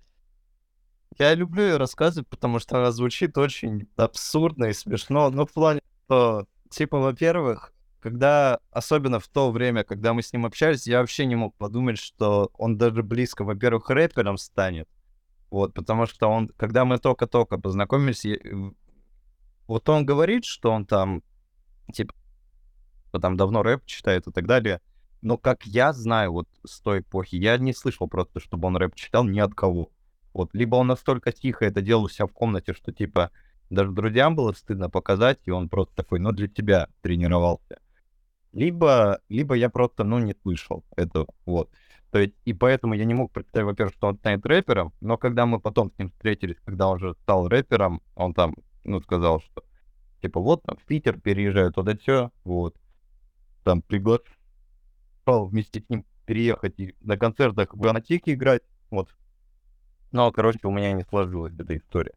Я 1.19 1.36
люблю 1.36 1.63
ее 1.63 1.77
рассказывать, 1.77 2.29
потому 2.29 2.60
что 2.60 2.77
она 2.79 2.91
звучит 2.91 3.38
очень 3.38 3.88
абсурдно 3.97 4.65
и 4.65 4.73
смешно. 4.73 5.29
Ну, 5.29 5.45
в 5.45 5.51
плане, 5.51 5.81
что, 6.05 6.47
типа, 6.69 6.99
во-первых, 6.99 7.73
когда, 7.99 8.60
особенно 8.71 9.19
в 9.19 9.27
то 9.27 9.51
время, 9.51 9.84
когда 9.84 10.13
мы 10.13 10.23
с 10.23 10.31
ним 10.34 10.45
общались, 10.45 10.88
я 10.88 10.99
вообще 10.99 11.25
не 11.25 11.36
мог 11.36 11.55
подумать, 11.57 11.99
что 11.99 12.49
он 12.57 12.77
даже 12.77 13.03
близко, 13.03 13.43
во-первых, 13.43 13.89
рэпером 13.89 14.38
станет. 14.38 14.88
Вот, 15.49 15.73
потому 15.73 16.05
что 16.07 16.27
он, 16.29 16.47
когда 16.57 16.86
мы 16.86 16.97
только-только 16.97 17.57
познакомились, 17.57 18.23
я- 18.23 18.39
вот 19.67 19.88
он 19.89 20.05
говорит, 20.05 20.45
что 20.45 20.71
он 20.71 20.86
там, 20.86 21.21
типа, 21.93 22.13
там 23.21 23.36
давно 23.36 23.62
рэп 23.62 23.86
читает 23.86 24.27
и 24.27 24.31
так 24.31 24.47
далее. 24.47 24.81
Но 25.21 25.38
как 25.38 25.65
я 25.65 25.93
знаю 25.93 26.34
вот 26.34 26.47
с 26.65 26.79
той 26.79 26.99
эпохи, 26.99 27.36
я 27.36 27.57
не 27.57 27.73
слышал 27.73 28.07
просто, 28.07 28.39
чтобы 28.39 28.67
он 28.67 28.77
рэп 28.77 28.95
читал 28.95 29.23
ни 29.23 29.39
от 29.39 29.53
кого. 29.53 29.89
Вот, 30.34 30.53
либо 30.53 30.75
он 30.75 30.88
настолько 30.88 31.31
тихо 31.31 31.65
это 31.65 31.81
делал 31.81 32.05
у 32.05 32.10
себя 32.10 32.25
в 32.25 32.31
комнате, 32.31 32.73
что, 32.73 32.91
типа, 32.91 33.31
даже 33.69 33.91
друзьям 33.91 34.36
было 34.36 34.53
стыдно 34.53 34.89
показать, 34.89 35.39
и 35.45 35.51
он 35.51 35.69
просто 35.69 35.95
такой, 35.95 36.19
ну, 36.19 36.31
для 36.31 36.47
тебя 36.47 36.88
тренировался. 37.01 37.79
Либо, 38.53 39.19
либо 39.29 39.55
я 39.55 39.69
просто, 39.69 40.03
ну, 40.03 40.19
не 40.19 40.36
слышал 40.41 40.84
этого, 40.95 41.27
вот. 41.45 41.69
То 42.12 42.19
есть, 42.19 42.34
и 42.43 42.53
поэтому 42.53 42.93
я 42.93 43.05
не 43.05 43.13
мог 43.13 43.31
представить, 43.31 43.67
во-первых, 43.67 43.95
что 43.95 44.07
он 44.07 44.17
станет 44.17 44.45
рэпером, 44.45 44.93
но 44.99 45.17
когда 45.17 45.45
мы 45.45 45.60
потом 45.60 45.91
с 45.91 45.97
ним 45.97 46.10
встретились, 46.10 46.57
когда 46.65 46.89
он 46.89 46.97
уже 46.97 47.13
стал 47.23 47.47
рэпером, 47.47 48.01
он 48.15 48.34
там, 48.34 48.55
ну, 48.84 48.99
сказал, 49.01 49.41
что, 49.41 49.63
типа, 50.21 50.39
вот, 50.41 50.63
там, 50.63 50.77
в 50.77 50.86
Питер 50.86 51.19
переезжаю, 51.19 51.71
туда 51.71 51.95
все, 51.95 52.31
вот. 52.43 52.75
Там 53.63 53.81
приглашал 55.31 55.45
вместе 55.47 55.81
с 55.81 55.89
ним 55.89 56.05
переехать 56.25 56.79
и 56.79 56.95
на 57.01 57.17
концертах 57.17 57.73
в 57.73 57.87
Анатике 57.87 58.33
играть, 58.33 58.61
вот. 58.89 59.09
Но, 60.11 60.31
короче, 60.31 60.59
у 60.63 60.71
меня 60.71 60.91
не 60.91 61.03
сложилась 61.03 61.53
эта 61.57 61.77
история. 61.77 62.13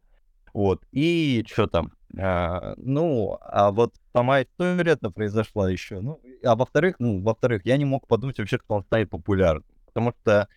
Вот, 0.53 0.83
и 0.91 1.43
что 1.47 1.67
там? 1.67 1.91
А, 2.17 2.75
ну, 2.77 3.37
а 3.41 3.71
вот 3.71 3.93
сама 4.13 4.43
история 4.43 4.91
это 4.91 5.09
произошла 5.09 5.69
еще. 5.69 5.99
Ну, 5.99 6.21
а 6.43 6.55
во-вторых, 6.55 6.95
ну, 6.99 7.21
во-вторых, 7.21 7.65
я 7.65 7.77
не 7.77 7.85
мог 7.85 8.07
подумать 8.07 8.37
вообще, 8.37 8.57
что 8.57 8.75
он 8.75 8.83
станет 8.83 9.09
популярным. 9.09 9.65
Потому 9.85 10.13
что 10.21 10.47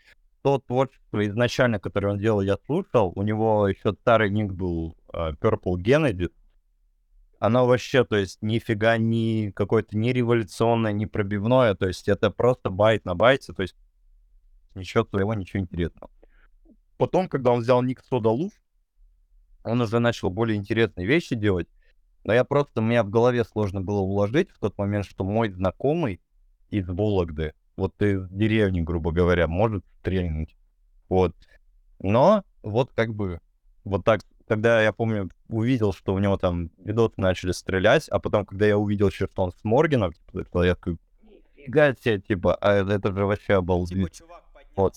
то 0.43 0.59
творчество 0.59 1.27
изначально, 1.27 1.81
которое 1.81 2.13
он 2.13 2.19
делал, 2.19 2.43
я 2.43 2.59
слушал. 2.67 3.13
У 3.17 3.23
него 3.23 3.67
еще 3.67 3.93
старый 4.01 4.31
ник 4.31 4.53
был 4.53 4.97
а, 5.13 5.33
Purple 5.33 5.77
Genesis. 5.77 6.31
Оно 7.39 7.67
вообще, 7.67 8.05
то 8.05 8.17
есть, 8.17 8.39
нифига 8.43 8.97
не 8.97 9.53
какое-то 9.53 9.97
не 9.97 10.13
революционное, 10.13 10.93
не 10.93 11.07
пробивное. 11.07 11.75
То 11.75 11.87
есть, 11.87 12.09
это 12.09 12.31
просто 12.31 12.71
байт 12.71 13.05
на 13.05 13.15
байте. 13.15 13.53
То 13.53 13.63
есть, 13.63 13.77
ничего 14.75 15.05
своего, 15.05 15.35
ничего 15.35 15.61
интересного. 15.61 16.11
потом, 16.97 17.29
когда 17.29 17.53
он 17.53 17.61
взял 17.61 17.83
ник 17.83 18.03
Сода 18.05 18.29
Луф, 18.29 18.53
он 19.65 19.81
уже 19.81 19.99
начал 19.99 20.31
более 20.31 20.57
интересные 20.57 21.07
вещи 21.07 21.35
делать, 21.35 21.69
но 22.25 22.33
я 22.35 22.45
просто, 22.45 22.81
меня 22.81 23.05
в 23.05 23.11
голове 23.11 23.45
сложно 23.45 23.81
было 23.81 24.01
уложить 24.01 24.51
в 24.51 24.59
тот 24.59 24.77
момент, 24.79 25.07
что 25.07 25.25
мой 25.25 25.51
знакомый 25.51 26.21
из 26.71 26.89
Вологды, 26.89 27.55
вот 27.77 28.01
из 28.03 28.29
деревни, 28.29 28.81
грубо 28.81 29.13
говоря, 29.13 29.47
может 29.47 29.85
стрельнуть. 30.01 30.57
Вот. 31.09 31.35
Но 32.01 32.45
вот 32.63 32.93
как 32.93 33.15
бы 33.15 33.41
вот 33.85 34.05
так, 34.05 34.21
когда 34.49 34.83
я 34.83 34.93
помню, 34.93 35.31
увидел, 35.49 35.93
что 35.93 36.15
у 36.15 36.19
него 36.19 36.37
там 36.37 36.71
видосы 36.79 37.15
начали 37.19 37.53
стрелять, 37.53 38.09
а 38.09 38.19
потом, 38.19 38.47
когда 38.47 38.67
я 38.67 38.79
увидел, 38.79 39.11
что 39.11 39.29
он 39.37 39.53
с 39.53 39.63
Морганом, 39.65 40.13
типа, 40.33 40.65
я 40.65 40.75
такой, 40.75 40.99
нифига 41.57 41.95
себе, 41.95 42.21
типа, 42.21 42.55
а 42.57 42.75
это 42.75 43.13
же 43.13 43.25
вообще 43.25 43.55
обалдеть. 43.55 43.97
Типа, 43.99 44.11
чувак 44.11 44.45
поднялся. 44.53 44.73
Вот. 44.77 44.95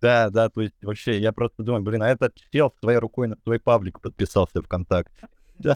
Да, 0.00 0.28
да, 0.28 0.50
то 0.50 0.60
есть 0.60 0.74
вообще, 0.82 1.18
я 1.18 1.32
просто 1.32 1.62
думаю, 1.62 1.82
блин, 1.82 2.02
а 2.02 2.08
этот 2.08 2.36
чел 2.52 2.74
своей 2.80 2.98
рукой 2.98 3.26
на 3.26 3.36
твой 3.36 3.58
паблик 3.58 4.00
подписался 4.00 4.62
ВКонтакте. 4.62 5.28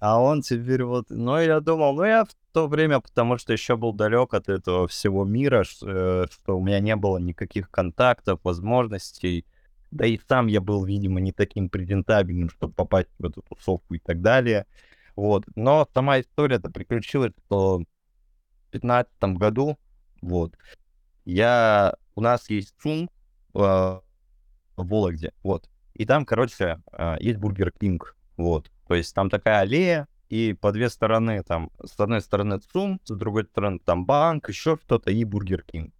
А 0.00 0.18
он 0.18 0.40
теперь 0.40 0.82
вот... 0.82 1.10
Ну, 1.10 1.38
я 1.38 1.60
думал, 1.60 1.94
ну, 1.94 2.04
я 2.04 2.24
в 2.24 2.30
то 2.52 2.68
время, 2.68 3.00
потому 3.00 3.36
что 3.36 3.52
еще 3.52 3.76
был 3.76 3.92
далек 3.92 4.32
от 4.32 4.48
этого 4.48 4.88
всего 4.88 5.26
мира, 5.26 5.62
э, 5.82 6.24
что 6.30 6.58
у 6.58 6.64
меня 6.64 6.80
не 6.80 6.96
было 6.96 7.18
никаких 7.18 7.70
контактов, 7.70 8.40
возможностей. 8.42 9.44
Да 9.90 10.06
и 10.06 10.18
сам 10.28 10.46
я 10.46 10.60
был, 10.60 10.84
видимо, 10.84 11.20
не 11.20 11.32
таким 11.32 11.68
презентабельным, 11.68 12.50
чтобы 12.50 12.74
попасть 12.74 13.08
в 13.18 13.24
эту 13.24 13.42
тусовку 13.42 13.94
и 13.94 13.98
так 13.98 14.20
далее. 14.20 14.66
Вот. 15.16 15.44
Но 15.56 15.88
сама 15.92 16.20
история-то 16.20 16.70
приключилась, 16.70 17.32
что 17.46 17.78
в 17.78 18.70
2015 18.72 19.12
году, 19.36 19.78
вот, 20.22 20.54
я... 21.24 21.94
У 22.14 22.20
нас 22.20 22.50
есть 22.50 22.74
ЦУМ 22.82 23.04
э, 23.04 23.08
в 23.54 24.02
Вологде, 24.76 25.32
вот. 25.42 25.70
И 25.94 26.04
там, 26.04 26.24
короче, 26.24 26.82
э, 26.92 27.16
есть 27.20 27.38
Бургер 27.38 27.72
Кинг, 27.72 28.16
вот. 28.36 28.70
То 28.86 28.94
есть 28.94 29.14
там 29.14 29.30
такая 29.30 29.60
аллея, 29.60 30.06
и 30.28 30.52
по 30.52 30.70
две 30.72 30.88
стороны, 30.90 31.42
там, 31.42 31.70
с 31.84 31.98
одной 31.98 32.20
стороны 32.20 32.58
ЦУМ, 32.58 33.00
с 33.04 33.16
другой 33.16 33.44
стороны 33.44 33.80
там 33.80 34.06
банк, 34.06 34.48
еще 34.48 34.78
что-то, 34.82 35.10
и 35.10 35.24
Бургер 35.24 35.62
Кинг. 35.62 35.92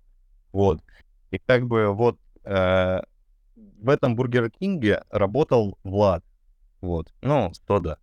Вот. 0.52 0.82
И 1.30 1.38
как 1.38 1.66
бы 1.66 1.92
вот 1.92 2.18
э, 2.44 3.00
в 3.80 3.88
этом 3.88 4.16
Бургер 4.16 4.50
Кинге 4.50 5.04
работал 5.10 5.78
Влад. 5.84 6.24
Вот. 6.80 7.12
Ну, 7.22 7.52
Стода. 7.54 7.98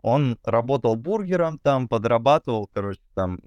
Он 0.00 0.38
работал 0.44 0.94
бургером, 0.94 1.58
там 1.58 1.88
подрабатывал, 1.88 2.70
короче, 2.72 3.00
там 3.14 3.40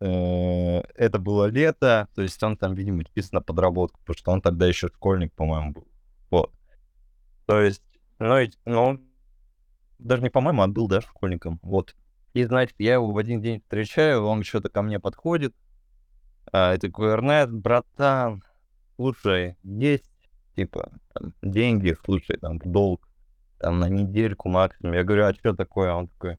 э, 0.00 0.80
это 0.94 1.18
было 1.18 1.46
лето, 1.46 2.08
то 2.14 2.22
есть 2.22 2.40
он 2.42 2.56
там, 2.56 2.74
видимо, 2.74 3.02
чисто 3.14 3.36
на 3.36 3.40
подработку, 3.40 3.98
потому 4.00 4.16
что 4.16 4.30
он 4.30 4.40
тогда 4.40 4.66
еще 4.66 4.88
школьник, 4.88 5.32
по-моему, 5.32 5.72
был. 5.72 5.88
Вот. 6.30 6.52
То 7.46 7.60
есть, 7.60 7.82
ну, 8.20 8.36
ну 8.64 9.00
даже 9.98 10.22
не 10.22 10.30
по-моему, 10.30 10.62
он 10.62 10.72
был, 10.72 10.86
да, 10.86 11.00
школьником. 11.00 11.58
Вот. 11.62 11.96
И, 12.32 12.44
значит, 12.44 12.76
я 12.78 12.94
его 12.94 13.10
в 13.10 13.18
один 13.18 13.40
день 13.40 13.60
встречаю, 13.60 14.24
он 14.24 14.44
что-то 14.44 14.68
ко 14.68 14.82
мне 14.82 15.00
подходит. 15.00 15.54
А, 16.52 16.74
и 16.74 16.78
такой, 16.78 17.16
братан, 17.48 18.44
слушай, 18.96 19.56
есть, 19.64 20.10
типа, 20.58 20.90
там, 21.14 21.32
деньги, 21.40 21.96
слушай, 22.04 22.36
там, 22.36 22.58
долг, 22.58 23.08
там, 23.58 23.78
на 23.78 23.88
недельку 23.88 24.48
максимум. 24.48 24.94
Я 24.94 25.04
говорю, 25.04 25.26
а 25.26 25.34
что 25.34 25.54
такое? 25.54 25.92
Он 25.92 26.08
такой, 26.08 26.36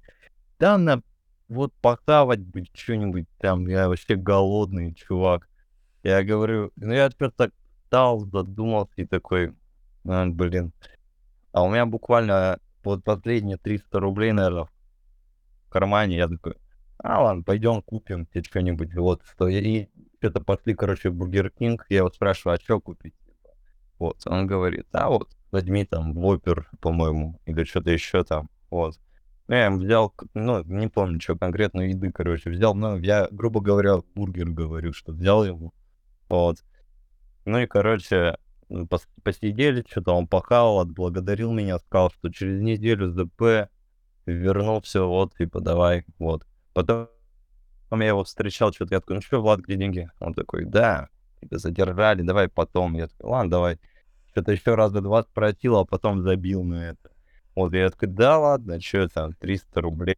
да, 0.59 0.77
на 0.77 1.01
вот 1.47 1.73
похавать 1.81 2.41
быть 2.41 2.69
что-нибудь 2.73 3.27
там, 3.37 3.65
я 3.67 3.87
вообще 3.87 4.15
голодный 4.15 4.93
чувак. 4.93 5.47
Я 6.03 6.21
говорю, 6.23 6.71
ну 6.75 6.93
я 6.93 7.09
теперь 7.09 7.31
так 7.31 7.51
стал, 7.85 8.19
задумался 8.25 8.93
и 8.97 9.05
такой, 9.05 9.53
а, 10.05 10.25
блин. 10.27 10.73
А 11.53 11.63
у 11.63 11.69
меня 11.69 11.85
буквально 11.85 12.59
вот 12.83 13.05
последние 13.05 13.57
300 13.57 13.99
рублей, 14.01 14.33
наверное, 14.33 14.65
в 15.65 15.69
кармане. 15.69 16.17
Я 16.17 16.27
такой, 16.27 16.55
а 16.97 17.23
ладно, 17.23 17.43
пойдем 17.43 17.81
купим 17.81 18.25
тебе 18.25 18.43
что-нибудь. 18.43 18.93
Вот, 18.95 19.23
и 19.49 19.89
что-то 20.19 20.41
пошли, 20.41 20.73
короче, 20.73 21.09
в 21.09 21.15
Бургер 21.15 21.51
Кинг. 21.51 21.85
Я 21.87 22.03
вот 22.03 22.15
спрашиваю, 22.15 22.57
а 22.57 22.61
что 22.61 22.81
купить? 22.81 23.15
Вот, 23.99 24.25
он 24.25 24.47
говорит, 24.47 24.87
а 24.93 25.09
вот, 25.09 25.29
возьми 25.51 25.85
там 25.85 26.13
Whopper, 26.13 26.69
по-моему, 26.79 27.39
или 27.45 27.63
что-то 27.65 27.91
еще 27.91 28.23
там. 28.23 28.49
Вот. 28.69 28.97
Ну, 29.47 29.55
я 29.55 29.69
взял, 29.71 30.13
ну, 30.33 30.63
не 30.63 30.87
помню, 30.87 31.19
что 31.19 31.35
конкретно 31.35 31.81
еды, 31.81 32.11
короче, 32.11 32.49
взял, 32.49 32.75
ну, 32.75 32.97
я, 32.97 33.27
грубо 33.31 33.61
говоря, 33.61 33.97
бургер 34.15 34.49
говорю, 34.49 34.93
что 34.93 35.11
взял 35.11 35.43
ему. 35.43 35.73
Вот. 36.29 36.63
Ну 37.45 37.57
и, 37.57 37.65
короче, 37.65 38.37
пос 38.89 39.07
посидели, 39.23 39.83
что-то 39.89 40.13
он 40.13 40.27
пахал, 40.27 40.79
отблагодарил 40.79 41.51
меня, 41.51 41.79
сказал, 41.79 42.11
что 42.11 42.31
через 42.31 42.61
неделю 42.61 43.09
ЗП 43.11 43.69
вернул 44.25 44.81
все, 44.81 45.07
вот, 45.07 45.35
типа, 45.35 45.59
давай, 45.61 46.05
вот. 46.19 46.45
Потом 46.73 47.09
я 47.91 48.07
его 48.07 48.23
встречал, 48.23 48.71
что-то 48.71 48.95
я 48.95 48.99
такой, 48.99 49.15
ну 49.15 49.21
что, 49.21 49.41
Влад, 49.41 49.61
где 49.61 49.75
деньги? 49.75 50.09
Он 50.19 50.33
такой, 50.33 50.65
да, 50.65 51.09
типа, 51.41 51.57
задержали, 51.57 52.21
давай 52.21 52.47
потом. 52.47 52.93
Я 52.93 53.07
такой, 53.07 53.31
ладно, 53.31 53.51
давай. 53.51 53.79
Что-то 54.31 54.51
еще 54.51 54.75
раз 54.75 54.91
до 54.91 55.01
20 55.01 55.31
просил, 55.31 55.77
а 55.77 55.85
потом 55.85 56.21
забил 56.21 56.63
на 56.63 56.89
это. 56.89 57.11
Вот, 57.55 57.73
я 57.73 57.89
такой, 57.89 58.09
да 58.09 58.37
ладно, 58.39 58.79
что 58.79 59.07
там, 59.09 59.33
300 59.33 59.81
рублей. 59.81 60.17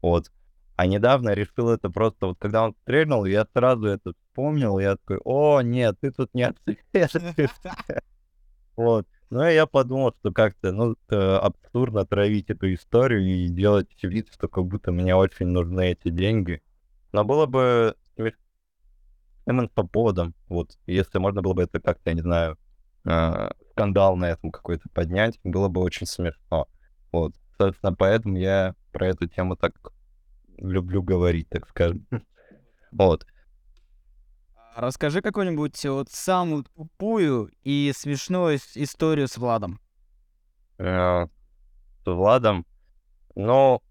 Вот. 0.00 0.30
А 0.76 0.86
недавно 0.86 1.34
решил 1.34 1.70
это 1.70 1.90
просто, 1.90 2.26
вот 2.26 2.38
когда 2.38 2.64
он 2.64 2.74
стрельнул, 2.82 3.24
я 3.24 3.46
сразу 3.52 3.86
это 3.86 4.12
вспомнил, 4.12 4.78
я 4.78 4.96
такой, 4.96 5.18
о, 5.24 5.60
нет, 5.60 5.96
ты 6.00 6.12
тут 6.12 6.32
не. 6.34 6.52
Вот. 8.76 9.08
Ну, 9.30 9.44
и 9.44 9.54
я 9.54 9.66
подумал, 9.66 10.14
что 10.20 10.32
как-то, 10.32 10.70
ну, 10.70 10.94
абсурдно 11.08 12.06
травить 12.06 12.48
эту 12.48 12.72
историю 12.72 13.26
и 13.26 13.48
делать 13.48 13.88
вид, 14.02 14.28
что 14.32 14.46
как 14.46 14.66
будто 14.66 14.92
мне 14.92 15.16
очень 15.16 15.46
нужны 15.46 15.90
эти 15.90 16.10
деньги. 16.10 16.62
Но 17.10 17.24
было 17.24 17.46
бы 17.46 17.96
именно 19.46 19.68
по 19.68 19.82
поводам, 19.82 20.34
вот, 20.48 20.78
если 20.86 21.18
можно 21.18 21.42
было 21.42 21.54
бы 21.54 21.62
это 21.62 21.80
как-то, 21.80 22.10
я 22.10 22.14
не 22.14 22.20
знаю, 22.22 22.56
э, 23.04 23.50
скандал 23.72 24.16
на 24.16 24.26
этом 24.26 24.50
какой-то 24.50 24.88
поднять, 24.90 25.38
было 25.44 25.68
бы 25.68 25.80
очень 25.80 26.06
смешно. 26.06 26.66
Вот, 27.12 27.34
собственно, 27.58 27.94
поэтому 27.94 28.38
я 28.38 28.74
про 28.92 29.08
эту 29.08 29.28
тему 29.28 29.56
так 29.56 29.72
люблю 30.58 31.02
говорить, 31.02 31.48
так 31.48 31.68
скажем. 31.68 32.06
Вот. 32.90 33.26
А 34.74 34.80
расскажи 34.80 35.20
какую-нибудь 35.20 35.84
вот 35.86 36.08
самую 36.10 36.64
тупую 36.64 37.50
и 37.64 37.92
смешную 37.94 38.58
историю 38.74 39.28
с 39.28 39.36
Владом. 39.36 39.80
Э, 40.78 41.26
с 42.04 42.06
Владом? 42.06 42.64
Ну, 43.34 43.82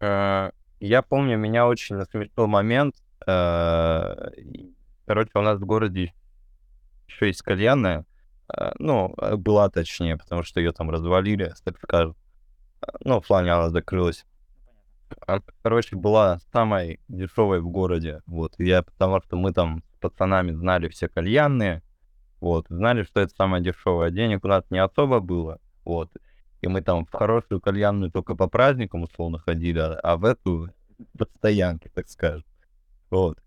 э, 0.00 0.50
я 0.80 1.02
помню, 1.02 1.36
меня 1.36 1.66
очень 1.66 1.96
насмешил 1.96 2.46
момент. 2.46 2.94
Э, 3.26 4.30
короче, 5.06 5.30
у 5.34 5.40
нас 5.40 5.58
в 5.58 5.66
городе 5.66 6.14
еще 7.08 7.26
есть 7.26 7.42
кальянная. 7.42 8.04
Ну, 8.78 9.14
была 9.36 9.68
точнее, 9.68 10.16
потому 10.16 10.42
что 10.42 10.60
ее 10.60 10.72
там 10.72 10.90
развалили, 10.90 11.52
скажем. 11.82 12.16
Ну, 13.00 13.20
в 13.20 13.26
плане 13.26 13.52
она 13.52 13.70
закрылась. 13.70 14.24
Она, 15.26 15.42
короче, 15.62 15.96
была 15.96 16.38
самой 16.52 17.00
дешевой 17.08 17.60
в 17.60 17.68
городе. 17.68 18.22
Вот. 18.26 18.54
Я, 18.58 18.82
потому 18.82 19.20
что 19.22 19.36
мы 19.36 19.52
там 19.52 19.82
с 19.94 19.98
пацанами 20.00 20.52
знали 20.52 20.88
все 20.88 21.08
кальянные. 21.08 21.82
Вот. 22.40 22.66
Знали, 22.68 23.02
что 23.02 23.20
это 23.20 23.34
самое 23.34 23.62
дешевое. 23.62 24.10
Денег 24.10 24.44
у 24.44 24.48
нас 24.48 24.64
не 24.70 24.78
особо 24.78 25.20
было. 25.20 25.60
Вот. 25.84 26.10
И 26.60 26.68
мы 26.68 26.82
там 26.82 27.06
в 27.06 27.12
хорошую 27.12 27.60
кальянную 27.60 28.10
только 28.10 28.34
по 28.34 28.48
праздникам 28.48 29.02
условно 29.02 29.38
ходили, 29.38 29.78
а, 29.78 29.98
а 30.02 30.16
в 30.16 30.24
эту 30.24 30.70
постоянки, 31.16 31.88
так 31.94 32.08
скажем. 32.08 32.44
Вот. 33.10 33.38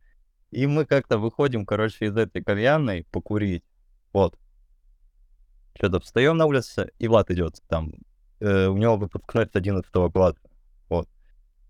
И 0.52 0.66
мы 0.68 0.86
как-то 0.86 1.18
выходим, 1.18 1.66
короче, 1.66 2.06
из 2.06 2.18
этой 2.18 2.44
кальянной 2.44 3.06
покурить. 3.12 3.64
Вот. 4.14 4.38
Что-то 5.76 6.00
встаем 6.00 6.38
на 6.38 6.46
улице, 6.46 6.92
и 7.00 7.08
Влад 7.08 7.32
идет 7.32 7.62
там. 7.68 7.94
Э, 8.40 8.68
у 8.68 8.78
него 8.78 8.98
выпускной 8.98 9.46
с 9.46 9.56
11 9.56 9.90
класса. 10.12 10.40
Вот 10.90 11.08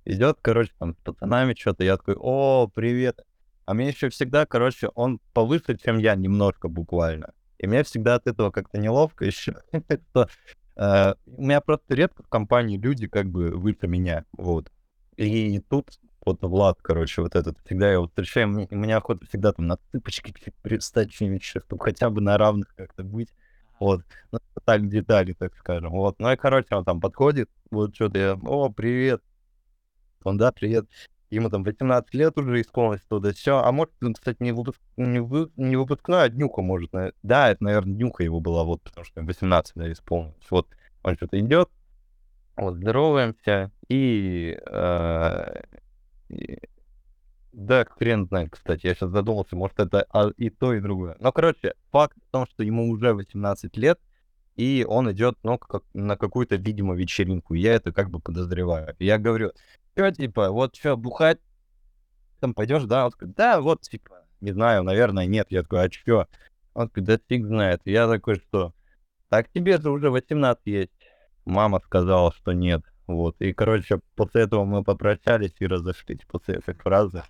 идет, 0.06 0.40
короче, 0.42 0.72
там 0.80 0.94
с 0.94 0.98
пацанами 0.98 1.56
что-то, 1.58 1.84
я 1.84 1.98
такой, 1.98 2.16
о, 2.18 2.68
привет. 2.68 3.22
А 3.66 3.74
мне 3.74 3.90
еще 3.90 4.10
всегда, 4.10 4.46
короче, 4.46 4.90
он 4.96 5.20
повыше, 5.34 5.78
чем 5.78 5.98
я, 5.98 6.16
немножко 6.16 6.68
буквально. 6.68 7.34
И 7.60 7.68
мне 7.68 7.84
всегда 7.84 8.16
от 8.16 8.28
этого 8.28 8.52
как-то 8.52 8.80
неловко 8.80 9.26
еще. 9.26 9.56
э, 9.72 11.14
у 11.26 11.42
меня 11.42 11.62
просто 11.62 11.94
редко 11.94 12.24
в 12.24 12.28
компании 12.28 12.78
люди 12.78 13.08
как 13.08 13.28
бы 13.28 13.52
выше 13.52 13.88
меня, 13.88 14.26
вот. 14.34 14.72
И 15.16 15.60
тут 15.70 15.88
вот 16.26 16.42
Влад, 16.42 16.80
короче, 16.82 17.22
вот 17.22 17.36
этот, 17.36 17.58
всегда 17.66 17.92
его 17.92 18.08
встречаю, 18.08 18.48
мне, 18.48 18.68
у 18.72 18.76
меня 18.76 18.98
охота 18.98 19.26
всегда 19.26 19.52
там 19.54 19.68
на 19.68 19.78
цыпочки 19.92 20.34
пристать 20.62 21.14
что-нибудь, 21.14 21.44
чтобы 21.44 21.84
хотя 21.84 22.10
бы 22.10 22.22
на 22.22 22.38
равных 22.38 22.74
как-то 22.76 23.04
быть. 23.04 23.30
Вот, 23.82 24.04
ну, 24.32 24.38
так 24.64 24.88
детали, 24.88 25.34
так 25.34 25.56
скажем. 25.56 25.90
Вот, 25.90 26.20
ну 26.20 26.32
и, 26.32 26.36
короче, 26.36 26.68
он 26.76 26.86
там 26.86 27.02
подходит, 27.02 27.50
вот 27.72 27.96
что-то 27.96 28.20
я, 28.20 28.34
о, 28.34 28.70
привет, 28.70 29.24
он, 30.24 30.38
да, 30.38 30.52
привет. 30.52 30.86
ему 31.32 31.50
там 31.50 31.64
18 31.64 32.14
лет 32.14 32.38
уже 32.38 32.62
исполнилось, 32.62 33.02
то 33.10 33.18
да 33.18 33.34
все. 33.34 33.58
А 33.58 33.72
может, 33.72 33.92
он, 34.04 34.14
кстати, 34.14 34.38
не, 34.40 34.52
выпуск... 34.52 34.80
не, 34.98 35.20
вы... 35.20 35.50
не 35.56 35.78
выпускной, 35.78 36.26
а 36.26 36.30
днюха 36.30 36.62
может. 36.62 36.92
Да, 37.24 37.50
это, 37.50 37.64
наверное, 37.64 37.96
днюха 37.96 38.24
его 38.24 38.40
была, 38.40 38.66
вот, 38.66 38.84
потому 38.84 39.04
что 39.04 39.24
18 39.24 39.74
да, 39.74 39.92
исполнилось. 39.92 40.52
Вот 40.52 40.68
он 41.02 41.16
что-то 41.16 41.40
идет, 41.40 41.68
вот, 42.58 42.76
здороваемся, 42.76 43.72
и, 43.90 44.60
э... 44.64 45.62
и... 46.30 46.60
Да, 47.54 47.86
хрен 47.86 48.28
знает, 48.28 48.52
кстати, 48.52 48.88
я 48.88 48.96
сейчас 48.96 49.10
задумался, 49.10 49.56
может, 49.56 49.80
это 49.80 50.08
и 50.38 50.50
то, 50.50 50.74
и 50.74 50.80
другое. 50.80 51.18
Но, 51.20 51.32
короче, 51.32 51.74
факт 51.92 52.16
в 52.18 52.32
том, 52.32 52.46
что 52.48 52.64
ему 52.64 52.90
уже 52.90 53.14
18 53.14 53.76
лет, 53.78 54.00
и 54.56 54.86
он 54.88 55.12
идет, 55.12 55.38
ну, 55.44 55.58
как, 55.58 55.84
на 55.94 56.16
какую-то, 56.16 56.56
видимо, 56.56 56.96
вечеринку. 56.96 57.54
Я 57.54 57.74
это 57.74 57.92
как 57.92 58.10
бы 58.10 58.20
подозреваю. 58.20 58.96
Я 59.00 59.18
говорю, 59.18 59.52
что, 59.96 60.12
типа, 60.12 60.50
вот 60.52 60.76
что, 60.76 60.96
бухать 60.96 61.40
там 62.42 62.54
пойдешь, 62.54 62.84
да? 62.84 63.06
Он 63.06 63.12
такой, 63.12 63.28
да, 63.30 63.62
вот, 63.62 63.82
типа, 63.82 64.26
не 64.42 64.52
знаю, 64.52 64.84
наверное, 64.84 65.26
нет. 65.26 65.48
Я 65.50 65.62
такой, 65.62 65.86
а 65.86 65.92
что? 65.92 66.28
Он 66.74 66.88
такой, 66.88 67.04
да 67.04 67.20
фиг 67.28 67.46
знает. 67.46 67.82
Я 67.86 68.08
такой, 68.08 68.36
что? 68.36 68.74
Так 69.30 69.50
тебе 69.50 69.80
же 69.80 69.92
уже 69.92 70.10
18 70.10 70.62
есть. 70.66 70.92
Мама 71.46 71.80
сказала, 71.80 72.34
что 72.34 72.52
нет. 72.52 72.82
Вот. 73.08 73.36
И, 73.40 73.54
короче, 73.54 74.00
после 74.16 74.44
этого 74.44 74.66
мы 74.66 74.84
попрощались 74.84 75.54
и 75.60 75.68
разошлись 75.68 76.22
после 76.28 76.56
этой 76.56 76.74
фразы. 76.74 77.24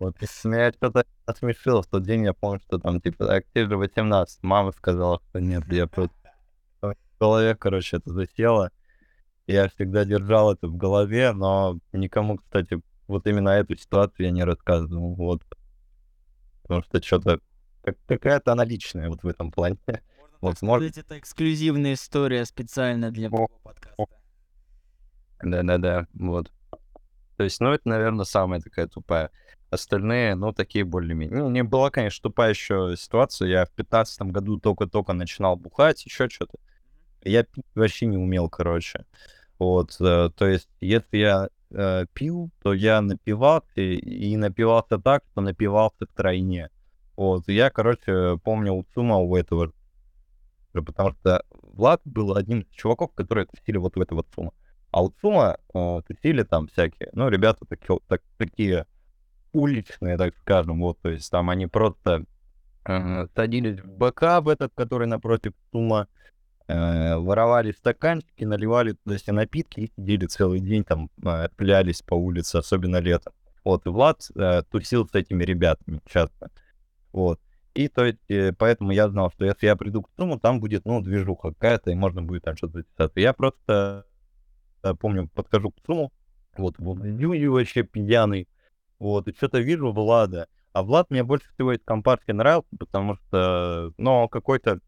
Вот, 0.00 0.16
меня 0.44 0.72
что-то 0.72 1.04
осмешило 1.26 1.82
в 1.82 1.86
тот 1.86 2.04
день, 2.04 2.24
я 2.24 2.32
помню, 2.32 2.58
что 2.60 2.78
там, 2.78 3.02
типа, 3.02 3.26
так, 3.26 3.44
же 3.54 3.76
18, 3.76 4.42
мама 4.42 4.72
сказала, 4.72 5.20
что 5.28 5.40
нет, 5.40 5.70
я 5.70 5.86
просто... 5.86 6.14
В 6.80 6.94
голове, 7.20 7.54
короче, 7.54 7.98
это 7.98 8.10
засело. 8.10 8.70
Я 9.46 9.68
всегда 9.68 10.06
держал 10.06 10.54
это 10.54 10.68
в 10.68 10.76
голове, 10.78 11.32
но 11.32 11.78
никому, 11.92 12.38
кстати, 12.38 12.80
вот 13.08 13.26
именно 13.26 13.50
эту 13.50 13.76
ситуацию 13.76 14.24
я 14.24 14.32
не 14.32 14.42
рассказывал. 14.42 15.14
Вот. 15.16 15.42
Потому 16.62 16.82
что 16.82 17.02
что-то 17.02 17.40
какая-то 18.06 18.52
она 18.52 18.64
личная 18.64 19.10
вот 19.10 19.22
в 19.22 19.28
этом 19.28 19.52
плане. 19.52 19.76
Можно 19.86 19.98
вот, 20.40 20.56
сказать, 20.56 20.96
это 20.96 21.18
эксклюзивная 21.18 21.92
история 21.92 22.46
специально 22.46 23.10
для 23.10 23.28
моего 23.28 23.48
подкаста. 23.62 24.06
Да-да-да, 25.42 26.06
вот. 26.14 26.50
То 27.40 27.44
есть, 27.44 27.58
ну, 27.58 27.72
это, 27.72 27.88
наверное, 27.88 28.26
самая 28.26 28.60
такая 28.60 28.86
тупая. 28.86 29.30
Остальные, 29.70 30.34
ну, 30.34 30.52
такие 30.52 30.84
более-менее. 30.84 31.38
Ну, 31.38 31.48
не 31.48 31.62
была, 31.62 31.90
конечно, 31.90 32.22
тупая 32.24 32.50
еще 32.50 32.96
ситуация. 32.98 33.48
Я 33.48 33.64
в 33.64 33.70
15 33.70 34.20
году 34.30 34.60
только-только 34.60 35.14
начинал 35.14 35.56
бухать, 35.56 36.04
еще 36.04 36.28
что-то. 36.28 36.58
Я 37.22 37.46
вообще 37.74 38.04
не 38.04 38.18
умел, 38.18 38.50
короче. 38.50 39.06
Вот, 39.58 39.96
э, 40.00 40.28
то 40.36 40.46
есть, 40.46 40.68
если 40.82 41.16
я 41.16 41.48
э, 41.70 42.04
пил, 42.12 42.50
то 42.62 42.74
я 42.74 43.00
напивался, 43.00 43.80
и 43.80 44.36
напивался 44.36 44.98
так, 44.98 45.24
что 45.32 45.40
напивался 45.40 46.04
втройне. 46.04 46.68
Вот, 47.16 47.48
я, 47.48 47.70
короче, 47.70 48.36
помню 48.44 48.74
у 48.74 48.84
Цума 48.92 49.16
у 49.16 49.34
этого, 49.34 49.72
потому 50.74 51.12
что 51.12 51.42
Влад 51.72 52.02
был 52.04 52.36
одним 52.36 52.60
из 52.60 52.68
чуваков, 52.76 53.14
которые 53.14 53.46
тусили 53.46 53.78
вот 53.78 53.96
в 53.96 54.00
этого 54.02 54.26
Цума. 54.34 54.52
А 54.90 55.02
у 55.02 55.10
Цума 55.20 55.58
э, 55.74 56.00
тусили 56.06 56.42
там 56.42 56.68
всякие, 56.68 57.10
ну, 57.12 57.28
ребята 57.28 57.64
такие, 57.66 57.98
так, 58.08 58.22
такие 58.38 58.86
уличные, 59.52 60.16
так 60.16 60.34
скажем, 60.38 60.80
вот, 60.80 60.98
то 61.00 61.10
есть 61.10 61.30
там 61.30 61.50
они 61.50 61.66
просто 61.66 62.24
э, 62.86 63.26
садились 63.34 63.80
в 63.80 64.40
в 64.40 64.48
этот, 64.48 64.72
который 64.74 65.06
напротив 65.06 65.52
Цума, 65.70 66.08
э, 66.66 67.16
воровали 67.16 67.72
стаканчики, 67.72 68.44
наливали 68.44 68.92
туда 68.92 69.16
все 69.16 69.32
напитки 69.32 69.80
и 69.80 69.92
сидели 69.96 70.26
целый 70.26 70.60
день 70.60 70.84
там, 70.84 71.10
э, 71.24 71.48
плялись 71.56 72.02
по 72.02 72.14
улице, 72.14 72.56
особенно 72.56 72.98
летом. 72.98 73.32
Вот, 73.64 73.86
и 73.86 73.90
Влад 73.90 74.22
э, 74.34 74.62
тусил 74.70 75.06
с 75.06 75.14
этими 75.14 75.44
ребятами 75.44 76.00
часто. 76.06 76.50
Вот. 77.12 77.40
И 77.74 77.88
то 77.88 78.04
есть, 78.04 78.18
э, 78.28 78.52
поэтому 78.52 78.90
я 78.90 79.08
знал, 79.08 79.30
что 79.30 79.44
если 79.44 79.66
я 79.66 79.76
приду 79.76 80.02
к 80.02 80.10
Суму, 80.16 80.38
там 80.38 80.60
будет, 80.60 80.84
ну, 80.84 81.00
движуха 81.00 81.50
какая-то, 81.50 81.90
и 81.90 81.94
можно 81.94 82.22
будет 82.22 82.44
там 82.44 82.56
что-то 82.56 82.78
записаться. 82.78 83.20
Я 83.20 83.32
просто, 83.32 84.04
помню, 85.00 85.28
подхожу 85.34 85.70
к 85.70 85.76
Суму, 85.86 86.12
вот, 86.56 86.78
выглядю 86.78 87.52
вообще 87.52 87.82
пьяный, 87.82 88.48
вот, 88.98 89.28
и 89.28 89.32
что-то 89.32 89.60
вижу 89.60 89.92
Влада. 89.92 90.48
А 90.72 90.82
Влад 90.82 91.10
мне 91.10 91.24
больше 91.24 91.52
всего 91.54 91.72
из 91.72 91.80
компартии 91.84 92.32
нравился, 92.32 92.68
потому 92.78 93.16
что, 93.16 93.92
ну, 93.98 94.28
какой-то 94.28 94.80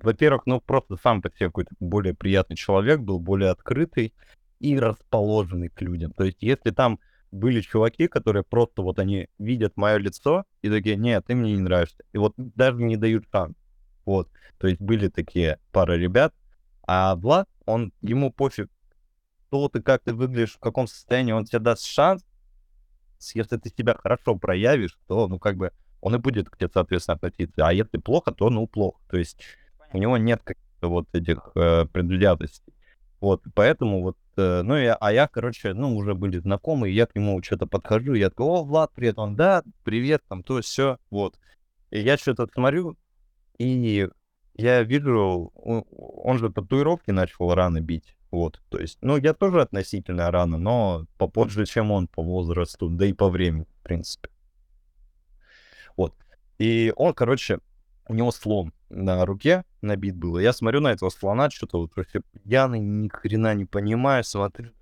во-первых, 0.00 0.42
ну, 0.46 0.60
просто 0.60 0.96
сам 0.96 1.22
по 1.22 1.30
себе 1.30 1.46
какой-то 1.46 1.74
более 1.78 2.14
приятный 2.14 2.56
человек 2.56 3.00
был, 3.00 3.18
более 3.20 3.50
открытый 3.50 4.14
и 4.58 4.78
расположенный 4.78 5.68
к 5.68 5.80
людям. 5.82 6.12
То 6.12 6.24
есть, 6.24 6.38
если 6.40 6.70
там 6.70 6.98
были 7.30 7.60
чуваки, 7.60 8.08
которые 8.08 8.42
просто 8.42 8.82
вот 8.82 8.98
они 8.98 9.28
видят 9.38 9.76
мое 9.76 9.96
лицо 9.96 10.44
и 10.60 10.70
такие, 10.70 10.96
нет, 10.96 11.24
ты 11.26 11.34
мне 11.34 11.54
не 11.54 11.60
нравишься. 11.60 12.04
И 12.12 12.18
вот 12.18 12.34
даже 12.36 12.82
не 12.82 12.96
дают 12.96 13.24
шанс. 13.30 13.54
Вот. 14.04 14.28
То 14.58 14.66
есть 14.66 14.80
были 14.80 15.08
такие 15.08 15.58
пара 15.72 15.92
ребят, 15.92 16.34
а 16.86 17.14
Влад, 17.16 17.48
он, 17.64 17.92
ему 18.02 18.32
пофиг, 18.32 18.68
что 19.52 19.68
ты, 19.68 19.82
как 19.82 20.02
ты 20.02 20.14
выглядишь, 20.14 20.54
в 20.54 20.60
каком 20.60 20.86
состоянии, 20.86 21.32
он 21.32 21.44
тебе 21.44 21.58
даст 21.58 21.84
шанс. 21.84 22.24
Если 23.34 23.58
ты 23.58 23.68
себя 23.68 23.94
хорошо 23.94 24.34
проявишь, 24.34 24.98
то, 25.06 25.28
ну, 25.28 25.38
как 25.38 25.58
бы, 25.58 25.72
он 26.00 26.14
и 26.14 26.18
будет 26.18 26.48
к 26.48 26.56
тебе, 26.56 26.70
соответственно, 26.72 27.16
относиться. 27.16 27.66
А 27.66 27.70
если 27.70 27.98
плохо, 27.98 28.32
то, 28.32 28.48
ну, 28.48 28.66
плохо. 28.66 28.98
То 29.10 29.18
есть 29.18 29.42
у 29.92 29.98
него 29.98 30.16
нет 30.16 30.40
каких-то 30.42 30.88
вот 30.88 31.06
этих 31.12 31.50
э, 31.54 31.84
предвзятостей. 31.84 32.72
Вот, 33.20 33.42
поэтому 33.54 34.02
вот, 34.02 34.16
э, 34.38 34.62
ну, 34.62 34.74
я, 34.74 34.94
а 34.94 35.12
я, 35.12 35.28
короче, 35.28 35.74
ну, 35.74 35.96
уже 35.96 36.14
были 36.14 36.38
знакомы, 36.38 36.88
я 36.88 37.04
к 37.04 37.14
нему 37.14 37.42
что-то 37.42 37.66
подхожу, 37.66 38.14
я 38.14 38.30
такой, 38.30 38.46
о, 38.46 38.64
Влад, 38.64 38.90
привет, 38.94 39.18
он, 39.18 39.36
да, 39.36 39.62
привет, 39.84 40.22
там, 40.28 40.42
то, 40.42 40.62
все, 40.62 40.96
вот. 41.10 41.38
И 41.90 42.00
я 42.00 42.16
что-то 42.16 42.48
смотрю, 42.52 42.96
и 43.58 44.08
я 44.54 44.82
вижу, 44.82 45.52
он 45.54 46.38
же 46.38 46.50
татуировки 46.50 47.10
начал 47.10 47.54
рано 47.54 47.80
бить, 47.80 48.16
вот, 48.32 48.62
то 48.70 48.78
есть, 48.78 48.96
ну, 49.02 49.18
я 49.18 49.34
тоже 49.34 49.60
относительно 49.60 50.30
рано, 50.30 50.56
но 50.56 51.06
попозже, 51.18 51.66
чем 51.66 51.90
он 51.90 52.08
по 52.08 52.22
возрасту, 52.22 52.88
да 52.88 53.04
и 53.04 53.12
по 53.12 53.28
времени, 53.28 53.66
в 53.80 53.82
принципе. 53.82 54.30
Вот. 55.98 56.14
И 56.58 56.94
он, 56.96 57.12
короче, 57.12 57.58
у 58.08 58.14
него 58.14 58.32
слон 58.32 58.72
на 58.88 59.26
руке 59.26 59.64
набит 59.82 60.16
был. 60.16 60.38
я 60.38 60.54
смотрю 60.54 60.80
на 60.80 60.92
этого 60.92 61.10
слона, 61.10 61.50
что-то 61.50 61.78
вот 61.78 61.94
вообще 61.94 62.22
пьяный, 62.44 62.80
ни 62.80 63.08
хрена 63.08 63.54
не 63.54 63.66
понимаю, 63.66 64.24
смотрю. 64.24 64.72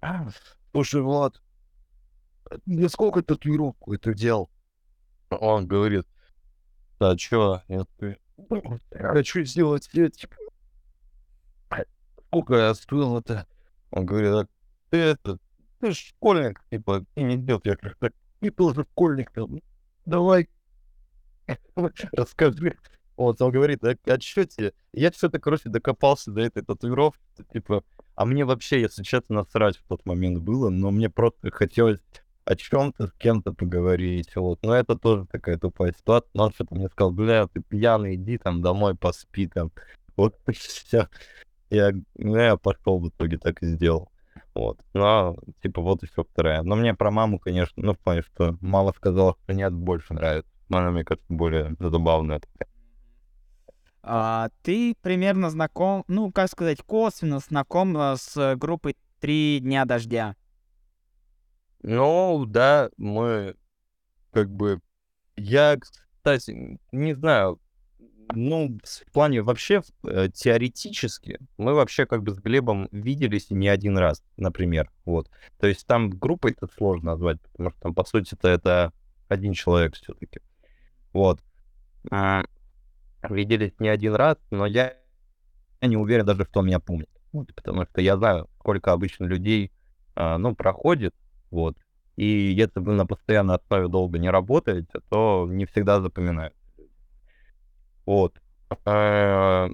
А, 0.00 0.26
слушай, 0.72 1.02
Влад, 1.02 1.40
я 2.66 2.88
сколько 2.88 3.22
татуировку 3.22 3.94
это 3.94 4.12
делал? 4.12 4.50
Он 5.30 5.68
говорит, 5.68 6.06
да 6.98 7.16
чё? 7.16 7.62
Я 7.68 7.86
хочу 8.90 9.44
сделать, 9.44 9.88
типа, 9.88 10.34
сколько 12.34 12.54
я 12.56 12.74
стоил 12.74 13.18
это? 13.18 13.46
Он 13.92 14.04
говорит, 14.04 14.32
а 14.32 14.48
ты 14.90 14.96
это, 14.98 15.38
ты 15.78 15.92
школьник, 15.92 16.60
типа, 16.68 17.04
ты 17.14 17.22
не 17.22 17.36
делал, 17.36 17.60
я 17.64 17.76
как 17.76 17.96
так, 17.96 18.12
ты 18.40 18.50
тоже 18.50 18.84
школьник, 18.90 19.30
давай 20.04 20.48
Расскажи. 22.12 22.76
Вот, 23.16 23.40
он 23.40 23.52
говорит, 23.52 23.84
а, 23.84 23.94
а 24.06 24.20
что 24.20 24.44
тебе? 24.44 24.72
Я 24.92 25.12
что-то, 25.12 25.38
короче, 25.38 25.68
докопался 25.68 26.32
до 26.32 26.40
этой 26.40 26.64
татуировки, 26.64 27.20
типа, 27.52 27.84
а 28.16 28.24
мне 28.24 28.44
вообще, 28.44 28.80
если 28.80 29.04
честно, 29.04 29.36
насрать 29.36 29.76
в 29.76 29.84
тот 29.84 30.04
момент 30.04 30.38
было, 30.38 30.70
но 30.70 30.90
мне 30.90 31.10
просто 31.10 31.52
хотелось 31.52 32.00
о 32.44 32.56
чем-то 32.56 33.06
с 33.06 33.12
кем-то 33.12 33.52
поговорить, 33.52 34.34
вот. 34.34 34.60
Но 34.62 34.74
это 34.74 34.96
тоже 34.96 35.26
такая 35.26 35.58
тупая 35.58 35.94
ситуация. 35.96 36.30
Но 36.34 36.44
он 36.46 36.52
что-то 36.52 36.74
мне 36.74 36.88
сказал, 36.88 37.12
бля, 37.12 37.46
ты 37.46 37.60
пьяный, 37.60 38.16
иди 38.16 38.38
там 38.38 38.60
домой, 38.60 38.96
поспи 38.96 39.46
там. 39.46 39.70
Вот 40.16 40.36
все. 40.52 41.08
Я, 41.70 41.92
ну, 42.16 42.36
я 42.36 42.56
пошел 42.56 42.98
в 43.00 43.08
итоге 43.08 43.38
так 43.38 43.62
и 43.62 43.66
сделал. 43.66 44.10
Вот. 44.54 44.78
Ну, 44.92 45.36
типа, 45.62 45.80
вот 45.80 46.02
еще 46.02 46.24
вторая. 46.24 46.62
Но 46.62 46.76
мне 46.76 46.94
про 46.94 47.10
маму, 47.10 47.38
конечно, 47.38 47.82
ну, 47.82 47.94
в 47.94 47.98
плане, 47.98 48.22
что 48.22 48.56
мама 48.60 48.92
сказала, 48.92 49.36
что 49.42 49.54
нет, 49.54 49.72
больше 49.72 50.14
нравится 50.14 50.54
она, 50.78 50.90
мне 50.90 51.04
кажется, 51.04 51.26
более 51.28 51.76
забавная 51.78 52.40
А, 54.02 54.48
ты 54.62 54.94
примерно 55.00 55.50
знаком, 55.50 56.04
ну, 56.08 56.30
как 56.32 56.50
сказать, 56.50 56.82
косвенно 56.82 57.38
знаком 57.38 57.96
э, 57.96 58.16
с 58.16 58.56
группой 58.56 58.96
«Три 59.20 59.60
дня 59.60 59.84
дождя». 59.84 60.36
Ну, 61.82 62.44
да, 62.46 62.90
мы 62.96 63.56
как 64.32 64.50
бы... 64.50 64.80
Я, 65.36 65.76
кстати, 65.78 66.78
не 66.92 67.14
знаю, 67.14 67.58
ну, 68.32 68.78
в 68.82 69.12
плане 69.12 69.42
вообще 69.42 69.82
э, 70.04 70.28
теоретически 70.32 71.38
мы 71.58 71.74
вообще 71.74 72.06
как 72.06 72.22
бы 72.22 72.32
с 72.32 72.38
Глебом 72.38 72.88
виделись 72.92 73.50
не 73.50 73.68
один 73.68 73.98
раз, 73.98 74.22
например, 74.36 74.90
вот. 75.04 75.30
То 75.58 75.66
есть 75.66 75.86
там 75.86 76.10
группой 76.10 76.52
это 76.52 76.68
сложно 76.76 77.12
назвать, 77.12 77.40
потому 77.52 77.70
что 77.70 77.80
там, 77.80 77.94
по 77.94 78.04
сути-то, 78.04 78.48
это 78.48 78.92
один 79.28 79.52
человек 79.52 79.94
все-таки. 79.94 80.40
Вот. 81.12 81.40
А, 82.10 82.44
виделись 83.28 83.72
не 83.78 83.88
один 83.88 84.14
раз, 84.14 84.38
но 84.50 84.66
я, 84.66 84.94
я 85.80 85.88
не 85.88 85.96
уверен 85.96 86.26
даже, 86.26 86.44
что 86.44 86.60
он 86.60 86.66
меня 86.66 86.80
помнит. 86.80 87.10
Вот, 87.32 87.54
потому 87.54 87.84
что 87.84 88.00
я 88.00 88.16
знаю, 88.16 88.48
сколько 88.60 88.92
обычно 88.92 89.24
людей, 89.24 89.72
а, 90.14 90.38
ну, 90.38 90.54
проходит 90.54 91.14
вот. 91.54 91.76
И 92.16 92.24
если 92.24 92.80
вы 92.80 92.94
на 92.94 93.06
постоянной 93.06 93.56
основе 93.56 93.86
долго 93.88 94.18
не 94.18 94.28
работаете, 94.28 95.00
то 95.08 95.46
не 95.48 95.66
всегда 95.66 96.00
запоминают. 96.00 96.54
Вот. 98.06 98.34
Э, 98.86 99.68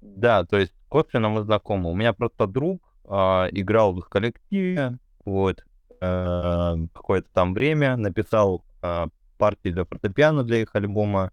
да, 0.00 0.44
то 0.44 0.58
есть 0.58 0.72
косвенно 0.88 1.28
мы 1.28 1.42
знакомы. 1.42 1.90
У 1.90 1.94
меня 1.94 2.12
просто 2.12 2.46
друг 2.46 2.82
а, 3.04 3.48
играл 3.50 3.92
в 3.92 3.98
их 4.00 4.08
коллективе, 4.08 4.98
вот, 5.24 5.64
э, 6.00 6.74
какое-то 6.92 7.28
там 7.32 7.54
время, 7.54 7.96
написал 7.96 8.64
а, 8.82 9.08
партии 9.38 9.70
для 9.70 9.84
фортепиано 9.84 10.42
для 10.42 10.62
их 10.62 10.74
альбома, 10.74 11.30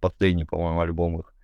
последний, 0.00 0.44
по-моему, 0.44 0.80
альбом 0.80 1.20
их. 1.20 1.34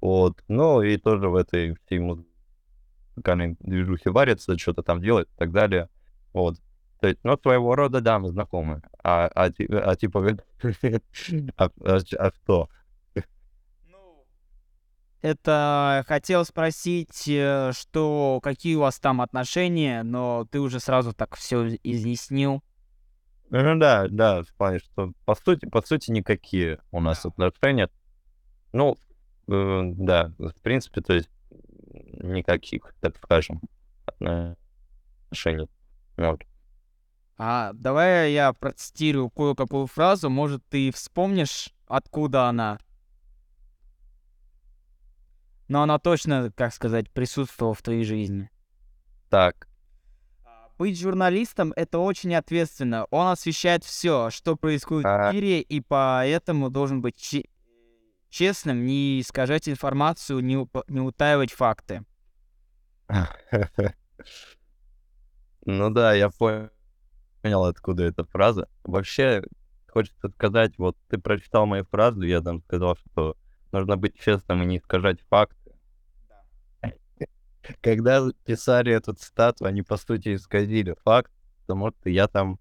Вот, 0.00 0.42
ну 0.48 0.80
и 0.82 0.96
тоже 0.96 1.28
в 1.28 1.34
этой 1.34 1.76
всей 1.86 1.98
музыкальной 1.98 3.56
движухе 3.60 4.10
варится, 4.10 4.56
что-то 4.56 4.82
там 4.82 5.00
делает 5.00 5.28
и 5.28 5.38
так 5.38 5.52
далее. 5.52 5.88
Вот. 6.32 6.56
То 7.00 7.08
есть, 7.08 7.20
ну, 7.22 7.36
своего 7.36 7.74
рода, 7.76 8.00
да, 8.00 8.18
мы 8.18 8.30
знакомы. 8.30 8.82
А, 9.04 9.26
а, 9.26 9.44
а 9.46 9.96
типа, 9.96 10.26
а, 11.56 11.70
а, 11.84 11.98
а 12.18 12.30
что? 12.32 12.68
Это 15.20 16.04
хотел 16.06 16.44
спросить, 16.44 17.26
э, 17.26 17.72
что 17.72 18.40
какие 18.42 18.76
у 18.76 18.80
вас 18.80 19.00
там 19.00 19.20
отношения, 19.20 20.04
но 20.04 20.46
ты 20.50 20.60
уже 20.60 20.78
сразу 20.78 21.12
так 21.12 21.34
все 21.36 21.76
изъяснил. 21.82 22.62
Ну 23.50 23.78
да, 23.78 24.06
да, 24.08 24.42
в 24.42 24.52
плане, 24.54 24.78
что 24.78 25.12
по 25.24 25.34
сути, 25.34 25.66
по 25.66 25.82
сути 25.82 26.10
никакие 26.10 26.80
у 26.92 27.00
нас 27.00 27.26
отношения. 27.26 27.90
Ну, 28.72 28.96
э, 29.48 29.80
да, 29.94 30.32
в 30.38 30.54
принципе, 30.62 31.00
то 31.00 31.14
есть 31.14 31.30
никаких, 32.22 32.94
так 33.00 33.16
скажем, 33.16 33.60
отношений. 34.06 35.68
Вот. 36.16 36.42
А 37.38 37.72
давай 37.72 38.32
я 38.32 38.52
процитирую 38.52 39.30
кое-какую 39.30 39.86
фразу, 39.86 40.28
может, 40.30 40.62
ты 40.68 40.92
вспомнишь, 40.92 41.70
откуда 41.86 42.48
она? 42.48 42.78
Но 45.68 45.82
она 45.82 45.98
точно, 45.98 46.50
как 46.56 46.72
сказать, 46.72 47.10
присутствовала 47.10 47.74
в 47.74 47.82
твоей 47.82 48.04
жизни. 48.04 48.50
Так. 49.28 49.68
А, 50.44 50.68
быть 50.78 50.98
журналистом— 50.98 51.72
это 51.76 51.98
очень 51.98 52.34
ответственно. 52.34 53.04
Он 53.10 53.28
освещает 53.28 53.84
все, 53.84 54.30
что 54.30 54.56
происходит 54.56 55.06
а... 55.06 55.30
в 55.30 55.34
мире, 55.34 55.60
и 55.60 55.80
поэтому 55.80 56.70
должен 56.70 57.02
быть 57.02 57.16
че- 57.16 57.48
честным, 58.30 58.86
не 58.86 59.20
искажать 59.20 59.68
информацию, 59.68 60.40
не, 60.40 60.56
уп- 60.56 60.84
не 60.88 61.00
утаивать 61.00 61.52
факты. 61.52 62.04
Ну 65.70 65.90
да, 65.90 66.14
я 66.14 66.30
понял, 66.30 66.70
откуда 67.42 68.04
эта 68.04 68.24
фраза. 68.24 68.68
Вообще, 68.84 69.42
хочется 69.86 70.30
сказать, 70.30 70.78
вот 70.78 70.96
ты 71.08 71.18
прочитал 71.18 71.66
мою 71.66 71.84
фразу, 71.84 72.22
я 72.22 72.40
там 72.40 72.62
сказал, 72.62 72.96
что 72.96 73.36
нужно 73.70 73.98
быть 73.98 74.18
честным 74.18 74.62
и 74.62 74.66
не 74.66 74.78
искажать 74.78 75.20
факт 75.28 75.57
когда 77.80 78.22
писали 78.44 78.92
эту 78.92 79.14
цитату, 79.14 79.64
они, 79.64 79.82
по 79.82 79.96
сути, 79.96 80.34
исказили 80.34 80.94
факт, 81.04 81.30
потому 81.60 81.90
что 81.90 82.10
я 82.10 82.28
там 82.28 82.58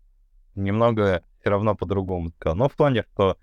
немного 0.56 1.24
все 1.40 1.50
равно 1.50 1.76
по-другому 1.76 2.30
сказал. 2.30 2.56
Но 2.56 2.70
в 2.70 2.76
плане, 2.76 3.06
что 3.14 3.38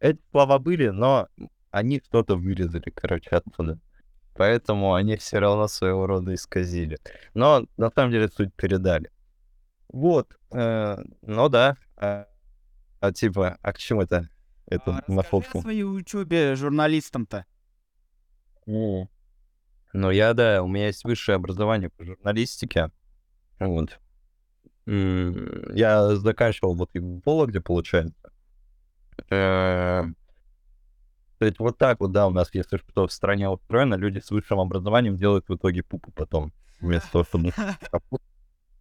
эти 0.00 0.20
слова 0.30 0.58
были, 0.58 0.88
но 0.88 1.28
они 1.70 2.00
что-то 2.04 2.36
вырезали, 2.36 2.90
короче, 2.90 3.30
отсюда. 3.30 3.78
Поэтому 4.34 4.94
они 4.94 5.16
все 5.16 5.38
равно 5.38 5.68
своего 5.68 6.06
рода 6.06 6.34
исказили. 6.34 6.98
Но 7.34 7.66
на 7.76 7.90
самом 7.90 8.10
деле 8.10 8.28
суть 8.28 8.52
передали. 8.54 9.10
Вот. 9.88 10.36
Э, 10.50 10.98
ну 11.22 11.48
да. 11.48 11.76
А, 11.96 12.26
а 13.00 13.12
типа, 13.12 13.58
а 13.62 13.72
к 13.72 13.78
чему 13.78 14.02
это? 14.02 14.28
Это 14.66 15.04
а, 15.06 15.12
на 15.12 15.22
фотку. 15.22 15.58
о 15.58 15.62
своей 15.62 15.84
учебе 15.84 16.56
журналистом-то. 16.56 17.44
Но 19.94 20.10
я, 20.10 20.34
да, 20.34 20.60
у 20.60 20.66
меня 20.66 20.88
есть 20.88 21.04
высшее 21.04 21.36
образование 21.36 21.88
по 21.88 22.04
журналистике. 22.04 22.90
Вот. 23.60 24.00
Я 24.86 26.16
заканчивал 26.16 26.74
вот 26.74 26.90
и 26.94 26.98
в 26.98 27.22
Вологде, 27.24 27.60
получается. 27.60 28.32
Э, 29.30 30.02
то 31.38 31.44
есть 31.44 31.60
вот 31.60 31.78
так 31.78 32.00
вот, 32.00 32.10
да, 32.10 32.26
у 32.26 32.30
нас, 32.30 32.50
если 32.52 32.76
что, 32.78 33.06
в 33.06 33.12
стране 33.12 33.48
устроено, 33.48 33.94
люди 33.94 34.18
с 34.18 34.32
высшим 34.32 34.58
образованием 34.58 35.16
делают 35.16 35.48
в 35.48 35.54
итоге 35.54 35.84
пупу 35.84 36.10
потом, 36.10 36.52
вместо 36.80 37.10
того, 37.12 37.24
чтобы... 37.24 37.52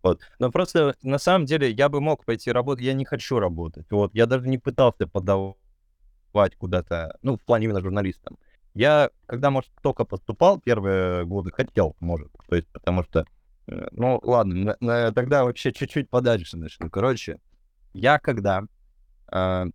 Вот. 0.01 0.19
Но 0.37 0.51
просто, 0.51 0.95
на 1.01 1.17
самом 1.17 1.45
деле, 1.45 1.71
я 1.71 1.87
бы 1.87 2.01
мог 2.01 2.25
пойти 2.25 2.51
работать, 2.51 2.83
я 2.83 2.93
не 2.93 3.05
хочу 3.05 3.39
работать. 3.39 3.85
Вот. 3.89 4.13
Я 4.13 4.25
даже 4.25 4.49
не 4.49 4.57
пытался 4.57 5.07
подавать 5.07 6.57
куда-то, 6.57 7.17
ну, 7.21 7.37
в 7.37 7.41
плане 7.45 7.65
именно 7.65 7.79
журналистом. 7.79 8.37
Я, 8.73 9.11
когда, 9.27 9.51
может, 9.51 9.71
только 9.81 10.03
поступал 10.03 10.59
первые 10.59 11.25
годы, 11.25 11.51
хотел, 11.51 11.95
может, 11.99 12.31
то 12.47 12.55
есть, 12.55 12.67
потому 12.69 13.03
что, 13.03 13.25
э, 13.67 13.87
ну, 13.91 14.19
ладно, 14.23 14.55
на, 14.55 14.77
на, 14.79 15.11
тогда 15.11 15.43
вообще 15.43 15.71
чуть-чуть 15.71 16.09
подальше 16.09 16.57
начну. 16.57 16.89
Короче, 16.89 17.39
я 17.93 18.17
когда... 18.17 18.63
Э, 19.31 19.65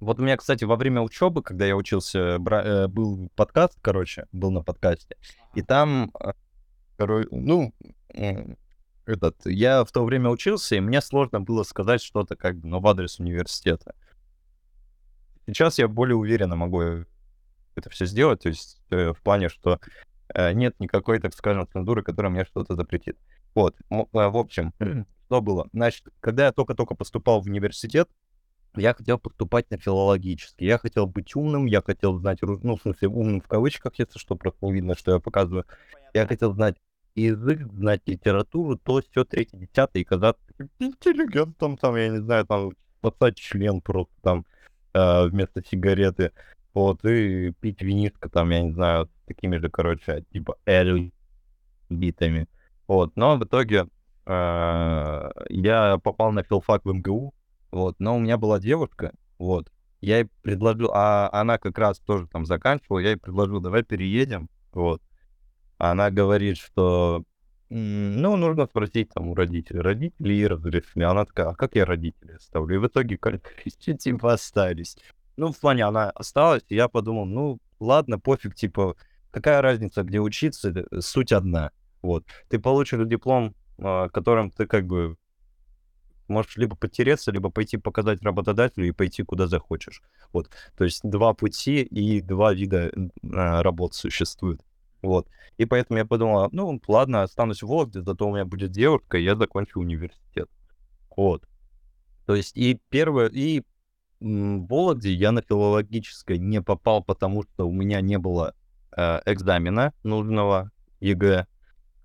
вот 0.00 0.18
у 0.18 0.22
меня, 0.22 0.38
кстати, 0.38 0.64
во 0.64 0.76
время 0.76 1.02
учебы, 1.02 1.42
когда 1.42 1.66
я 1.66 1.76
учился, 1.76 2.38
бра, 2.38 2.62
э, 2.62 2.88
был 2.88 3.30
подкаст, 3.36 3.78
короче, 3.82 4.26
был 4.32 4.50
на 4.50 4.62
подкасте, 4.62 5.16
и 5.54 5.60
там, 5.60 6.10
э, 6.18 6.32
короче, 6.96 7.28
ну, 7.30 7.74
э, 8.14 8.54
этот, 9.04 9.44
я 9.44 9.84
в 9.84 9.92
то 9.92 10.04
время 10.04 10.30
учился, 10.30 10.76
и 10.76 10.80
мне 10.80 11.02
сложно 11.02 11.40
было 11.40 11.64
сказать 11.64 12.02
что-то 12.02 12.34
как 12.34 12.56
бы, 12.56 12.68
ну, 12.68 12.80
в 12.80 12.86
адрес 12.86 13.18
университета. 13.18 13.94
Сейчас 15.46 15.78
я 15.78 15.88
более 15.88 16.16
уверенно 16.16 16.56
могу 16.56 17.04
это 17.74 17.90
все 17.90 18.06
сделать, 18.06 18.42
то 18.42 18.48
есть 18.48 18.80
э, 18.90 19.12
в 19.12 19.22
плане, 19.22 19.48
что 19.48 19.80
э, 20.34 20.52
нет 20.52 20.74
никакой, 20.78 21.20
так 21.20 21.34
скажем, 21.34 21.68
цензуры, 21.72 22.02
которая 22.02 22.30
мне 22.30 22.44
что-то 22.44 22.74
запретит. 22.74 23.16
Вот, 23.54 23.76
э, 23.90 24.04
в 24.12 24.36
общем, 24.36 24.72
что 25.26 25.40
было? 25.40 25.68
Значит, 25.72 26.08
когда 26.20 26.46
я 26.46 26.52
только-только 26.52 26.94
поступал 26.94 27.40
в 27.40 27.46
университет, 27.46 28.08
я 28.76 28.94
хотел 28.94 29.18
поступать 29.18 29.68
на 29.70 29.78
филологический. 29.78 30.66
Я 30.66 30.78
хотел 30.78 31.06
быть 31.06 31.34
умным, 31.34 31.66
я 31.66 31.82
хотел 31.82 32.18
знать, 32.18 32.38
ну, 32.42 32.76
в 32.76 32.82
смысле, 32.82 33.08
умным 33.08 33.40
в 33.40 33.48
кавычках, 33.48 33.94
если 33.98 34.18
что, 34.18 34.36
просто 34.36 34.64
не 34.64 34.72
видно, 34.72 34.94
что 34.96 35.12
я 35.12 35.18
показываю. 35.18 35.64
Я 36.14 36.26
хотел 36.26 36.54
знать 36.54 36.76
язык, 37.16 37.66
знать 37.72 38.02
литературу, 38.06 38.76
то 38.76 39.02
все 39.10 39.24
третье, 39.24 39.58
десятое, 39.58 40.02
и 40.02 40.04
казаться 40.04 40.42
интеллигентом, 40.78 41.76
там, 41.76 41.96
я 41.96 42.08
не 42.08 42.18
знаю, 42.18 42.46
там, 42.46 42.70
спасать 42.98 43.36
член 43.36 43.80
просто 43.80 44.14
там 44.22 44.46
э, 44.92 45.26
вместо 45.28 45.64
сигареты. 45.64 46.32
Вот, 46.74 47.04
и 47.04 47.52
пить 47.60 47.82
винишко 47.82 48.28
там, 48.28 48.50
я 48.50 48.62
не 48.62 48.72
знаю, 48.72 49.08
такими 49.26 49.56
же, 49.56 49.70
короче, 49.70 50.24
типа 50.32 50.56
эль 50.66 51.12
битами. 51.88 52.46
Вот, 52.86 53.16
но 53.16 53.36
в 53.36 53.44
итоге 53.44 53.86
э, 54.26 55.30
я 55.48 55.98
попал 55.98 56.32
на 56.32 56.42
филфак 56.42 56.84
в 56.84 56.92
МГУ, 56.92 57.34
вот, 57.70 57.96
но 57.98 58.16
у 58.16 58.20
меня 58.20 58.38
была 58.38 58.58
девушка, 58.58 59.12
вот, 59.38 59.70
я 60.00 60.18
ей 60.18 60.28
предложил, 60.42 60.90
а 60.92 61.28
она 61.32 61.58
как 61.58 61.76
раз 61.78 61.98
тоже 61.98 62.26
там 62.26 62.46
заканчивала, 62.46 63.00
я 63.00 63.10
ей 63.10 63.16
предложил, 63.16 63.60
давай 63.60 63.82
переедем, 63.82 64.48
вот. 64.72 65.02
Она 65.78 66.10
говорит, 66.10 66.58
что, 66.58 67.24
ну, 67.70 68.36
нужно 68.36 68.66
спросить 68.66 69.08
там 69.14 69.28
у 69.28 69.34
родителей. 69.34 69.80
Родители 69.80 70.32
ей 70.34 70.46
разрешили. 70.46 71.04
Она 71.04 71.24
такая, 71.24 71.48
а 71.48 71.54
как 71.54 71.74
я 71.74 71.86
родителей 71.86 72.34
оставлю? 72.34 72.74
И 72.74 72.78
в 72.78 72.86
итоге, 72.86 73.16
как 73.16 73.40
типа, 73.78 74.34
остались. 74.34 74.98
Ну, 75.36 75.52
в 75.52 75.58
плане 75.58 75.84
она 75.84 76.10
осталась, 76.10 76.64
и 76.68 76.74
я 76.74 76.88
подумал, 76.88 77.24
ну, 77.24 77.58
ладно, 77.78 78.18
пофиг, 78.18 78.54
типа, 78.54 78.96
какая 79.30 79.62
разница, 79.62 80.02
где 80.02 80.20
учиться, 80.20 80.70
э, 80.70 81.00
суть 81.00 81.32
одна. 81.32 81.70
Вот. 82.02 82.24
Ты 82.48 82.58
получишь 82.58 83.06
диплом, 83.06 83.54
а, 83.78 84.08
которым 84.08 84.50
ты 84.50 84.66
как 84.66 84.86
бы 84.86 85.16
можешь 86.28 86.56
либо 86.56 86.76
потереться, 86.76 87.32
либо 87.32 87.50
пойти 87.50 87.76
показать 87.76 88.22
работодателю 88.22 88.86
и 88.86 88.92
пойти 88.92 89.22
куда 89.22 89.46
захочешь. 89.46 90.02
Вот. 90.32 90.50
То 90.76 90.84
есть 90.84 91.00
два 91.02 91.34
пути 91.34 91.82
и 91.82 92.20
два 92.20 92.52
вида 92.54 92.92
а, 93.32 93.62
работ 93.62 93.94
существуют. 93.94 94.62
Вот. 95.02 95.28
И 95.58 95.64
поэтому 95.64 95.98
я 95.98 96.04
подумал, 96.04 96.48
ну, 96.52 96.80
ладно, 96.86 97.22
останусь 97.22 97.62
в 97.62 97.66
Вологде, 97.66 98.02
зато 98.02 98.26
у 98.28 98.32
меня 98.32 98.44
будет 98.44 98.70
девушка, 98.70 99.18
и 99.18 99.24
я 99.24 99.34
закончу 99.34 99.80
университет. 99.80 100.48
Вот. 101.16 101.46
То 102.26 102.34
есть 102.34 102.56
и 102.56 102.78
первое, 102.90 103.28
и 103.28 103.62
Вологде 104.20 105.12
я 105.12 105.32
на 105.32 105.42
филологическое 105.42 106.36
не 106.36 106.60
попал, 106.60 107.02
потому 107.02 107.42
что 107.42 107.66
у 107.66 107.72
меня 107.72 108.00
не 108.00 108.18
было 108.18 108.54
э, 108.96 109.20
экзамена 109.24 109.92
нужного 110.02 110.70
ЕГЭ. 111.00 111.46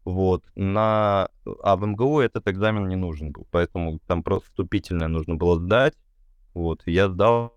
Вот. 0.06 0.44
На... 0.56 1.30
А 1.64 1.76
в 1.76 1.86
МГУ 1.86 2.20
этот 2.20 2.48
экзамен 2.48 2.88
не 2.88 2.96
нужен 2.96 3.32
был, 3.32 3.48
поэтому 3.52 4.00
там 4.08 4.24
просто 4.24 4.48
вступительное 4.50 5.08
нужно 5.08 5.36
было 5.36 5.60
сдать. 5.60 5.96
Вот. 6.54 6.84
Я 6.86 7.10
сдал, 7.10 7.54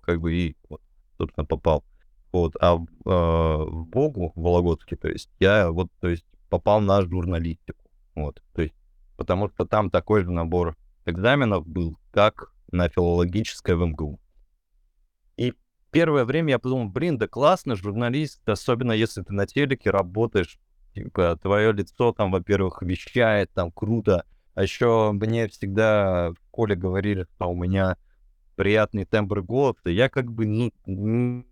как 0.00 0.20
бы, 0.20 0.32
и, 0.32 0.56
вот, 0.68 0.80
собственно, 1.18 1.44
попал. 1.44 1.84
Вот. 2.32 2.54
А 2.60 2.76
э, 2.76 2.78
в 3.04 3.86
ВоГУ, 3.86 4.32
в 4.34 4.40
Вологодске, 4.40 4.96
то 4.96 5.08
есть, 5.08 5.30
я 5.40 5.70
вот, 5.70 5.88
то 6.00 6.08
есть, 6.08 6.24
попал 6.48 6.80
на 6.80 7.02
журналистику. 7.02 7.84
Вот. 8.14 8.42
То 8.54 8.62
есть, 8.62 8.74
потому 9.16 9.50
что 9.50 9.66
там 9.66 9.90
такой 9.90 10.24
же 10.24 10.30
набор 10.30 10.76
экзаменов 11.06 11.66
был, 11.66 11.98
как 12.12 12.52
на 12.72 12.88
филологическое 12.88 13.76
в 13.76 13.86
МГУ. 13.86 14.20
И 15.36 15.54
первое 15.90 16.24
время 16.24 16.50
я 16.50 16.58
подумал, 16.58 16.88
блин, 16.88 17.18
да 17.18 17.28
классно, 17.28 17.76
журналист, 17.76 18.46
особенно 18.48 18.92
если 18.92 19.22
ты 19.22 19.32
на 19.32 19.46
телеке 19.46 19.90
работаешь, 19.90 20.58
типа, 20.94 21.38
твое 21.40 21.72
лицо 21.72 22.12
там, 22.12 22.30
во-первых, 22.30 22.82
вещает, 22.82 23.50
там, 23.52 23.70
круто. 23.70 24.24
А 24.54 24.62
еще 24.62 25.12
мне 25.12 25.48
всегда 25.48 26.30
в 26.30 26.36
школе 26.48 26.74
говорили, 26.74 27.26
что 27.36 27.50
у 27.50 27.54
меня 27.54 27.96
приятный 28.56 29.04
тембр 29.04 29.42
голоса. 29.42 29.88
Я 29.88 30.08
как 30.08 30.30
бы 30.30 30.46
ну, 30.46 31.44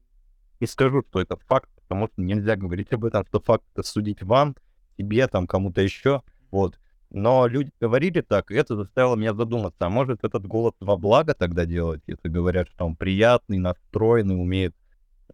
не 0.61 0.67
скажу, 0.67 1.03
что 1.09 1.21
это 1.21 1.37
факт, 1.47 1.71
потому 1.83 2.09
что 2.09 2.21
нельзя 2.21 2.57
говорить 2.57 2.93
об 2.93 3.05
этом, 3.05 3.25
что 3.27 3.41
факт 3.41 3.65
это 3.73 3.83
судить 3.83 4.23
вам, 4.23 4.57
тебе, 4.99 5.27
там, 5.29 5.47
кому-то 5.47 5.81
еще. 5.81 6.23
Вот. 6.51 6.79
Но 7.11 7.47
люди 7.47 7.71
говорили 7.81 8.21
так, 8.21 8.51
и 8.51 8.55
это 8.55 8.77
заставило 8.77 9.17
меня 9.17 9.33
задуматься, 9.33 9.79
а 9.81 9.89
может 9.89 10.25
этот 10.25 10.47
голос 10.47 10.75
во 10.81 10.97
благо 10.97 11.33
тогда 11.35 11.65
делать, 11.65 12.03
если 12.07 12.29
говорят, 12.29 12.69
что 12.69 12.85
он 12.85 12.97
приятный, 12.97 13.59
настроенный, 13.59 14.35
умеет... 14.35 14.75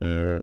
Э, 0.00 0.40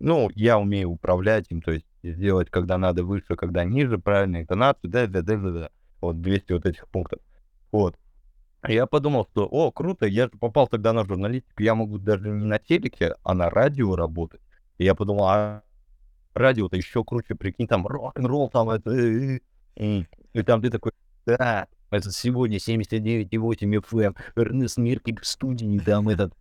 ну, 0.00 0.30
я 0.34 0.58
умею 0.58 0.90
управлять 0.90 1.46
им, 1.50 1.60
то 1.60 1.72
есть 1.72 1.86
сделать, 2.02 2.50
когда 2.50 2.78
надо 2.78 3.04
выше, 3.04 3.36
когда 3.36 3.64
ниже, 3.64 3.98
правильную 3.98 4.42
интонацию, 4.42 4.90
да, 4.90 5.06
да, 5.06 5.22
да, 5.22 5.36
да, 5.36 5.50
да. 5.50 5.70
Вот 6.00 6.20
200 6.20 6.52
вот 6.52 6.66
этих 6.66 6.88
пунктов. 6.88 7.20
Вот. 7.70 7.96
Я 8.66 8.86
подумал, 8.86 9.26
что, 9.30 9.46
о, 9.46 9.70
круто, 9.70 10.06
я 10.06 10.28
попал 10.28 10.66
тогда 10.66 10.94
на 10.94 11.04
журналистику, 11.04 11.62
я 11.62 11.74
могу 11.74 11.98
даже 11.98 12.28
не 12.30 12.46
на 12.46 12.58
телеке, 12.58 13.14
а 13.22 13.34
на 13.34 13.50
радио 13.50 13.94
работать. 13.96 14.40
И 14.78 14.84
я 14.84 14.94
подумал, 14.94 15.26
а 15.26 15.62
радио-то 16.32 16.76
еще 16.76 17.04
круче, 17.04 17.34
прикинь, 17.34 17.66
там 17.66 17.86
рок-н-ролл, 17.86 18.48
там 18.48 18.70
это... 18.70 18.90
Э, 18.90 19.40
э, 19.76 20.00
э». 20.00 20.04
И 20.34 20.42
там 20.42 20.60
ты 20.60 20.70
такой, 20.70 20.92
да, 21.24 21.68
это 21.90 22.10
сегодня 22.10 22.58
79,8 22.58 23.28
FM, 23.30 24.16
Эрнест 24.36 24.76
Меркель 24.76 25.20
в 25.20 25.26
студии, 25.26 25.78
там 25.78 26.08
этот, 26.08 26.34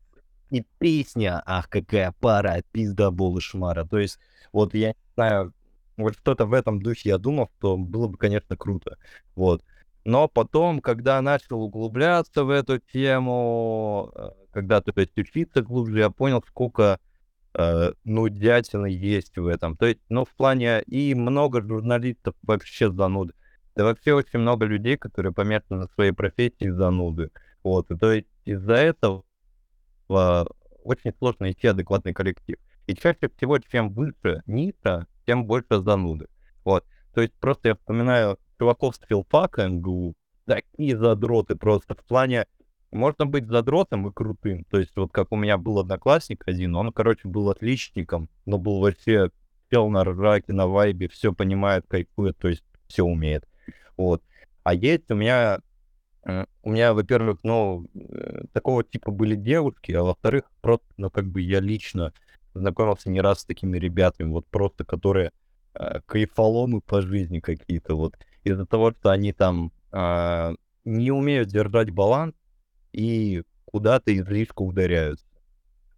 и 0.49 0.63
песня, 0.79 1.41
ах, 1.45 1.69
какая 1.69 2.13
пара, 2.19 2.63
пизда, 2.71 3.11
болы, 3.11 3.39
шмара. 3.39 3.85
То 3.85 3.99
есть, 3.99 4.19
вот 4.51 4.73
я 4.73 4.89
не 4.89 4.95
знаю, 5.15 5.53
вот 5.97 6.15
что-то 6.15 6.45
в 6.45 6.53
этом 6.53 6.81
духе 6.81 7.09
я 7.09 7.17
думал, 7.17 7.49
что 7.57 7.77
было 7.77 8.07
бы, 8.07 8.17
конечно, 8.17 8.57
круто. 8.57 8.97
Вот. 9.35 9.63
Но 10.05 10.27
потом, 10.27 10.79
когда 10.81 11.21
начал 11.21 11.61
углубляться 11.61 12.43
в 12.43 12.49
эту 12.49 12.79
тему, 12.79 14.11
э, 14.15 14.29
когда, 14.51 14.81
то 14.81 14.91
есть, 14.95 15.17
учиться 15.17 15.61
глубже, 15.61 15.99
я 15.99 16.09
понял, 16.09 16.43
сколько 16.47 16.99
э, 17.53 17.93
нудятины 18.03 18.87
есть 18.87 19.37
в 19.37 19.47
этом. 19.47 19.77
То 19.77 19.85
есть, 19.85 20.01
ну, 20.09 20.25
в 20.25 20.29
плане, 20.35 20.81
и 20.83 21.15
много 21.15 21.61
журналистов 21.61 22.35
вообще 22.41 22.91
зануды. 22.91 23.33
Да 23.75 23.83
вообще 23.83 24.13
очень 24.13 24.39
много 24.39 24.65
людей, 24.65 24.97
которые 24.97 25.33
помешаны 25.33 25.81
на 25.81 25.87
своей 25.89 26.11
профессии 26.11 26.69
зануды. 26.69 27.31
Вот, 27.63 27.89
и 27.91 27.97
то 27.97 28.11
есть 28.11 28.27
из-за 28.45 28.75
этого 28.75 29.23
очень 30.07 31.13
сложно 31.17 31.51
идти 31.51 31.67
адекватный 31.67 32.13
коллектив. 32.13 32.57
И 32.87 32.95
чаще 32.95 33.29
всего, 33.35 33.57
чем 33.59 33.93
выше 33.93 34.43
ниша, 34.45 35.07
тем 35.25 35.45
больше 35.45 35.81
зануды. 35.81 36.27
Вот. 36.65 36.85
То 37.13 37.21
есть 37.21 37.33
просто 37.39 37.69
я 37.69 37.75
вспоминаю 37.75 38.37
чуваков 38.59 38.95
с 38.95 38.99
филфака 39.07 39.67
МГУ, 39.67 40.15
такие 40.45 40.97
задроты 40.97 41.55
просто 41.55 41.95
в 41.95 42.03
плане 42.03 42.45
можно 42.91 43.25
быть 43.25 43.47
задротом 43.47 44.07
и 44.07 44.11
крутым. 44.11 44.65
То 44.65 44.79
есть 44.79 44.95
вот 44.95 45.11
как 45.11 45.31
у 45.31 45.35
меня 45.35 45.57
был 45.57 45.79
одноклассник 45.79 46.43
один, 46.47 46.75
он, 46.75 46.91
короче, 46.91 47.27
был 47.27 47.49
отличником, 47.49 48.29
но 48.45 48.57
был 48.57 48.81
вообще 48.81 49.31
пел 49.69 49.89
на 49.89 50.03
ржаке, 50.03 50.53
на 50.53 50.67
вайбе, 50.67 51.07
все 51.07 51.33
понимает, 51.33 51.85
кайфует, 51.87 52.37
то 52.37 52.49
есть 52.49 52.63
все 52.87 53.03
умеет. 53.03 53.47
Вот. 53.97 54.21
А 54.63 54.73
есть 54.73 55.09
у 55.09 55.15
меня, 55.15 55.59
э, 56.25 56.45
у 56.63 56.71
меня, 56.71 56.93
во-первых, 56.93 57.39
ну, 57.43 57.87
э, 57.93 58.43
такого 58.53 58.83
типа 58.83 59.11
были 59.11 59.35
девушки, 59.35 59.91
а 59.91 60.03
во-вторых, 60.03 60.45
просто, 60.61 60.85
ну, 60.97 61.09
как 61.09 61.25
бы 61.25 61.41
я 61.41 61.59
лично 61.59 62.13
знакомился 62.53 63.09
не 63.09 63.21
раз 63.21 63.41
с 63.41 63.45
такими 63.45 63.77
ребятами, 63.77 64.29
вот 64.29 64.47
просто, 64.47 64.85
которые 64.85 65.31
э, 65.73 66.01
кайфоломы 66.05 66.81
по 66.81 67.01
жизни 67.01 67.39
какие-то, 67.39 67.95
вот, 67.95 68.15
из-за 68.43 68.65
того, 68.65 68.91
что 68.91 69.09
они 69.09 69.33
там 69.33 69.71
э, 69.91 70.55
не 70.85 71.11
умеют 71.11 71.49
держать 71.49 71.91
баланс 71.91 72.35
и 72.91 73.43
куда-то 73.65 74.15
излишку 74.15 74.65
ударяются. 74.65 75.25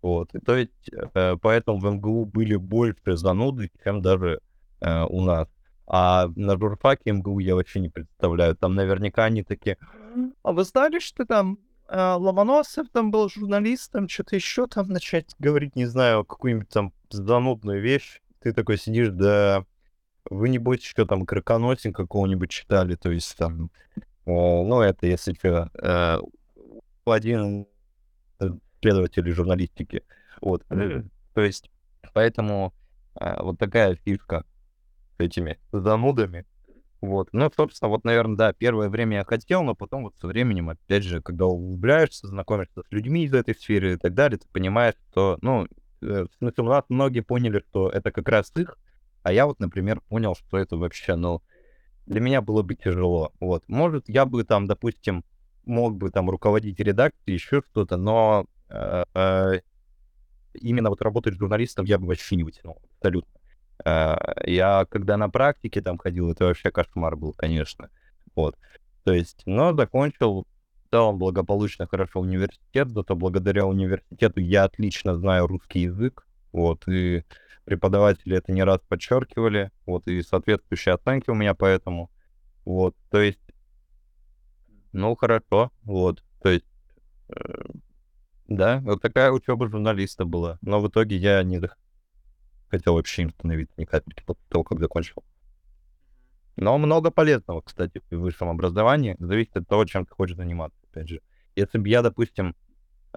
Вот, 0.02 0.34
и 0.36 0.39
то 0.39 0.56
есть, 0.56 0.72
э, 0.91 1.36
поэтому 1.41 1.80
в 1.80 1.86
МГУ 1.86 2.26
были 2.26 2.56
больше 2.56 3.18
зануды, 3.18 3.72
чем 3.84 4.02
даже 4.02 4.39
э, 4.80 5.04
у 5.04 5.22
нас. 5.22 5.48
А 5.88 6.27
на 6.36 6.57
журфаке 6.57 7.11
МГУ 7.11 7.39
я 7.39 7.55
вообще 7.55 7.79
не 7.79 7.89
представляю. 7.89 8.55
Там 8.55 8.75
наверняка 8.75 9.25
они 9.25 9.43
такие, 9.43 9.77
а 10.43 10.51
вы 10.51 10.63
знали, 10.63 10.99
что 10.99 11.25
там 11.25 11.59
э, 11.88 12.13
Ломоносов 12.17 12.88
там 12.89 13.11
был 13.11 13.29
журналистом, 13.29 14.09
что-то 14.09 14.36
еще 14.36 14.67
там 14.67 14.88
начать 14.88 15.36
говорить, 15.39 15.75
не 15.75 15.86
знаю, 15.86 16.25
какую-нибудь 16.25 16.69
там 16.69 16.93
занудную 17.09 17.81
вещь. 17.81 18.21
Ты 18.41 18.53
такой 18.53 18.77
сидишь, 18.77 19.09
да 19.09 19.65
вы 20.29 20.49
не 20.49 20.57
будете 20.57 20.88
что 20.88 21.05
там 21.05 21.25
краконосин 21.25 21.93
какого-нибудь 21.93 22.49
читали, 22.49 22.95
то 22.95 23.11
есть 23.11 23.36
там, 23.38 23.69
ну 24.25 24.81
это 24.81 25.07
если 25.07 25.33
что, 25.33 25.69
э, 25.75 26.19
один 27.05 27.67
следователь 28.81 29.29
журналистики, 29.31 30.03
вот, 30.41 30.63
то 30.67 31.41
есть 31.41 31.69
поэтому 32.13 32.73
э, 33.19 33.41
вот 33.41 33.59
такая 33.59 33.95
фишка 33.95 34.45
этими 35.18 35.59
занудами. 35.72 36.45
Вот. 37.01 37.30
Ну, 37.34 37.51
собственно, 37.55 37.89
вот, 37.89 38.03
наверное, 38.03 38.36
да, 38.36 38.53
первое 38.53 38.89
время 38.89 39.18
я 39.18 39.24
хотел, 39.26 39.63
но 39.63 39.76
потом 39.76 40.03
вот 40.03 40.16
со 40.20 40.28
временем, 40.28 40.70
опять 40.70 41.03
же, 41.03 41.22
когда 41.22 41.45
углубляешься, 41.45 42.28
знакомишься 42.28 42.82
с 42.82 42.91
людьми 42.91 43.26
из 43.26 43.34
этой 43.34 43.53
сферы 43.53 43.93
и 43.93 43.97
так 43.97 44.13
далее, 44.13 44.39
ты 44.39 44.47
понимаешь, 44.51 44.95
что, 45.11 45.38
ну, 45.41 45.68
э, 46.01 46.26
в 46.26 46.38
смысле, 46.39 46.63
у 46.63 46.68
нас 46.68 46.84
многие 46.89 47.20
поняли, 47.20 47.63
что 47.70 47.89
это 47.89 48.11
как 48.11 48.28
раз 48.28 48.51
их, 48.55 48.78
а 49.24 49.32
я 49.32 49.45
вот, 49.45 49.59
например, 49.59 50.01
понял, 50.01 50.36
что 50.36 50.57
это 50.57 50.78
вообще, 50.78 51.16
ну, 51.16 51.41
для 52.05 52.22
меня 52.22 52.41
было 52.41 52.61
бы 52.61 52.76
тяжело. 52.76 53.32
Вот. 53.39 53.63
Может, 53.68 54.09
я 54.09 54.26
бы 54.26 54.43
там, 54.43 54.68
допустим, 54.68 55.24
мог 55.66 55.97
бы 55.97 56.11
там 56.11 56.30
руководить 56.30 56.80
редакцией, 56.80 57.36
еще 57.36 57.61
что-то, 57.61 57.97
но 57.97 58.45
э, 58.70 59.03
э, 59.13 59.59
именно 60.53 60.89
вот 60.89 61.01
работать 61.01 61.36
журналистом 61.36 61.86
я 61.86 61.97
бы 61.97 62.07
вообще 62.07 62.36
не 62.36 62.43
вытянул, 62.43 62.82
абсолютно. 62.97 63.32
Э, 63.84 64.15
я 64.45 64.86
когда 64.89 65.17
на 65.17 65.30
практике 65.30 65.82
там 65.82 65.97
ходил, 65.97 66.32
это 66.32 66.45
вообще 66.45 66.71
кошмар 66.71 67.15
был, 67.15 67.34
конечно. 67.34 67.89
Вот. 68.36 68.57
То 69.03 69.13
есть, 69.13 69.43
но 69.45 69.73
закончил 69.76 70.47
в 70.86 70.91
целом 70.91 71.17
благополучно, 71.17 71.88
хорошо 71.88 72.21
университет, 72.21 72.89
зато 72.89 73.15
благодаря 73.15 73.65
университету 73.65 74.39
я 74.39 74.63
отлично 74.63 75.15
знаю 75.15 75.47
русский 75.47 75.82
язык, 75.82 76.26
вот, 76.51 76.88
и 76.88 77.23
преподаватели 77.65 78.38
это 78.38 78.51
не 78.51 78.63
раз 78.63 78.80
подчеркивали, 78.88 79.71
вот, 79.86 80.07
и 80.07 80.21
соответствующие 80.21 80.95
оценки 80.95 81.30
у 81.30 81.36
меня 81.36 81.53
поэтому, 81.53 82.09
вот, 82.65 82.95
то 83.09 83.19
есть, 83.19 83.39
ну, 84.91 85.15
хорошо, 85.15 85.71
вот, 85.84 86.23
то 86.41 86.49
есть, 86.49 86.65
э, 87.30 87.63
да, 88.47 88.80
вот 88.80 89.01
такая 89.01 89.32
учеба 89.32 89.67
журналиста 89.67 90.26
была, 90.26 90.57
но 90.61 90.80
в 90.80 90.88
итоге 90.88 91.17
я 91.17 91.43
не, 91.43 91.61
хотел 92.70 92.93
вообще 92.95 93.24
им 93.24 93.32
становиться 93.32 93.74
ни 93.78 93.86
капельки 93.86 94.24
после 94.26 94.43
того, 94.49 94.63
как 94.63 94.80
закончил. 94.80 95.24
Но 96.57 96.78
много 96.78 97.11
полезного, 97.11 97.61
кстати, 97.61 98.01
в 98.09 98.16
высшем 98.16 98.49
образовании. 98.49 99.18
Зависит 99.20 99.57
от 99.57 99.68
того, 99.68 99.86
чем 99.86 100.05
ты 100.05 100.13
хочешь 100.13 100.38
заниматься, 100.38 100.78
опять 100.89 101.09
же. 101.09 101.22
Если 101.55 101.78
бы 101.78 101.89
я, 101.89 102.01
допустим, 102.01 102.55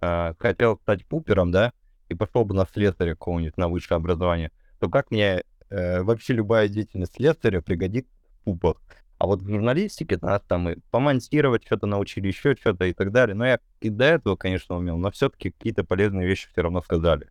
э, 0.00 0.34
хотел 0.38 0.76
стать 0.78 1.06
пупером, 1.06 1.50
да, 1.50 1.72
и 2.08 2.14
пошел 2.14 2.44
бы 2.44 2.54
на 2.54 2.66
слесаря 2.66 3.12
какого-нибудь 3.12 3.56
на 3.56 3.68
высшее 3.68 3.96
образование, 3.96 4.50
то 4.80 4.88
как 4.88 5.10
мне 5.10 5.44
э, 5.70 6.02
вообще 6.02 6.32
любая 6.32 6.68
деятельность 6.68 7.14
слесаря 7.14 7.60
пригодится 7.60 8.10
в 8.40 8.44
пупах? 8.44 8.76
А 9.18 9.26
вот 9.26 9.42
в 9.42 9.48
журналистике 9.48 10.18
нас 10.22 10.42
там 10.46 10.68
и 10.68 10.76
помонтировать 10.90 11.64
что-то 11.64 11.86
научили, 11.86 12.28
еще 12.28 12.54
что-то 12.54 12.84
и 12.84 12.92
так 12.92 13.10
далее. 13.10 13.34
Но 13.34 13.44
я 13.44 13.58
и 13.80 13.88
до 13.88 14.04
этого, 14.04 14.36
конечно, 14.36 14.76
умел, 14.76 14.96
но 14.96 15.10
все-таки 15.10 15.50
какие-то 15.50 15.84
полезные 15.84 16.26
вещи 16.26 16.48
все 16.50 16.62
равно 16.62 16.80
сказали. 16.82 17.28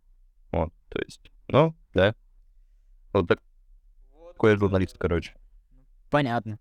Вот, 0.52 0.72
то 0.90 1.00
есть, 1.00 1.30
ну, 1.48 1.74
да. 1.94 2.14
Вот 3.12 3.28
так. 3.28 3.40
Такой 4.32 4.56
журналист, 4.56 4.96
короче. 4.98 5.34
Понятно. 6.10 6.58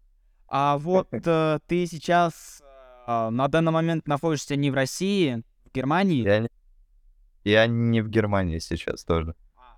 А 0.48 0.78
вот 0.78 1.08
э, 1.12 1.60
ты 1.68 1.86
сейчас 1.86 2.64
э, 3.06 3.30
на 3.30 3.48
данный 3.48 3.72
момент 3.72 4.08
находишься 4.08 4.56
не 4.56 4.72
в 4.72 4.74
России, 4.74 5.44
в 5.66 5.74
Германии? 5.74 6.24
Я 6.24 6.40
не, 6.40 6.50
я 7.44 7.68
не 7.68 8.02
в 8.02 8.10
Германии 8.10 8.60
сейчас 8.60 9.04
тоже. 9.04 9.36
А, 9.56 9.78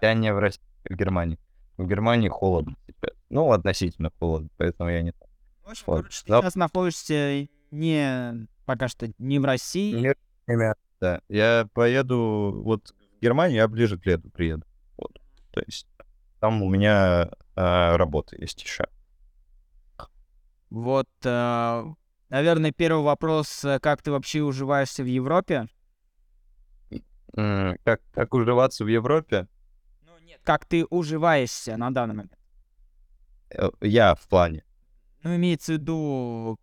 я 0.00 0.14
не 0.14 0.32
в 0.32 0.38
России, 0.38 0.62
в 0.84 0.94
Германии. 0.94 1.38
В 1.76 1.86
Германии 1.86 2.28
холодно 2.28 2.76
сейчас. 2.86 3.16
Ну, 3.30 3.52
относительно 3.52 4.10
холодно, 4.18 4.48
поэтому 4.56 4.90
я 4.90 5.02
не 5.02 5.12
там. 5.12 5.28
В 5.64 5.70
общем, 5.70 5.84
вот. 5.86 5.96
короче, 5.96 6.24
ты 6.24 6.32
Но... 6.32 6.42
сейчас 6.42 6.54
находишься 6.54 7.48
не 7.70 8.46
пока 8.64 8.88
что 8.88 9.12
не 9.18 9.38
в 9.38 9.44
России. 9.44 9.92
Не, 9.92 10.14
не, 10.46 10.74
да. 11.00 11.20
Я 11.28 11.68
поеду 11.74 12.62
вот 12.64 12.94
Германию, 13.24 13.56
я 13.56 13.68
ближе 13.68 13.98
к 13.98 14.04
лету 14.06 14.30
приеду. 14.30 14.64
То 15.50 15.60
есть 15.66 15.86
там 16.40 16.62
у 16.62 16.68
меня 16.68 17.30
э, 17.56 17.96
работа 17.96 18.36
есть 18.36 18.62
еще. 18.62 18.84
Вот, 20.68 21.08
э, 21.24 21.84
наверное, 22.28 22.72
первый 22.72 23.02
вопрос, 23.04 23.64
э, 23.64 23.78
как 23.78 24.02
ты 24.02 24.10
вообще 24.10 24.42
уживаешься 24.42 25.02
в 25.02 25.06
Европе? 25.06 25.68
Как, 27.32 28.00
как 28.12 28.34
уживаться 28.34 28.84
в 28.84 28.88
Европе? 28.88 29.48
Ну, 30.02 30.18
нет. 30.20 30.40
Как 30.44 30.66
ты 30.66 30.84
уживаешься 30.84 31.76
на 31.76 31.92
данный 31.92 32.14
момент? 32.14 32.38
Э, 33.50 33.70
Я 33.80 34.14
в 34.14 34.28
плане. 34.28 34.64
Ну, 35.22 35.36
имеется 35.36 35.72
в 35.72 35.76
виду, 35.76 36.58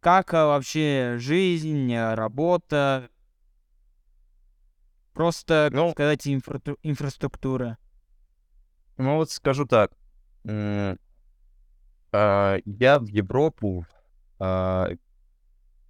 как 0.00 0.34
а, 0.34 0.46
вообще 0.46 1.16
жизнь, 1.18 1.92
э, 1.92 2.14
работа, 2.14 3.08
просто, 5.14 5.70
Ну, 5.72 5.92
сказать, 5.92 6.26
инфраструк- 6.26 6.78
инфраструктура. 6.82 7.78
ну 8.98 9.16
вот 9.16 9.30
скажу 9.30 9.64
так. 9.66 9.92
А, 12.12 12.58
Я 12.64 12.98
в 12.98 13.06
Европу, 13.06 13.86
а, 14.38 14.90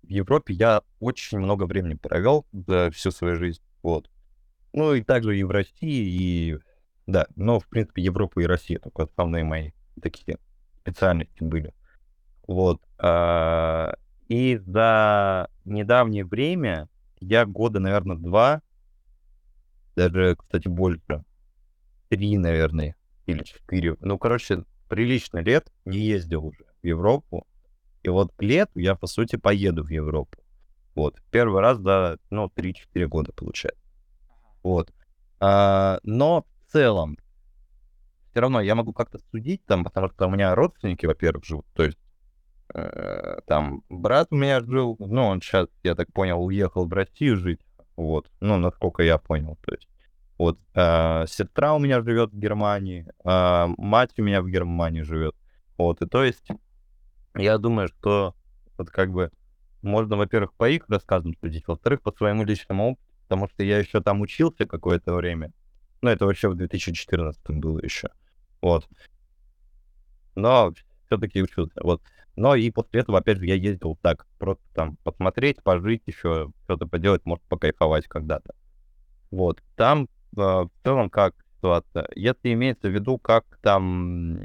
в 0.02 0.08
Европе 0.08 0.54
я 0.54 0.82
очень 1.00 1.38
много 1.38 1.64
времени 1.64 1.94
провел 1.94 2.46
за 2.52 2.90
всю 2.92 3.10
свою 3.10 3.36
жизнь. 3.36 3.62
Вот. 3.82 4.10
Ну 4.72 4.94
и 4.94 5.02
также 5.02 5.38
и 5.38 5.44
в 5.44 5.50
России, 5.50 6.52
и 6.52 6.58
да, 7.06 7.26
но 7.36 7.60
в 7.60 7.68
принципе 7.68 8.02
Европа 8.02 8.40
и 8.40 8.46
Россия 8.46 8.78
только 8.78 9.02
основные 9.04 9.44
мои 9.44 9.70
такие 10.00 10.38
специальности 10.80 11.42
были. 11.42 11.74
Вот. 12.46 12.80
а, 12.98 13.94
И 14.28 14.56
за 14.56 15.50
недавнее 15.64 16.24
время 16.24 16.88
я 17.20 17.44
года, 17.44 17.80
наверное, 17.80 18.16
два, 18.16 18.62
даже, 19.96 20.36
кстати, 20.36 20.68
больше, 20.68 21.24
три, 22.08 22.38
наверное, 22.38 22.96
или 23.26 23.42
четыре. 23.42 23.96
Ну, 24.00 24.18
короче, 24.18 24.64
прилично 24.88 25.38
лет 25.38 25.72
не 25.84 25.98
ездил 25.98 26.46
уже 26.46 26.64
в 26.82 26.86
Европу. 26.86 27.46
И 28.02 28.08
вот 28.08 28.32
к 28.36 28.42
лету 28.42 28.78
я, 28.78 28.94
по 28.94 29.06
сути, 29.06 29.36
поеду 29.36 29.84
в 29.84 29.88
Европу. 29.88 30.38
Вот. 30.94 31.20
Первый 31.30 31.60
раз 31.60 31.78
за, 31.78 32.18
ну, 32.30 32.50
3-4 32.54 33.06
года 33.06 33.32
получается. 33.32 33.80
Вот. 34.62 34.92
А, 35.40 35.98
но 36.02 36.42
в 36.42 36.72
целом, 36.72 37.18
все 38.30 38.40
равно 38.40 38.60
я 38.60 38.74
могу 38.74 38.92
как-то 38.92 39.18
судить 39.30 39.64
там, 39.64 39.84
потому 39.84 40.10
что 40.10 40.26
у 40.26 40.30
меня 40.30 40.54
родственники, 40.54 41.06
во-первых, 41.06 41.44
живут. 41.44 41.66
То 41.74 41.84
есть 41.84 41.98
э, 42.74 43.38
там 43.46 43.82
брат 43.88 44.28
у 44.30 44.36
меня 44.36 44.60
жил, 44.60 44.96
ну, 44.98 45.26
он 45.26 45.40
сейчас, 45.40 45.68
я 45.82 45.94
так 45.94 46.12
понял, 46.12 46.42
уехал 46.44 46.86
в 46.86 46.92
Россию 46.92 47.36
жить. 47.36 47.60
Вот. 47.96 48.30
Ну, 48.40 48.56
насколько 48.56 49.02
я 49.02 49.18
понял. 49.18 49.58
То 49.64 49.74
есть 49.74 49.88
вот. 50.38 50.58
а, 50.74 51.26
сестра 51.26 51.74
у 51.74 51.78
меня 51.78 52.02
живет 52.02 52.32
в 52.32 52.38
Германии, 52.38 53.06
а, 53.24 53.68
мать 53.78 54.10
у 54.18 54.22
меня 54.22 54.42
в 54.42 54.48
Германии 54.48 55.02
живет. 55.02 55.34
Вот. 55.78 56.02
И 56.02 56.06
то 56.06 56.24
есть 56.24 56.48
я 57.36 57.58
думаю, 57.58 57.88
что 57.88 58.34
вот 58.76 58.90
как 58.90 59.12
бы 59.12 59.30
можно, 59.82 60.16
во-первых, 60.16 60.54
по 60.54 60.68
их 60.68 60.84
рассказам 60.88 61.34
судить, 61.40 61.66
во-вторых, 61.66 62.02
по 62.02 62.12
своему 62.12 62.44
личному 62.44 62.92
опыту, 62.92 63.06
потому 63.22 63.48
что 63.48 63.62
я 63.62 63.78
еще 63.78 64.00
там 64.00 64.20
учился 64.20 64.66
какое-то 64.66 65.14
время. 65.14 65.52
Ну, 66.00 66.10
это 66.10 66.26
вообще 66.26 66.48
в 66.48 66.54
2014 66.54 67.40
было 67.50 67.80
еще. 67.80 68.08
Вот. 68.60 68.88
Но 70.34 70.72
все-таки 71.14 71.42
учился. 71.42 71.80
Вот. 71.82 72.02
Но 72.36 72.54
и 72.54 72.70
после 72.70 73.00
этого, 73.00 73.18
опять 73.18 73.38
же, 73.38 73.46
я 73.46 73.54
ездил 73.54 73.96
так, 74.02 74.26
просто 74.38 74.62
там 74.74 74.96
посмотреть, 75.04 75.62
пожить 75.62 76.02
еще, 76.06 76.50
что-то 76.64 76.86
поделать, 76.86 77.24
может, 77.24 77.44
покайфовать 77.44 78.08
когда-то. 78.08 78.54
Вот. 79.30 79.62
Там 79.76 80.08
э, 80.36 80.40
в 80.40 80.70
целом 80.82 81.10
как 81.10 81.34
ситуация? 81.56 82.08
Если 82.14 82.52
имеется 82.52 82.88
в 82.88 82.92
виду, 82.92 83.18
как 83.18 83.44
там, 83.62 84.40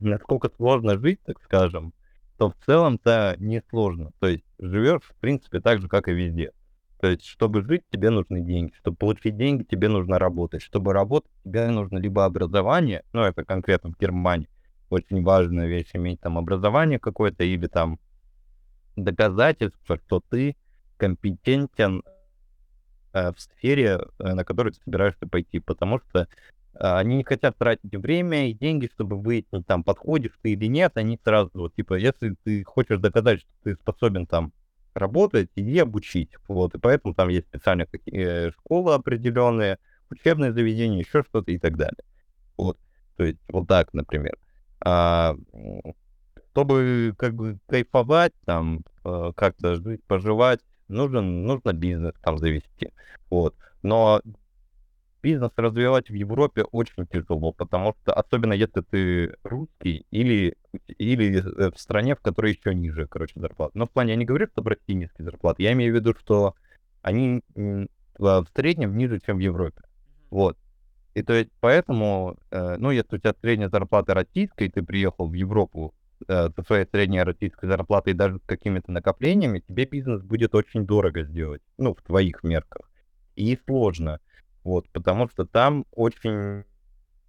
насколько 0.00 0.50
сложно 0.56 0.98
жить, 0.98 1.20
так 1.24 1.42
скажем, 1.42 1.92
то 2.38 2.50
в 2.50 2.54
целом-то 2.64 3.36
не 3.38 3.62
сложно. 3.70 4.12
То 4.20 4.28
есть 4.28 4.44
живешь, 4.58 5.02
в 5.02 5.14
принципе, 5.16 5.60
так 5.60 5.80
же, 5.80 5.88
как 5.88 6.08
и 6.08 6.12
везде. 6.12 6.52
То 7.00 7.08
есть, 7.08 7.26
чтобы 7.26 7.62
жить, 7.62 7.82
тебе 7.90 8.10
нужны 8.10 8.40
деньги. 8.40 8.72
Чтобы 8.78 8.96
получить 8.96 9.36
деньги, 9.36 9.64
тебе 9.64 9.88
нужно 9.88 10.18
работать. 10.18 10.62
Чтобы 10.62 10.92
работать, 10.92 11.30
тебе 11.44 11.68
нужно 11.68 11.98
либо 11.98 12.24
образование, 12.24 13.02
ну, 13.12 13.22
это 13.22 13.44
конкретно 13.44 13.90
в 13.90 13.98
Германии, 13.98 14.48
очень 14.94 15.22
важная 15.22 15.66
вещь, 15.66 15.90
иметь 15.92 16.20
там 16.20 16.38
образование 16.38 16.98
какое-то, 16.98 17.44
или 17.44 17.66
там 17.66 17.98
доказательство, 18.96 19.98
что 20.06 20.22
ты 20.30 20.56
компетентен 20.96 22.02
э, 23.12 23.32
в 23.32 23.40
сфере, 23.40 24.00
э, 24.18 24.34
на 24.34 24.44
которую 24.44 24.72
ты 24.72 24.80
собираешься 24.84 25.26
пойти, 25.26 25.58
потому 25.58 26.00
что 26.00 26.20
э, 26.20 26.26
они 26.78 27.16
не 27.16 27.24
хотят 27.24 27.56
тратить 27.58 27.94
время 27.94 28.48
и 28.50 28.54
деньги, 28.54 28.88
чтобы 28.94 29.20
выяснить, 29.20 29.66
там, 29.66 29.82
подходишь 29.82 30.38
ты 30.42 30.52
или 30.52 30.66
нет, 30.66 30.92
они 30.96 31.18
сразу, 31.22 31.50
вот, 31.54 31.74
типа, 31.74 31.94
если 31.94 32.36
ты 32.44 32.62
хочешь 32.64 33.00
доказать, 33.00 33.40
что 33.40 33.50
ты 33.64 33.74
способен 33.74 34.26
там 34.26 34.52
работать, 34.94 35.50
иди 35.56 35.78
обучить, 35.80 36.30
вот, 36.46 36.74
и 36.76 36.78
поэтому 36.78 37.14
там 37.14 37.28
есть 37.28 37.48
специальные 37.48 37.86
какие- 37.86 38.48
э, 38.48 38.50
школы 38.52 38.94
определенные, 38.94 39.78
учебные 40.08 40.52
заведения, 40.52 41.00
еще 41.00 41.24
что-то 41.24 41.50
и 41.50 41.58
так 41.58 41.76
далее. 41.76 42.04
Вот, 42.56 42.78
то 43.16 43.24
есть 43.24 43.40
вот 43.48 43.66
так, 43.66 43.92
например. 43.92 44.38
А, 44.84 45.34
чтобы 46.52 47.14
как 47.18 47.34
бы 47.34 47.58
кайфовать, 47.66 48.32
там, 48.44 48.84
э, 49.04 49.32
как-то 49.34 49.76
жить, 49.76 50.04
поживать, 50.04 50.60
нужен, 50.88 51.44
нужно 51.44 51.72
бизнес 51.72 52.14
там 52.22 52.38
завести. 52.38 52.90
Вот. 53.30 53.56
Но 53.82 54.20
бизнес 55.22 55.50
развивать 55.56 56.10
в 56.10 56.14
Европе 56.14 56.64
очень 56.64 57.06
тяжело, 57.06 57.52
потому 57.52 57.94
что, 58.02 58.12
особенно 58.12 58.52
если 58.52 58.82
ты 58.82 59.34
русский 59.42 60.06
или, 60.10 60.54
или 60.98 61.38
э, 61.38 61.70
в 61.70 61.80
стране, 61.80 62.14
в 62.14 62.20
которой 62.20 62.52
еще 62.52 62.74
ниже, 62.74 63.06
короче, 63.06 63.40
зарплата. 63.40 63.72
Но 63.76 63.86
в 63.86 63.90
плане, 63.90 64.12
я 64.12 64.16
не 64.16 64.26
говорю, 64.26 64.46
что 64.52 64.62
в 64.62 64.66
России 64.66 64.92
низкие 64.92 65.24
зарплаты, 65.24 65.62
я 65.62 65.72
имею 65.72 65.92
в 65.92 65.96
виду, 65.96 66.14
что 66.14 66.54
они 67.00 67.42
в 67.54 68.46
среднем 68.54 68.96
ниже, 68.96 69.18
чем 69.18 69.38
в 69.38 69.40
Европе. 69.40 69.80
Вот. 70.30 70.58
И 71.14 71.22
то 71.22 71.32
есть 71.32 71.50
поэтому, 71.60 72.36
э, 72.50 72.76
ну, 72.78 72.90
если 72.90 73.16
у 73.16 73.18
тебя 73.18 73.34
средняя 73.40 73.68
зарплата 73.68 74.14
российская, 74.14 74.66
и 74.66 74.68
ты 74.68 74.82
приехал 74.82 75.28
в 75.28 75.32
Европу 75.32 75.94
э, 76.26 76.48
со 76.54 76.62
своей 76.64 76.86
средней 76.86 77.22
российской 77.22 77.66
зарплатой 77.66 78.12
и 78.12 78.16
даже 78.16 78.38
с 78.38 78.46
какими-то 78.46 78.90
накоплениями, 78.90 79.60
тебе 79.60 79.86
бизнес 79.86 80.22
будет 80.22 80.54
очень 80.54 80.86
дорого 80.86 81.22
сделать, 81.22 81.62
ну, 81.78 81.94
в 81.94 82.02
твоих 82.02 82.42
мерках. 82.42 82.90
И 83.36 83.58
сложно, 83.66 84.18
вот, 84.64 84.88
потому 84.90 85.28
что 85.28 85.44
там 85.44 85.86
очень 85.92 86.64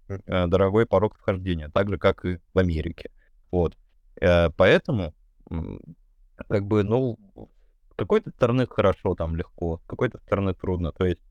э, 0.08 0.46
дорогой 0.46 0.86
порог 0.86 1.16
вхождения, 1.16 1.68
так 1.68 1.88
же, 1.88 1.96
как 1.96 2.24
и 2.24 2.38
в 2.54 2.58
Америке. 2.58 3.10
Вот. 3.52 3.76
Э, 4.20 4.50
поэтому, 4.50 5.14
как 6.48 6.66
бы, 6.66 6.82
ну, 6.82 7.18
с 7.92 7.94
какой-то 7.94 8.30
стороны 8.30 8.66
хорошо, 8.66 9.14
там 9.14 9.36
легко, 9.36 9.80
с 9.84 9.86
какой-то 9.86 10.18
стороны 10.18 10.54
трудно. 10.54 10.90
То 10.90 11.06
есть 11.06 11.22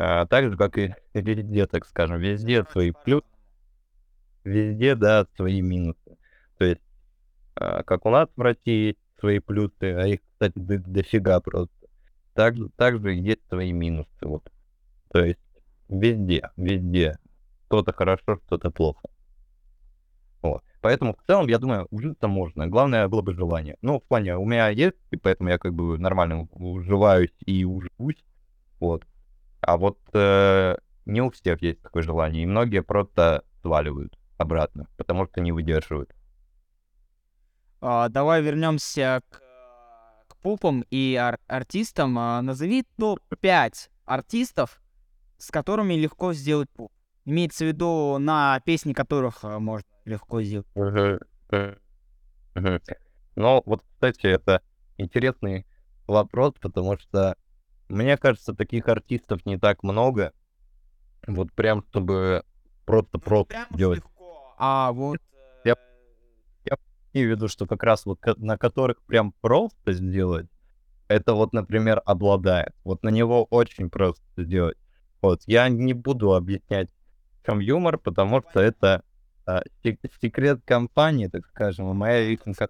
а, 0.00 0.26
так 0.26 0.44
же, 0.44 0.56
как 0.56 0.78
и 0.78 0.94
везде, 1.12 1.66
так 1.66 1.84
скажем, 1.84 2.20
везде 2.20 2.62
свои 2.70 2.92
плюсы, 2.92 3.26
везде, 4.44 4.94
да, 4.94 5.26
свои 5.34 5.60
минусы. 5.60 6.16
То 6.56 6.66
есть, 6.66 6.80
а, 7.56 7.82
как 7.82 8.06
у 8.06 8.10
нас 8.10 8.28
в 8.36 8.40
России 8.40 8.86
есть 8.88 8.98
свои 9.18 9.40
плюсы, 9.40 9.82
а 9.82 10.06
их, 10.06 10.20
кстати, 10.32 10.52
до- 10.56 10.78
дофига 10.78 11.40
просто. 11.40 11.74
Также, 12.34 12.68
также 12.76 13.12
есть 13.12 13.40
свои 13.48 13.72
минусы, 13.72 14.08
вот. 14.22 14.48
То 15.10 15.24
есть, 15.24 15.40
везде, 15.88 16.48
везде. 16.56 17.18
Что-то 17.66 17.92
хорошо, 17.92 18.38
что-то 18.46 18.70
плохо. 18.70 19.02
Вот. 20.42 20.62
Поэтому, 20.80 21.16
в 21.16 21.26
целом, 21.26 21.48
я 21.48 21.58
думаю, 21.58 21.88
ужиться 21.90 22.28
можно. 22.28 22.68
Главное 22.68 23.08
было 23.08 23.22
бы 23.22 23.34
желание. 23.34 23.76
Ну, 23.82 23.98
в 23.98 24.04
плане, 24.04 24.36
у 24.36 24.44
меня 24.44 24.68
есть, 24.68 24.94
и 25.10 25.16
поэтому 25.16 25.48
я 25.48 25.58
как 25.58 25.74
бы 25.74 25.98
нормально 25.98 26.46
уживаюсь 26.52 27.34
и 27.44 27.64
уживусь. 27.64 28.24
Вот. 28.78 29.04
А 29.68 29.76
вот 29.76 29.98
э, 30.14 30.78
не 31.04 31.20
у 31.20 31.28
всех 31.28 31.60
есть 31.60 31.82
такое 31.82 32.02
желание, 32.02 32.42
и 32.42 32.46
многие 32.46 32.82
просто 32.82 33.44
сваливают 33.60 34.18
обратно, 34.38 34.88
потому 34.96 35.26
что 35.26 35.42
не 35.42 35.52
выдерживают. 35.52 36.10
А, 37.82 38.08
давай 38.08 38.40
вернемся 38.40 39.20
к, 39.28 39.42
к 40.26 40.36
пупам 40.38 40.86
и 40.90 41.16
ар- 41.16 41.38
артистам. 41.48 42.18
А, 42.18 42.40
назови 42.40 42.86
топ-5 42.96 43.90
артистов, 44.06 44.80
с 45.36 45.50
которыми 45.50 45.92
легко 45.92 46.32
сделать 46.32 46.70
пуп. 46.70 46.90
Имеется 47.26 47.66
в 47.66 47.68
виду 47.68 48.16
на 48.18 48.60
песни 48.64 48.94
которых 48.94 49.40
а, 49.44 49.58
можно 49.58 49.86
легко 50.06 50.40
сделать. 50.40 50.66
Ну, 53.36 53.62
вот, 53.66 53.84
кстати, 53.92 54.28
это 54.28 54.62
интересный 54.96 55.66
вопрос, 56.06 56.54
потому 56.58 56.96
что 56.98 57.36
мне 57.88 58.16
кажется, 58.16 58.54
таких 58.54 58.88
артистов 58.88 59.44
не 59.46 59.58
так 59.58 59.82
много. 59.82 60.32
Вот 61.26 61.52
прям, 61.52 61.84
чтобы 61.90 62.44
просто-просто 62.84 63.66
делать. 63.70 63.98
легко. 63.98 64.54
А 64.58 64.92
вот... 64.92 65.18
Я- 65.64 65.76
э, 66.70 66.76
имею 67.12 67.28
в 67.28 67.36
виду, 67.36 67.48
что 67.48 67.66
как 67.66 67.82
раз 67.82 68.06
вот 68.06 68.20
на 68.38 68.56
которых 68.56 69.02
прям 69.02 69.32
просто 69.40 69.92
сделать, 69.92 70.46
это 71.08 71.34
вот, 71.34 71.52
например, 71.52 72.02
обладает. 72.04 72.74
Вот 72.84 73.02
на 73.02 73.08
него 73.08 73.44
очень 73.44 73.90
просто 73.90 74.22
сделать. 74.36 74.76
Вот, 75.20 75.42
я 75.46 75.68
не 75.68 75.94
буду 75.94 76.34
объяснять, 76.34 76.90
в 77.42 77.46
чем 77.46 77.58
юмор, 77.60 77.98
потому 77.98 78.42
что 78.42 78.60
это 78.60 79.02
а, 79.46 79.62
сек- 79.82 80.00
секрет 80.20 80.60
компании, 80.64 81.26
так 81.26 81.46
скажем, 81.46 81.90
и 81.90 81.94
моя 81.94 82.28
личная 82.28 82.68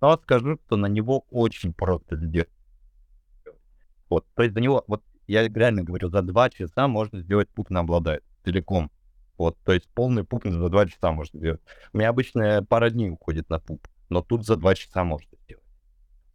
Но 0.00 0.16
скажу, 0.16 0.58
что 0.66 0.76
на 0.76 0.86
него 0.86 1.24
очень 1.30 1.72
просто 1.72 2.16
сделать. 2.16 2.48
Вот, 4.08 4.24
то 4.34 4.42
есть 4.42 4.54
за 4.54 4.60
него, 4.60 4.84
вот 4.86 5.02
я 5.26 5.46
реально 5.48 5.82
говорю, 5.82 6.08
за 6.08 6.22
два 6.22 6.50
часа 6.50 6.88
можно 6.88 7.20
сделать 7.20 7.48
пуп 7.48 7.70
на 7.70 7.80
обладает 7.80 8.22
целиком. 8.44 8.90
Вот, 9.38 9.56
то 9.64 9.72
есть 9.72 9.88
полный 9.94 10.24
пуп 10.24 10.44
за 10.44 10.68
два 10.68 10.86
часа 10.86 11.12
можно 11.12 11.38
сделать. 11.38 11.60
У 11.92 11.98
меня 11.98 12.08
обычно 12.08 12.64
пара 12.68 12.90
дней 12.90 13.10
уходит 13.10 13.50
на 13.50 13.58
пуп, 13.58 13.86
но 14.08 14.22
тут 14.22 14.46
за 14.46 14.56
два 14.56 14.74
часа 14.74 15.04
можно 15.04 15.28
сделать. 15.44 15.64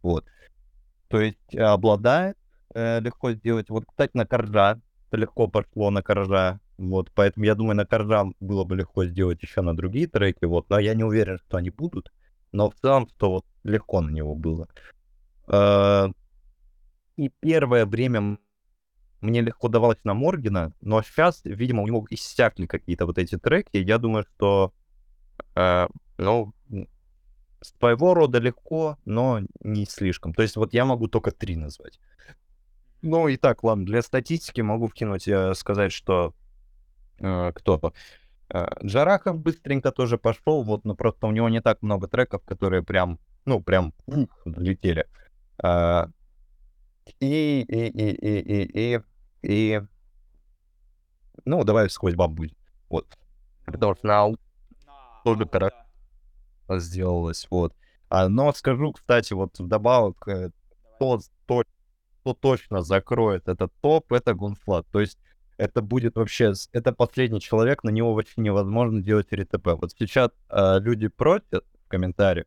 Вот. 0.02 0.24
То 1.08 1.20
есть 1.20 1.54
э, 1.54 1.60
обладает 1.60 2.36
э, 2.74 3.00
легко 3.00 3.32
сделать. 3.32 3.70
Вот, 3.70 3.84
кстати, 3.86 4.12
на 4.14 4.26
коржа 4.26 4.80
легко 5.10 5.48
пошло 5.48 5.90
на 5.90 6.02
коржа. 6.02 6.60
Вот, 6.78 7.10
поэтому 7.14 7.44
я 7.44 7.54
думаю, 7.54 7.76
на 7.76 7.86
коржа 7.86 8.26
было 8.40 8.64
бы 8.64 8.76
легко 8.76 9.04
сделать 9.04 9.42
еще 9.42 9.62
на 9.62 9.76
другие 9.76 10.06
треки. 10.06 10.44
Вот, 10.44 10.68
но 10.70 10.78
я 10.78 10.94
не 10.94 11.04
уверен, 11.04 11.38
что 11.38 11.58
они 11.58 11.70
будут. 11.70 12.12
Но 12.50 12.70
в 12.70 12.74
целом, 12.76 13.08
что 13.08 13.30
вот 13.30 13.46
легко 13.64 14.00
на 14.00 14.10
него 14.10 14.34
было. 14.34 14.68
Э, 15.48 16.08
и 17.16 17.28
первое 17.40 17.86
время 17.86 18.38
мне 19.20 19.40
легко 19.40 19.68
давалось 19.68 20.02
на 20.04 20.14
Моргина, 20.14 20.72
но 20.80 21.02
сейчас, 21.02 21.42
видимо, 21.44 21.82
у 21.82 21.86
него 21.86 22.06
иссякли 22.10 22.66
какие-то 22.66 23.06
вот 23.06 23.18
эти 23.18 23.38
треки. 23.38 23.76
Я 23.76 23.98
думаю, 23.98 24.24
что, 24.34 24.72
э, 25.54 25.86
ну, 26.18 26.52
своего 27.60 28.14
рода 28.14 28.38
легко, 28.38 28.98
но 29.04 29.40
не 29.60 29.86
слишком. 29.86 30.34
То 30.34 30.42
есть 30.42 30.56
вот 30.56 30.74
я 30.74 30.84
могу 30.84 31.06
только 31.06 31.30
три 31.30 31.56
назвать. 31.56 32.00
Ну 33.02 33.28
и 33.28 33.36
так, 33.36 33.62
ладно, 33.64 33.84
для 33.84 34.02
статистики 34.02 34.60
могу 34.60 34.88
вкинуть, 34.88 35.28
э, 35.28 35.54
сказать, 35.54 35.92
что 35.92 36.34
э, 37.18 37.52
кто-то. 37.54 37.92
Э, 38.48 38.66
Джарахов 38.84 39.38
быстренько 39.38 39.92
тоже 39.92 40.18
пошел, 40.18 40.62
вот, 40.62 40.84
но 40.84 40.94
просто 40.94 41.26
у 41.26 41.32
него 41.32 41.48
не 41.48 41.60
так 41.60 41.82
много 41.82 42.08
треков, 42.08 42.42
которые 42.44 42.82
прям, 42.82 43.18
ну, 43.44 43.60
прям 43.60 43.92
ух, 44.06 44.28
залетели. 44.44 45.06
Э, 45.62 46.06
и, 47.20 47.62
и, 47.62 47.88
и, 47.88 48.10
и, 48.10 48.40
и, 48.40 48.94
и 48.94 49.00
и, 49.42 49.80
ну, 51.44 51.64
давай 51.64 51.90
сквозь 51.90 52.14
баб 52.14 52.30
будет. 52.30 52.56
Вот. 52.88 53.06
Что 53.68 53.96
на 54.02 54.32
тоже 55.24 55.48
хорошо 55.48 55.76
сделалось, 56.70 57.46
вот. 57.50 57.74
А, 58.08 58.28
но 58.28 58.52
скажу, 58.52 58.92
кстати, 58.92 59.32
вот 59.32 59.58
вдобавок, 59.58 60.28
э, 60.28 60.50
кто, 60.96 61.18
кто, 61.44 61.64
кто 62.20 62.34
точно 62.34 62.82
закроет 62.82 63.48
этот 63.48 63.72
топ, 63.80 64.12
это 64.12 64.34
Гунфлат. 64.34 64.86
То 64.90 65.00
есть 65.00 65.18
это 65.56 65.80
будет 65.80 66.16
вообще, 66.16 66.52
это 66.72 66.92
последний 66.92 67.40
человек, 67.40 67.84
на 67.84 67.90
него 67.90 68.14
вообще 68.14 68.40
невозможно 68.40 69.00
делать 69.02 69.32
РТП. 69.32 69.68
Вот 69.80 69.92
сейчас 69.98 70.30
э, 70.50 70.78
люди 70.80 71.08
просят 71.08 71.64
в 71.84 71.88
комментариях, 71.88 72.46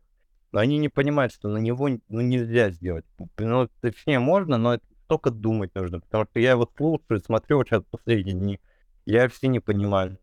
но 0.56 0.60
они 0.62 0.78
не 0.78 0.88
понимают, 0.88 1.34
что 1.34 1.50
на 1.50 1.58
него 1.58 1.86
ну, 2.08 2.20
нельзя 2.22 2.70
сделать. 2.70 3.04
Ну, 3.36 3.68
точнее, 3.82 4.20
можно, 4.20 4.56
но 4.56 4.72
это 4.72 4.86
только 5.06 5.30
думать 5.30 5.74
нужно, 5.74 6.00
потому 6.00 6.24
что 6.24 6.40
я 6.40 6.56
вот 6.56 6.70
слушаю, 6.78 7.20
смотрю 7.20 7.58
вот 7.58 7.68
сейчас 7.68 7.82
последние 7.90 8.34
дни, 8.34 8.60
я 9.04 9.24
вообще 9.24 9.48
не 9.48 9.60
понимаю, 9.60 10.16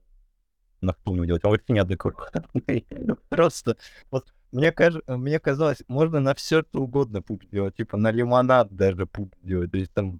на 0.82 0.94
что 0.94 1.14
него 1.14 1.26
делать, 1.26 1.46
он 1.46 1.52
вообще 1.52 1.74
неадекватный. 1.74 2.84
Просто, 3.30 3.78
вот, 4.10 4.34
мне, 4.52 4.72
кажется, 4.72 5.18
мне 5.18 5.38
казалось, 5.40 5.84
можно 5.88 6.20
на 6.20 6.34
все 6.34 6.64
что 6.64 6.82
угодно 6.82 7.22
пуп 7.22 7.44
делать, 7.52 7.76
типа 7.76 7.98
на 7.98 8.10
лимонад 8.10 8.76
даже 8.76 9.06
пуп 9.06 9.36
делать, 9.44 9.70
то 9.70 9.78
есть 9.78 9.94
там, 9.94 10.20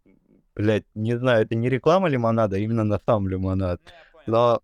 блядь, 0.54 0.86
не 0.94 1.18
знаю, 1.18 1.42
это 1.42 1.56
не 1.56 1.70
реклама 1.70 2.08
лимонада, 2.08 2.58
а 2.58 2.60
именно 2.60 2.84
на 2.84 3.00
сам 3.04 3.28
лимонад, 3.28 3.82
ну, 4.28 4.34
но 4.34 4.62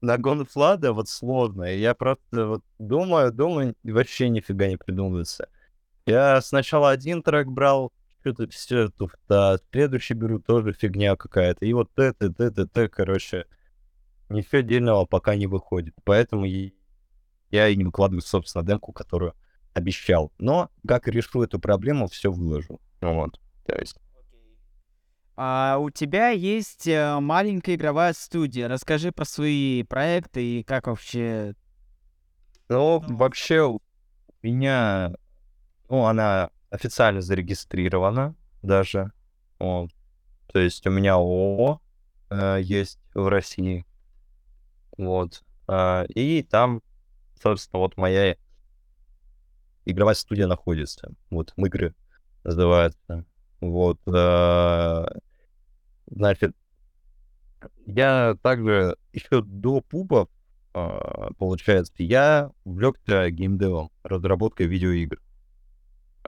на 0.00 0.18
Гонфлада 0.18 0.92
вот 0.92 1.08
сложно, 1.08 1.64
я 1.64 1.94
просто 1.94 2.46
вот 2.46 2.64
думаю, 2.78 3.32
думаю, 3.32 3.74
и 3.82 3.92
вообще 3.92 4.28
нифига 4.28 4.68
не 4.68 4.76
придумывается. 4.76 5.48
Я 6.06 6.40
сначала 6.40 6.90
один 6.90 7.22
трек 7.22 7.48
брал, 7.48 7.92
что-то 8.20 8.48
все 8.48 8.88
туфта. 8.88 9.60
Следующий 9.70 10.14
беру 10.14 10.38
тоже 10.38 10.72
фигня 10.72 11.16
какая-то. 11.16 11.64
И 11.64 11.72
вот 11.72 11.90
это, 11.96 12.26
это, 12.26 12.62
это, 12.62 12.88
короче, 12.88 13.46
ничего 14.28 14.60
отдельного 14.60 15.04
пока 15.04 15.34
не 15.34 15.46
выходит. 15.46 15.94
Поэтому 16.04 16.44
я 16.44 17.68
и 17.68 17.76
не 17.76 17.84
выкладываю, 17.84 18.22
собственно, 18.22 18.64
демку, 18.64 18.92
которую 18.92 19.34
обещал. 19.74 20.32
Но 20.38 20.70
как 20.86 21.08
решу 21.08 21.42
эту 21.42 21.58
проблему, 21.58 22.08
все 22.08 22.30
выложу. 22.30 22.80
Вот, 23.00 23.40
то 23.66 23.78
есть. 23.78 23.96
А 25.40 25.78
у 25.78 25.88
тебя 25.90 26.30
есть 26.30 26.88
э, 26.88 27.20
маленькая 27.20 27.76
игровая 27.76 28.12
студия. 28.12 28.66
Расскажи 28.66 29.12
про 29.12 29.24
свои 29.24 29.84
проекты 29.84 30.42
и 30.44 30.62
как 30.64 30.88
вообще... 30.88 31.54
Ну, 32.68 32.98
вообще, 33.06 33.60
у 33.62 33.80
меня... 34.42 35.14
Ну, 35.88 36.06
она 36.06 36.50
официально 36.70 37.20
зарегистрирована 37.20 38.34
даже. 38.62 39.12
Вот. 39.60 39.92
То 40.48 40.58
есть 40.58 40.84
у 40.88 40.90
меня 40.90 41.14
ООО 41.14 41.80
э, 42.30 42.58
есть 42.60 42.98
в 43.14 43.28
России. 43.28 43.86
Вот. 44.96 45.44
Э, 45.68 46.04
и 46.08 46.42
там, 46.42 46.82
собственно, 47.40 47.78
вот 47.78 47.96
моя 47.96 48.34
игровая 49.84 50.16
студия 50.16 50.48
находится. 50.48 51.12
Вот, 51.30 51.52
игры 51.56 51.94
называется. 52.42 53.24
Вот. 53.60 54.00
Э, 54.08 55.06
значит, 56.10 56.54
я 57.86 58.36
также 58.42 58.96
еще 59.12 59.42
до 59.42 59.80
пупов, 59.80 60.28
э, 60.74 61.28
получается, 61.38 61.92
я 61.98 62.50
увлекся 62.64 63.30
геймдевом, 63.30 63.90
разработкой 64.02 64.66
видеоигр. 64.66 65.20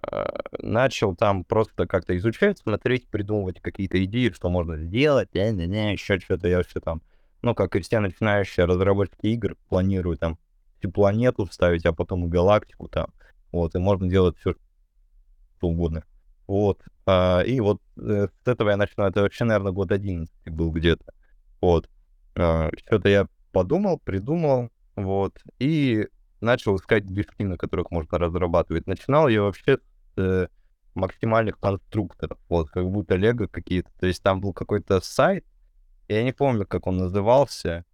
Э, 0.02 0.26
начал 0.58 1.14
там 1.14 1.44
просто 1.44 1.86
как-то 1.86 2.16
изучать, 2.16 2.58
смотреть, 2.58 3.08
придумывать 3.08 3.60
какие-то 3.60 4.02
идеи, 4.04 4.30
что 4.30 4.48
можно 4.48 4.76
сделать, 4.76 5.34
не, 5.34 5.50
не, 5.52 5.66
не, 5.66 5.92
еще 5.92 6.18
что-то, 6.18 6.48
я 6.48 6.62
все 6.62 6.80
там, 6.80 7.02
ну, 7.42 7.54
как 7.54 7.76
и 7.76 7.80
все 7.80 8.00
начинающие 8.00 8.66
разработчики 8.66 9.26
игр, 9.26 9.56
планирую 9.68 10.16
там 10.16 10.38
всю 10.78 10.90
планету 10.90 11.44
вставить, 11.46 11.84
а 11.86 11.92
потом 11.92 12.26
и 12.26 12.28
галактику 12.28 12.88
там, 12.88 13.08
вот, 13.52 13.74
и 13.74 13.78
можно 13.78 14.08
делать 14.08 14.36
все 14.38 14.54
что 15.58 15.68
угодно. 15.68 16.04
Вот, 16.50 16.82
а, 17.06 17.42
и 17.46 17.60
вот 17.60 17.80
э, 17.96 18.26
с 18.26 18.48
этого 18.48 18.70
я 18.70 18.76
начал, 18.76 19.04
это 19.04 19.22
вообще, 19.22 19.44
наверное, 19.44 19.70
год 19.70 19.92
11 19.92 20.32
был 20.46 20.72
где-то, 20.72 21.04
вот. 21.60 21.88
А, 22.34 22.70
что-то 22.76 23.08
я 23.08 23.28
подумал, 23.52 24.00
придумал, 24.00 24.68
вот, 24.96 25.38
и 25.60 26.08
начал 26.40 26.74
искать 26.74 27.06
движки, 27.06 27.44
на 27.44 27.56
которых 27.56 27.92
можно 27.92 28.18
разрабатывать. 28.18 28.88
Начинал 28.88 29.28
я 29.28 29.42
вообще 29.42 29.78
э, 30.16 30.48
максимальных 30.96 31.56
конструкторов, 31.60 32.36
вот, 32.48 32.68
как 32.70 32.84
будто 32.84 33.14
лего 33.14 33.46
какие-то. 33.46 33.92
То 34.00 34.08
есть 34.08 34.20
там 34.20 34.40
был 34.40 34.52
какой-то 34.52 35.00
сайт, 35.00 35.46
я 36.08 36.24
не 36.24 36.32
помню, 36.32 36.66
как 36.66 36.88
он 36.88 36.96
назывался. 36.96 37.84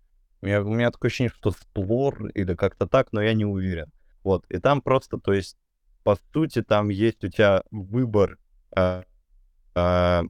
У 0.40 0.46
меня, 0.46 0.62
у 0.62 0.72
меня 0.72 0.90
такое 0.90 1.11
ощущение, 1.11 1.34
что 1.36 1.50
Сплор 1.50 2.28
или 2.28 2.54
как-то 2.54 2.86
так, 2.86 3.12
но 3.12 3.20
я 3.20 3.34
не 3.34 3.44
уверен. 3.44 3.92
Вот, 4.24 4.46
и 4.48 4.57
там 4.57 4.80
просто, 4.80 5.18
то 5.18 5.34
есть, 5.34 5.59
по 6.04 6.16
сути, 6.32 6.62
там 6.62 6.88
есть 6.88 7.22
у 7.22 7.28
тебя 7.28 7.62
выбор 7.70 8.38
э, 8.74 9.02
э, 9.74 10.22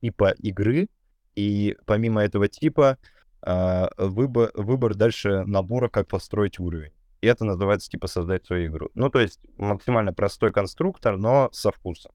типа 0.00 0.30
игры, 0.38 0.88
и 1.34 1.76
помимо 1.86 2.22
этого 2.22 2.48
типа 2.48 2.98
э, 3.42 3.86
выбор, 3.98 4.50
выбор 4.54 4.94
дальше 4.94 5.44
набора, 5.44 5.88
как 5.88 6.08
построить 6.08 6.58
уровень 6.58 6.92
и 7.24 7.26
это 7.26 7.46
называется, 7.46 7.88
типа, 7.88 8.06
создать 8.06 8.44
свою 8.44 8.66
игру. 8.66 8.90
Ну, 8.94 9.08
то 9.08 9.18
есть 9.18 9.40
максимально 9.56 10.12
простой 10.12 10.52
конструктор, 10.52 11.16
но 11.16 11.48
со 11.52 11.72
вкусом. 11.72 12.12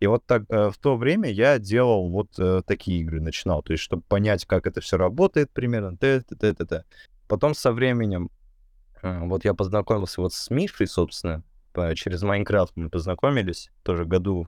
И 0.00 0.06
вот 0.06 0.24
так 0.24 0.44
э, 0.48 0.70
в 0.70 0.78
то 0.78 0.96
время 0.96 1.30
я 1.30 1.58
делал 1.58 2.08
вот 2.08 2.30
э, 2.38 2.62
такие 2.66 3.00
игры, 3.00 3.20
начинал, 3.20 3.62
то 3.62 3.72
есть 3.72 3.84
чтобы 3.84 4.02
понять, 4.08 4.46
как 4.46 4.66
это 4.66 4.80
все 4.80 4.96
работает 4.96 5.50
примерно, 5.50 5.98
т 5.98 6.18
-т 6.18 6.24
-т 6.30 6.54
-т 6.54 6.66
-т. 6.66 6.82
Потом 7.26 7.52
со 7.52 7.72
временем 7.72 8.30
э, 9.02 9.26
вот 9.26 9.44
я 9.44 9.52
познакомился 9.52 10.22
вот 10.22 10.32
с 10.32 10.48
Мишей, 10.48 10.86
собственно, 10.86 11.42
по, 11.74 11.94
через 11.94 12.22
Майнкрафт 12.22 12.72
мы 12.76 12.88
познакомились, 12.88 13.70
тоже 13.82 14.06
году 14.06 14.46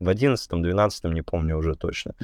в 0.00 0.08
одиннадцатом, 0.08 0.62
двенадцатом, 0.62 1.12
не 1.12 1.22
помню 1.22 1.56
уже 1.56 1.74
точно. 1.74 2.14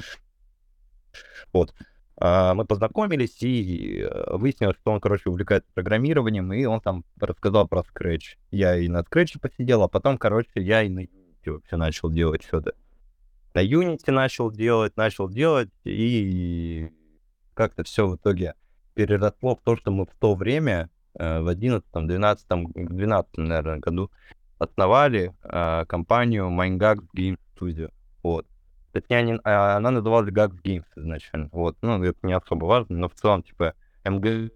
Вот. 1.53 1.73
А, 2.17 2.53
мы 2.53 2.65
познакомились, 2.65 3.41
и 3.41 4.01
э, 4.01 4.37
выяснилось, 4.37 4.77
что 4.77 4.91
он, 4.91 4.99
короче, 4.99 5.29
увлекается 5.29 5.69
программированием, 5.73 6.53
и 6.53 6.65
он 6.65 6.79
там 6.79 7.03
рассказал 7.19 7.67
про 7.67 7.81
Scratch. 7.81 8.37
Я 8.51 8.77
и 8.77 8.87
на 8.87 8.99
Scratch 8.99 9.39
посидел, 9.39 9.81
а 9.81 9.87
потом, 9.87 10.19
короче, 10.19 10.49
я 10.55 10.83
и 10.83 10.89
на 10.89 10.99
Unity 10.99 11.51
вообще 11.51 11.77
начал 11.77 12.11
делать 12.11 12.43
что-то. 12.43 12.73
На 13.55 13.65
Unity 13.65 14.11
начал 14.11 14.51
делать, 14.51 14.95
начал 14.97 15.29
делать, 15.29 15.71
и 15.83 16.91
как-то 17.55 17.83
все 17.83 18.07
в 18.07 18.15
итоге 18.17 18.53
переросло 18.93 19.55
в 19.55 19.61
то, 19.61 19.75
что 19.75 19.89
мы 19.89 20.05
в 20.05 20.13
то 20.19 20.35
время, 20.35 20.89
э, 21.17 21.41
в 21.41 21.47
11 21.47 21.83
12 21.91 22.47
12 22.75 23.37
наверное, 23.37 23.79
году, 23.79 24.11
основали 24.59 25.33
э, 25.43 25.85
компанию 25.87 26.49
MindGag 26.49 26.99
Game 27.17 27.39
Studio. 27.61 27.91
Вот. 28.23 28.45
Точнее, 28.91 29.17
они, 29.17 29.39
а, 29.43 29.77
она 29.77 29.91
называлась 29.91 30.29
Gags 30.31 30.61
Games 30.61 30.85
изначально. 30.95 31.49
Вот. 31.51 31.77
Ну, 31.81 32.03
это 32.03 32.17
не 32.23 32.33
особо 32.33 32.65
важно, 32.65 32.97
но 32.97 33.09
в 33.09 33.13
целом, 33.15 33.43
типа, 33.43 33.73
МГС 34.03 34.51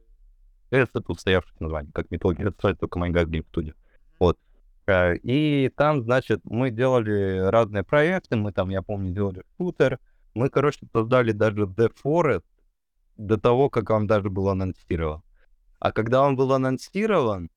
это 0.72 1.04
устоявшееся 1.08 1.64
название, 1.64 1.92
как 1.94 2.12
методология, 2.12 2.48
это 2.48 2.76
только 2.76 3.00
моя 3.00 3.14
Gags 3.14 3.30
Games 3.30 3.46
Studio. 3.54 3.74
Вот. 4.20 4.38
Э, 4.88 5.16
И 5.24 5.72
там, 5.76 6.04
значит, 6.04 6.42
мы 6.44 6.72
делали 6.72 7.40
разные 7.50 7.84
проекты, 7.84 8.36
мы 8.36 8.52
там, 8.52 8.70
я 8.70 8.82
помню, 8.82 9.12
делали 9.14 9.44
шутер, 9.58 10.00
мы, 10.34 10.50
короче, 10.50 10.80
создали 10.92 11.32
даже 11.32 11.64
The 11.64 11.92
Forest 12.04 12.44
до 13.18 13.38
того, 13.38 13.70
как 13.70 13.90
он 13.90 14.08
даже 14.08 14.30
был 14.30 14.50
анонсирован. 14.50 15.22
А 15.80 15.92
когда 15.92 16.24
он 16.24 16.36
был 16.36 16.52
анонсирован, 16.54 17.50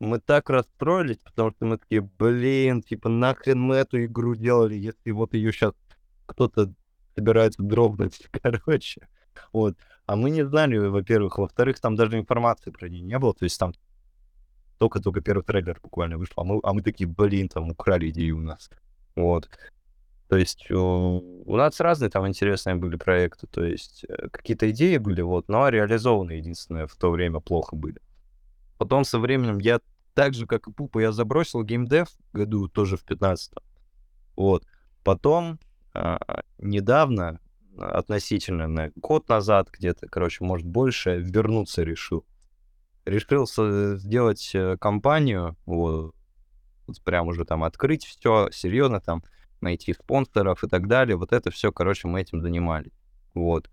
мы 0.00 0.20
так 0.20 0.50
расстроились, 0.50 1.18
потому 1.18 1.50
что 1.50 1.66
мы 1.66 1.78
такие, 1.78 2.02
блин, 2.02 2.82
типа, 2.82 3.08
нахрен 3.08 3.60
мы 3.60 3.76
эту 3.76 4.04
игру 4.04 4.34
делали, 4.34 4.74
если 4.74 5.10
вот 5.10 5.34
ее 5.34 5.52
сейчас 5.52 5.74
кто-то 6.26 6.72
собирается 7.14 7.62
дропнуть, 7.62 8.28
короче. 8.42 9.08
Вот. 9.52 9.76
А 10.06 10.16
мы 10.16 10.30
не 10.30 10.44
знали, 10.44 10.76
во-первых. 10.78 11.38
Во-вторых, 11.38 11.80
там 11.80 11.96
даже 11.96 12.18
информации 12.18 12.70
про 12.70 12.88
нее 12.88 13.02
не 13.02 13.18
было. 13.18 13.34
То 13.34 13.44
есть 13.44 13.58
там 13.58 13.72
только-только 14.78 15.20
первый 15.20 15.42
трейлер 15.42 15.78
буквально 15.82 16.18
вышел. 16.18 16.34
А 16.36 16.44
мы, 16.44 16.60
а 16.62 16.72
мы 16.72 16.82
такие, 16.82 17.08
блин, 17.08 17.48
там 17.48 17.70
украли 17.70 18.10
идею 18.10 18.36
у 18.38 18.40
нас. 18.40 18.70
Вот. 19.16 19.48
То 20.28 20.36
есть 20.36 20.70
у, 20.70 21.42
у 21.46 21.56
нас 21.56 21.80
разные 21.80 22.10
там 22.10 22.26
интересные 22.26 22.76
были 22.76 22.96
проекты. 22.96 23.46
То 23.46 23.64
есть 23.64 24.04
э, 24.08 24.28
какие-то 24.28 24.70
идеи 24.70 24.98
были, 24.98 25.22
вот, 25.22 25.48
но 25.48 25.68
реализованы, 25.68 26.32
единственное, 26.32 26.86
в 26.86 26.96
то 26.96 27.10
время 27.10 27.40
плохо 27.40 27.76
были. 27.76 28.00
Потом 28.78 29.04
со 29.04 29.18
временем 29.18 29.58
я 29.58 29.80
так 30.14 30.34
же, 30.34 30.46
как 30.46 30.66
и 30.66 30.72
Пупа, 30.72 31.00
я 31.00 31.12
забросил 31.12 31.62
геймдев 31.62 32.08
году 32.32 32.68
тоже 32.68 32.96
в 32.96 33.04
15 33.04 33.54
Вот. 34.36 34.66
Потом 35.04 35.58
а, 35.92 36.18
недавно, 36.58 37.40
относительно 37.78 38.66
на 38.66 38.90
год 38.96 39.28
назад 39.28 39.68
где-то, 39.70 40.08
короче, 40.08 40.44
может 40.44 40.66
больше, 40.66 41.18
вернуться 41.18 41.82
решил. 41.82 42.24
Решил 43.04 43.46
сделать 43.46 44.50
э, 44.54 44.76
компанию, 44.78 45.56
вот, 45.64 46.14
вот 46.86 47.02
прям 47.02 47.28
уже 47.28 47.44
там 47.44 47.62
открыть 47.62 48.04
все 48.04 48.48
серьезно, 48.50 49.00
там 49.00 49.22
найти 49.60 49.92
спонсоров 49.92 50.64
и 50.64 50.68
так 50.68 50.88
далее. 50.88 51.16
Вот 51.16 51.32
это 51.32 51.50
все, 51.50 51.72
короче, 51.72 52.08
мы 52.08 52.20
этим 52.20 52.40
занимались. 52.40 52.92
Вот. 53.34 53.70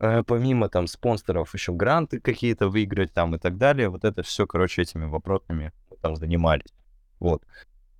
Э, 0.00 0.22
Помимо 0.24 0.68
там 0.68 0.86
спонсоров 0.86 1.54
еще 1.54 1.72
гранты 1.72 2.20
какие-то 2.20 2.68
выиграть 2.68 3.12
там 3.12 3.34
и 3.36 3.38
так 3.38 3.58
далее. 3.58 3.88
Вот 3.90 4.04
это 4.04 4.22
все, 4.22 4.46
короче, 4.46 4.82
этими 4.82 5.04
вопросами 5.04 5.72
мы 5.90 5.96
там 5.98 6.16
занимались. 6.16 6.72
Вот. 7.18 7.44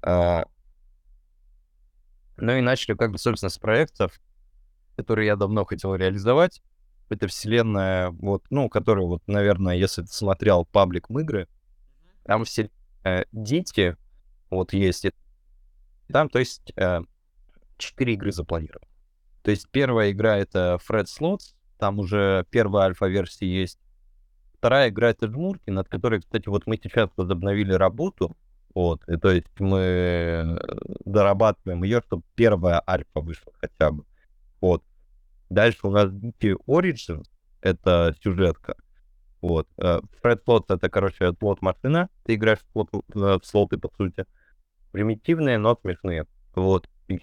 А, 0.03 0.45
Ну 2.39 2.53
и 2.53 2.61
начали 2.63 2.97
как 2.97 3.13
бы, 3.13 3.19
собственно, 3.19 3.51
с 3.51 3.59
проектов, 3.59 4.19
которые 4.97 5.27
я 5.27 5.37
давно 5.37 5.65
хотел 5.65 5.95
реализовать. 5.95 6.63
Это 7.11 7.27
вселенная, 7.29 8.11
вот, 8.11 8.45
ну, 8.51 8.69
которая 8.69 9.05
вот, 9.07 9.23
наверное, 9.27 9.77
если 9.77 10.03
ты 10.03 10.09
смотрел 10.09 10.65
паблик 10.65 11.11
игры, 11.11 11.49
там 12.25 12.45
все 12.45 12.71
э, 13.05 13.25
дети, 13.33 13.97
вот 14.49 14.73
есть, 14.73 15.05
и 15.07 15.13
там, 16.13 16.29
то 16.29 16.39
есть, 16.39 16.73
э, 16.77 17.01
четыре 17.79 18.15
игры 18.15 18.33
запланированы. 18.33 18.87
То 19.43 19.51
есть 19.51 19.69
первая 19.71 20.13
игра 20.13 20.37
это 20.39 20.79
Fred 20.89 21.07
Slots, 21.07 21.55
там 21.81 21.99
уже 21.99 22.45
первая 22.51 22.87
альфа-версия 22.87 23.47
есть. 23.47 23.79
Вторая 24.55 24.91
игра 24.91 25.11
это 25.11 25.27
Жмурки, 25.27 25.71
над 25.71 25.89
которой, 25.89 26.21
кстати, 26.21 26.49
вот 26.49 26.67
мы 26.67 26.77
сейчас 26.77 27.09
возобновили 27.17 27.73
работу. 27.73 28.37
Вот, 28.75 29.03
и 29.09 29.17
то 29.17 29.33
есть 29.33 29.49
мы 29.59 29.79
э, 29.81 30.59
дорабатываем 31.05 31.83
ее, 31.83 32.03
чтобы 32.07 32.23
первая 32.37 32.81
альфа 32.87 33.21
вышла 33.21 33.53
хотя 33.61 33.91
бы. 33.91 34.05
Вот. 34.61 34.85
Дальше 35.49 35.79
у 35.83 35.91
нас 35.91 36.07
Geeky 36.13 36.55
Origins, 36.69 37.25
это 37.63 38.15
сюжетка. 38.23 38.77
Вот. 39.41 39.67
э, 39.79 40.01
Fred 40.23 40.45
Slots 40.47 40.67
это, 40.69 40.89
короче, 40.89 41.33
плот 41.33 41.63
машина. 41.63 42.09
Ты 42.25 42.35
играешь 42.35 42.61
в, 42.61 42.73
слот, 42.73 42.91
э, 42.93 42.99
в 43.15 43.41
слоты, 43.43 43.79
по 43.79 43.91
сути. 43.97 44.25
Примитивные, 44.93 45.59
но 45.59 45.77
смешные. 45.81 46.27
Вот. 46.55 46.89
И 47.09 47.21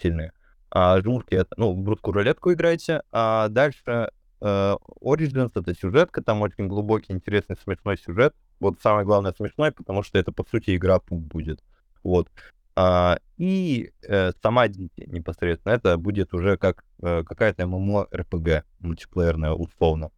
сильные. 0.00 0.32
А 0.74 0.98
жмурки 1.02 1.34
это, 1.34 1.54
ну, 1.58 1.74
в 1.74 2.10
рулетку 2.10 2.50
играете. 2.50 3.02
А 3.12 3.48
дальше 3.48 4.10
э, 4.40 4.76
Origins 5.02 5.50
это 5.54 5.74
сюжетка, 5.74 6.22
там 6.22 6.40
очень 6.40 6.66
глубокий, 6.66 7.12
интересный, 7.12 7.56
смешной 7.62 7.98
сюжет. 7.98 8.34
Вот 8.58 8.80
самое 8.80 9.04
главное 9.04 9.34
смешной, 9.34 9.70
потому 9.72 10.02
что 10.02 10.18
это, 10.18 10.32
по 10.32 10.44
сути, 10.48 10.74
игра 10.74 10.98
пуп 10.98 11.20
будет. 11.20 11.62
Вот. 12.02 12.28
А, 12.74 13.18
и 13.36 13.92
э, 14.08 14.32
сама 14.42 14.66
непосредственно, 14.68 15.74
это 15.74 15.98
будет 15.98 16.32
уже 16.32 16.56
как 16.56 16.84
э, 17.02 17.22
какая-то 17.22 17.64
MMORPG 17.64 18.62
мультиплеерная, 18.80 19.52
условно. 19.52 20.10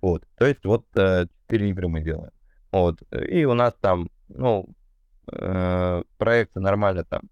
Вот. 0.00 0.22
То 0.36 0.46
есть 0.46 0.64
вот 0.64 0.86
э, 0.94 1.26
четыре 1.40 1.70
игры 1.70 1.88
мы 1.88 2.02
делаем. 2.02 2.30
Вот. 2.70 3.02
И 3.12 3.44
у 3.44 3.54
нас 3.54 3.74
там, 3.80 4.10
ну, 4.28 4.68
э, 5.32 6.02
проекты 6.18 6.60
нормально 6.60 7.02
там 7.02 7.22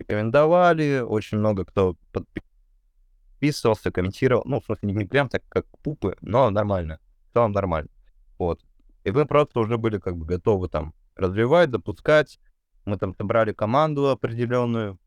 рекомендовали, 0.00 1.00
очень 1.00 1.38
много 1.38 1.64
кто 1.64 1.96
подписывался, 2.12 3.90
комментировал, 3.90 4.42
ну, 4.44 4.60
в 4.60 4.64
смысле, 4.64 4.92
не, 4.92 5.04
прям 5.04 5.28
так, 5.28 5.42
как 5.48 5.66
пупы, 5.82 6.16
но 6.20 6.50
нормально, 6.50 6.98
в 7.28 7.34
целом 7.34 7.52
нормально, 7.52 7.90
вот. 8.38 8.60
И 9.04 9.10
мы 9.10 9.26
просто 9.26 9.60
уже 9.60 9.78
были 9.78 9.98
как 9.98 10.16
бы 10.16 10.26
готовы 10.26 10.68
там 10.68 10.94
развивать, 11.16 11.70
запускать, 11.70 12.38
мы 12.84 12.98
там 12.98 13.14
собрали 13.14 13.52
команду 13.52 14.08
определенную, 14.08 14.98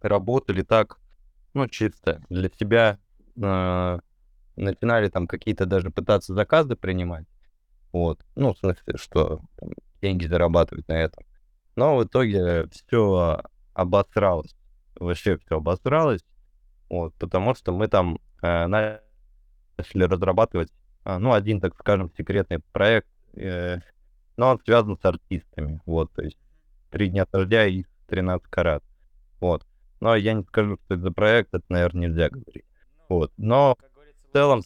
работали 0.00 0.62
так, 0.62 0.98
ну, 1.54 1.68
чисто 1.68 2.22
для 2.28 2.48
себя, 2.48 2.98
э, 3.36 3.98
начинали 4.56 5.08
там 5.08 5.26
какие-то 5.26 5.66
даже 5.66 5.90
пытаться 5.90 6.34
заказы 6.34 6.76
принимать, 6.76 7.26
вот, 7.92 8.24
ну, 8.36 8.54
в 8.54 8.58
смысле, 8.58 8.96
что 8.96 9.40
там, 9.56 9.70
деньги 10.00 10.26
зарабатывать 10.26 10.88
на 10.88 10.94
этом. 10.94 11.24
Но 11.76 11.96
в 11.96 12.04
итоге 12.04 12.68
все 12.68 13.42
обосралось. 13.80 14.54
Вообще 14.96 15.38
все 15.38 15.56
обосралось. 15.56 16.24
Вот, 16.88 17.14
потому 17.14 17.54
что 17.54 17.72
мы 17.72 17.88
там 17.88 18.18
э, 18.42 18.66
начали 18.66 20.04
разрабатывать, 20.04 20.70
э, 21.04 21.18
ну, 21.18 21.32
один, 21.32 21.60
так 21.60 21.74
скажем, 21.78 22.10
секретный 22.16 22.58
проект, 22.72 23.08
э, 23.34 23.78
но 24.36 24.50
он 24.50 24.60
связан 24.64 24.98
с 25.00 25.04
артистами. 25.04 25.80
Вот, 25.86 26.12
то 26.12 26.22
есть 26.22 26.36
три 26.90 27.08
дня 27.08 27.26
дождя 27.30 27.66
и 27.66 27.84
13 28.08 28.46
карат. 28.50 28.82
Вот. 29.40 29.64
Но 30.00 30.14
я 30.16 30.34
не 30.34 30.42
скажу, 30.42 30.78
что 30.84 30.94
это 30.94 31.02
за 31.04 31.12
проект, 31.12 31.54
это, 31.54 31.64
наверное, 31.68 32.08
нельзя 32.08 32.28
говорить. 32.28 32.64
Вот. 33.08 33.32
Но 33.36 33.78
в 34.28 34.32
целом, 34.32 34.62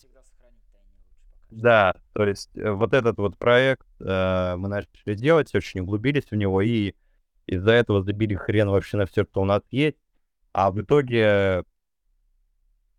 да, 1.51 1.95
то 2.15 2.25
есть 2.25 2.51
э, 2.57 2.71
вот 2.71 2.95
этот 2.95 3.19
вот 3.19 3.37
проект 3.37 3.87
э, 4.01 4.57
мы 4.57 4.69
начали 4.69 5.15
делать, 5.15 5.55
очень 5.55 5.81
углубились 5.81 6.31
в 6.31 6.35
него, 6.35 6.63
и 6.63 6.95
из-за 7.47 7.73
этого 7.73 8.03
забили 8.03 8.35
хрен 8.35 8.69
вообще 8.69 8.97
на 8.97 9.07
все, 9.07 9.25
что 9.25 9.43
у 9.43 9.45
нас 9.45 9.63
есть. 9.71 9.99
А 10.53 10.71
в 10.71 10.81
итоге 10.81 11.65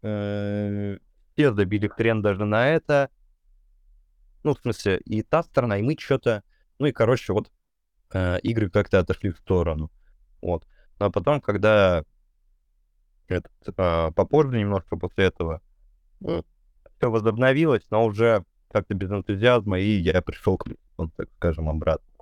э, 0.02 0.98
все 1.34 1.54
забили 1.54 1.88
хрен 1.88 2.22
даже 2.22 2.46
на 2.46 2.68
это. 2.68 3.10
Ну, 4.44 4.54
в 4.54 4.60
смысле, 4.60 4.98
и 4.98 5.24
та 5.24 5.44
сторона, 5.44 5.78
и 5.78 5.82
мы 5.82 5.96
что-то... 5.98 6.44
Ну 6.78 6.86
и, 6.86 6.92
короче, 6.92 7.34
вот 7.34 7.52
э, 8.14 8.40
игры 8.42 8.70
как-то 8.70 9.00
отошли 9.00 9.32
в 9.32 9.38
сторону. 9.38 9.92
Вот. 10.42 10.68
Но 11.00 11.10
потом, 11.12 11.42
когда 11.42 12.04
этот, 13.28 13.52
э, 13.66 14.12
попозже 14.12 14.60
немножко 14.60 14.98
после 14.98 15.26
этого 15.26 15.62
все 16.20 17.12
возобновилось, 17.12 17.86
но 17.90 18.06
уже 18.06 18.46
как-то 18.72 18.94
без 18.94 19.10
энтузиазма, 19.10 19.80
и 19.80 19.90
я 19.90 20.22
пришел 20.22 20.58
к, 20.58 20.68
ну, 20.98 21.10
так 21.10 21.30
скажем, 21.38 21.70
обратно. 21.70 22.15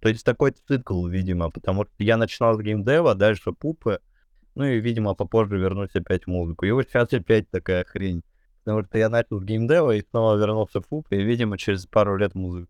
То 0.00 0.08
есть 0.08 0.24
такой 0.24 0.52
цикл, 0.52 1.06
видимо, 1.06 1.50
потому 1.50 1.84
что 1.84 1.94
я 1.98 2.16
начинал 2.16 2.56
с 2.56 2.60
геймдева, 2.60 3.14
дальше 3.14 3.52
пупы, 3.52 4.00
ну 4.54 4.64
и, 4.64 4.80
видимо, 4.80 5.14
попозже 5.14 5.56
вернусь 5.56 5.94
опять 5.94 6.24
в 6.24 6.28
музыку. 6.28 6.66
И 6.66 6.70
вот 6.70 6.88
сейчас 6.88 7.12
опять 7.12 7.48
такая 7.50 7.84
хрень. 7.84 8.22
Потому 8.64 8.84
что 8.84 8.98
я 8.98 9.08
начал 9.08 9.40
с 9.40 9.44
геймдева 9.44 9.96
и 9.96 10.04
снова 10.10 10.36
вернулся 10.36 10.80
в 10.80 10.86
пупы, 10.86 11.16
и, 11.16 11.22
видимо, 11.22 11.56
через 11.56 11.86
пару 11.86 12.16
лет 12.16 12.34
музыка 12.34 12.68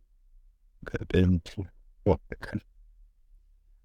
опять... 0.92 1.56
Вот 2.04 2.20
такая. 2.28 2.62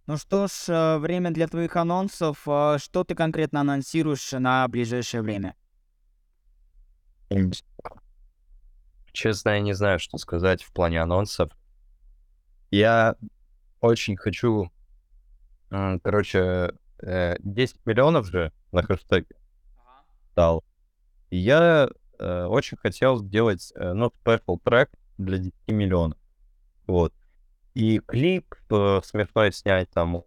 Ну 0.06 0.18
что 0.18 0.48
ж, 0.48 0.52
э, 0.68 0.98
время 0.98 1.32
для 1.32 1.48
твоих 1.48 1.76
анонсов. 1.76 2.46
Э, 2.46 2.78
Что 2.78 3.04
ты 3.04 3.16
конкретно 3.16 3.62
анонсируешь 3.62 4.32
на 4.34 4.68
ближайшее 4.68 5.22
время? 5.22 5.56
Честно, 9.14 9.50
я 9.52 9.60
не 9.60 9.74
знаю, 9.74 10.00
что 10.00 10.18
сказать 10.18 10.62
в 10.62 10.74
плане 10.74 11.02
анонсов. 11.02 11.52
Я 12.74 13.18
очень 13.82 14.18
хочу, 14.18 14.72
короче, 15.70 16.74
э, 17.04 17.36
10 17.38 17.86
миллионов 17.86 18.26
же 18.26 18.52
на 18.72 18.82
хэштеге 18.82 19.36
дал. 20.36 20.64
И 21.30 21.38
я 21.38 21.88
э, 22.18 22.46
очень 22.46 22.78
хотел 22.78 23.20
сделать, 23.20 23.72
э, 23.76 23.94
ну, 23.94 24.12
special 24.26 24.60
трек 24.64 24.90
для 25.20 25.38
10 25.38 25.54
миллионов. 25.68 26.18
Вот. 26.88 27.14
И 27.76 28.00
клип 28.00 28.56
э, 28.72 29.02
смешной 29.04 29.54
снять 29.54 29.92
там 29.92 30.24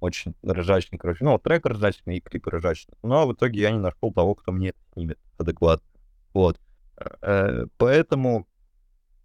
очень 0.00 0.34
ржачный, 0.42 0.98
короче. 0.98 1.26
Ну, 1.26 1.38
трек 1.38 1.66
ржачный 1.66 2.16
и 2.16 2.20
клип 2.22 2.46
ржачный. 2.46 2.96
Но 3.02 3.26
в 3.26 3.34
итоге 3.34 3.60
я 3.60 3.70
не 3.70 3.80
нашел 3.80 4.14
того, 4.14 4.34
кто 4.34 4.50
мне 4.50 4.70
это 4.70 4.78
снимет 4.94 5.18
адекватно. 5.36 5.86
Вот. 6.32 6.58
Э, 7.20 7.66
Поэтому 7.76 8.46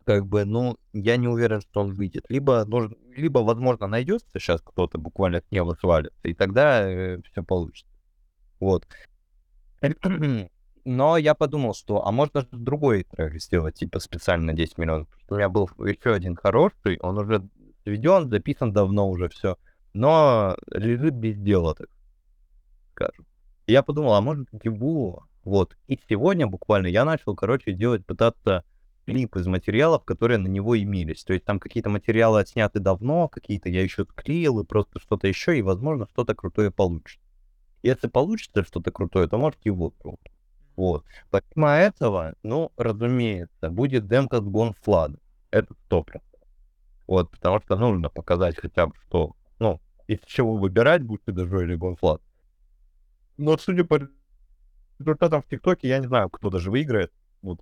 как 0.05 0.25
бы, 0.27 0.45
ну, 0.45 0.77
я 0.93 1.17
не 1.17 1.27
уверен, 1.27 1.61
что 1.61 1.81
он 1.81 1.93
выйдет. 1.93 2.25
Либо, 2.29 2.63
нужно, 2.65 2.95
либо 3.15 3.39
возможно, 3.39 3.87
найдется 3.87 4.39
сейчас 4.39 4.61
кто-то 4.61 4.97
буквально 4.97 5.39
с 5.41 5.51
неба 5.51 5.75
свалится, 5.79 6.19
и 6.23 6.33
тогда 6.33 6.87
э, 6.87 7.19
все 7.31 7.43
получится. 7.43 7.91
Вот. 8.59 8.87
Но 10.85 11.17
я 11.17 11.33
подумал, 11.33 11.73
что, 11.73 12.05
а 12.05 12.11
можно 12.11 12.47
другой 12.51 13.03
трек 13.03 13.41
сделать, 13.41 13.75
типа 13.75 13.99
специально 13.99 14.45
на 14.45 14.53
10 14.53 14.77
миллионов. 14.77 15.07
У 15.27 15.35
меня 15.35 15.49
был 15.49 15.67
еще 15.79 16.13
один 16.13 16.35
хороший, 16.35 16.99
он 16.99 17.17
уже 17.17 17.43
сведен, 17.83 18.29
записан 18.29 18.71
давно 18.71 19.09
уже 19.09 19.29
все, 19.29 19.57
но 19.93 20.55
лежит 20.71 21.15
без 21.15 21.37
дела, 21.37 21.73
так 21.73 21.89
скажем. 22.91 23.25
я 23.65 23.81
подумал, 23.81 24.13
а 24.13 24.21
может 24.21 24.47
его, 24.63 25.25
вот. 25.43 25.75
И 25.87 25.99
сегодня 26.07 26.45
буквально 26.45 26.87
я 26.87 27.03
начал, 27.03 27.35
короче, 27.35 27.73
делать, 27.73 28.05
пытаться 28.05 28.63
клип 29.05 29.35
из 29.35 29.47
материалов, 29.47 30.03
которые 30.03 30.37
на 30.37 30.47
него 30.47 30.77
имелись. 30.77 31.23
То 31.23 31.33
есть 31.33 31.45
там 31.45 31.59
какие-то 31.59 31.89
материалы 31.89 32.39
отсняты 32.39 32.79
давно, 32.79 33.27
какие-то 33.27 33.69
я 33.69 33.81
еще 33.81 34.05
склеил, 34.05 34.59
и 34.59 34.65
просто 34.65 34.99
что-то 34.99 35.27
еще, 35.27 35.57
и, 35.57 35.61
возможно, 35.61 36.07
что-то 36.11 36.35
крутое 36.35 36.71
получится. 36.71 37.19
Если 37.83 38.07
получится 38.07 38.63
что-то 38.63 38.91
крутое, 38.91 39.27
то 39.27 39.37
может 39.37 39.59
его 39.63 39.91
круто. 39.91 40.31
Вот. 40.75 41.05
Помимо 41.29 41.75
этого, 41.75 42.35
ну, 42.43 42.71
разумеется, 42.77 43.69
будет 43.69 44.07
демка 44.07 44.37
с 44.37 44.41
Flood. 44.41 45.19
Это 45.51 45.73
100%. 45.89 46.21
Вот, 47.07 47.29
потому 47.29 47.61
что 47.61 47.75
нужно 47.75 48.09
показать 48.09 48.57
хотя 48.57 48.87
бы, 48.87 48.93
что, 49.07 49.35
ну, 49.59 49.79
из 50.07 50.19
чего 50.25 50.57
выбирать, 50.57 51.03
будет 51.03 51.21
даже 51.27 51.63
или 51.63 51.77
Flood. 51.77 52.21
Но 53.37 53.57
судя 53.57 53.83
по 53.83 53.99
результатам 54.97 55.41
в 55.41 55.47
ТикТоке, 55.47 55.87
я 55.87 55.99
не 55.99 56.07
знаю, 56.07 56.29
кто 56.29 56.49
даже 56.49 56.71
выиграет. 56.71 57.11
Вот. 57.41 57.61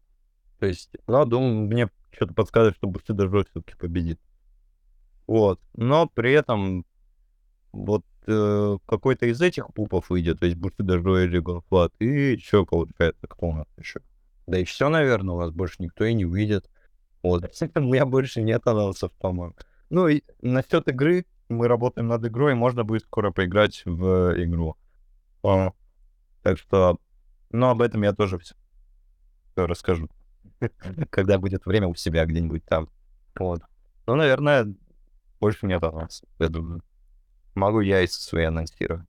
То 0.64 0.68
есть, 0.68 0.90
ну, 1.08 1.26
думаю, 1.26 1.68
мне 1.68 1.90
что-то 2.12 2.34
подсказывает, 2.34 2.78
что 2.78 2.88
Bushido 2.88 3.30
Joy 3.30 3.46
все-таки 3.52 3.76
победит. 3.76 4.18
Вот. 5.28 5.60
Но 5.74 6.08
при 6.08 6.32
этом 6.32 6.86
вот 7.74 8.06
э, 8.28 8.78
какой-то 8.86 9.26
из 9.26 9.42
этих 9.42 9.74
пупов 9.74 10.10
выйдет, 10.10 10.40
то 10.40 10.46
есть 10.46 10.58
Bushido 10.58 11.04
Joy 11.04 11.26
или 11.26 11.42
Gunflat, 11.42 11.92
и 12.00 12.38
что 12.38 12.66
получается, 12.66 13.28
кто 13.28 13.48
у 13.48 13.52
нас 13.52 13.68
еще? 13.78 14.00
Да 14.48 14.58
и 14.58 14.64
все, 14.64 14.88
наверное, 14.88 15.36
у 15.36 15.40
нас 15.42 15.52
больше 15.52 15.76
никто 15.80 16.06
и 16.06 16.14
не 16.14 16.24
выйдет. 16.24 16.70
Вот. 17.24 17.44
У 17.76 17.80
меня 17.82 18.06
больше 18.06 18.42
нет 18.42 18.66
анонсов, 18.66 19.12
по-моему. 19.20 19.56
Ну 19.90 20.08
и 20.08 20.24
насчет 20.42 20.88
игры, 20.88 21.26
мы 21.50 21.68
работаем 21.68 22.08
над 22.08 22.26
игрой, 22.26 22.56
можно 22.56 22.86
будет 22.86 23.02
скоро 23.02 23.32
поиграть 23.32 23.82
в 23.84 24.42
игру. 24.42 24.78
А, 25.44 25.74
так 26.42 26.58
что, 26.58 27.00
ну, 27.50 27.68
об 27.68 27.82
этом 27.82 28.02
я 28.04 28.14
тоже 28.14 28.40
все 28.40 28.56
расскажу. 29.58 30.08
Когда 31.10 31.38
будет 31.38 31.66
время 31.66 31.88
у 31.88 31.96
себя 31.96 32.26
где-нибудь 32.26 32.66
там. 32.66 32.90
Вот. 33.36 33.62
Ну, 34.06 34.16
наверное, 34.16 34.74
больше 35.40 35.66
нет 35.66 35.84
анонсов, 35.84 36.28
я 36.40 36.50
думаю. 36.50 36.84
Могу 37.56 37.82
я 37.82 38.02
и 38.02 38.08
свои 38.08 38.46
анонсировать. 38.46 39.08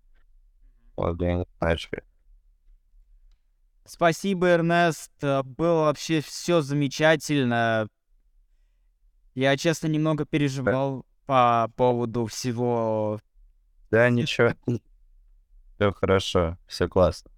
Вот, 0.96 1.20
я 1.20 1.34
не 1.34 1.46
знаю, 1.58 1.78
что 1.78 2.02
Спасибо, 3.84 4.48
Эрнест. 4.48 5.12
Было 5.20 5.84
вообще 5.84 6.20
все 6.20 6.62
замечательно. 6.62 7.88
Я, 9.34 9.56
честно, 9.56 9.88
немного 9.88 10.24
переживал 10.24 11.04
по 11.26 11.70
поводу 11.76 12.26
всего. 12.26 13.20
Да, 13.90 14.08
ничего. 14.08 14.52
Все 15.76 15.92
хорошо, 15.92 16.56
все 16.68 16.88
классно. 16.88 17.30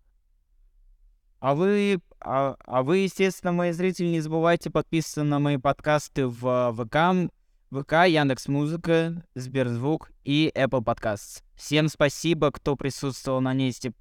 А 1.38 1.54
вы, 1.54 2.00
а, 2.20 2.56
а 2.64 2.82
вы, 2.82 2.98
естественно, 2.98 3.52
мои 3.52 3.72
зрители, 3.72 4.06
не 4.06 4.20
забывайте 4.20 4.70
подписываться 4.70 5.22
на 5.22 5.38
мои 5.38 5.58
подкасты 5.58 6.26
в 6.26 6.72
ВК, 6.72 7.30
ВК, 7.70 7.92
Яндекс 8.08 8.48
Музыка, 8.48 9.24
Сберзвук 9.34 10.10
и 10.24 10.50
Apple 10.54 10.82
Podcasts. 10.82 11.42
Всем 11.54 11.88
спасибо, 11.88 12.50
кто 12.50 12.76
присутствовал 12.76 13.40
на 13.40 13.52
месте 13.52 13.92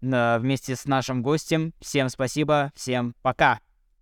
вместе 0.00 0.76
с 0.76 0.84
нашим 0.84 1.22
гостем. 1.22 1.72
Всем 1.80 2.08
спасибо, 2.08 2.72
всем 2.74 3.14
пока. 3.22 3.60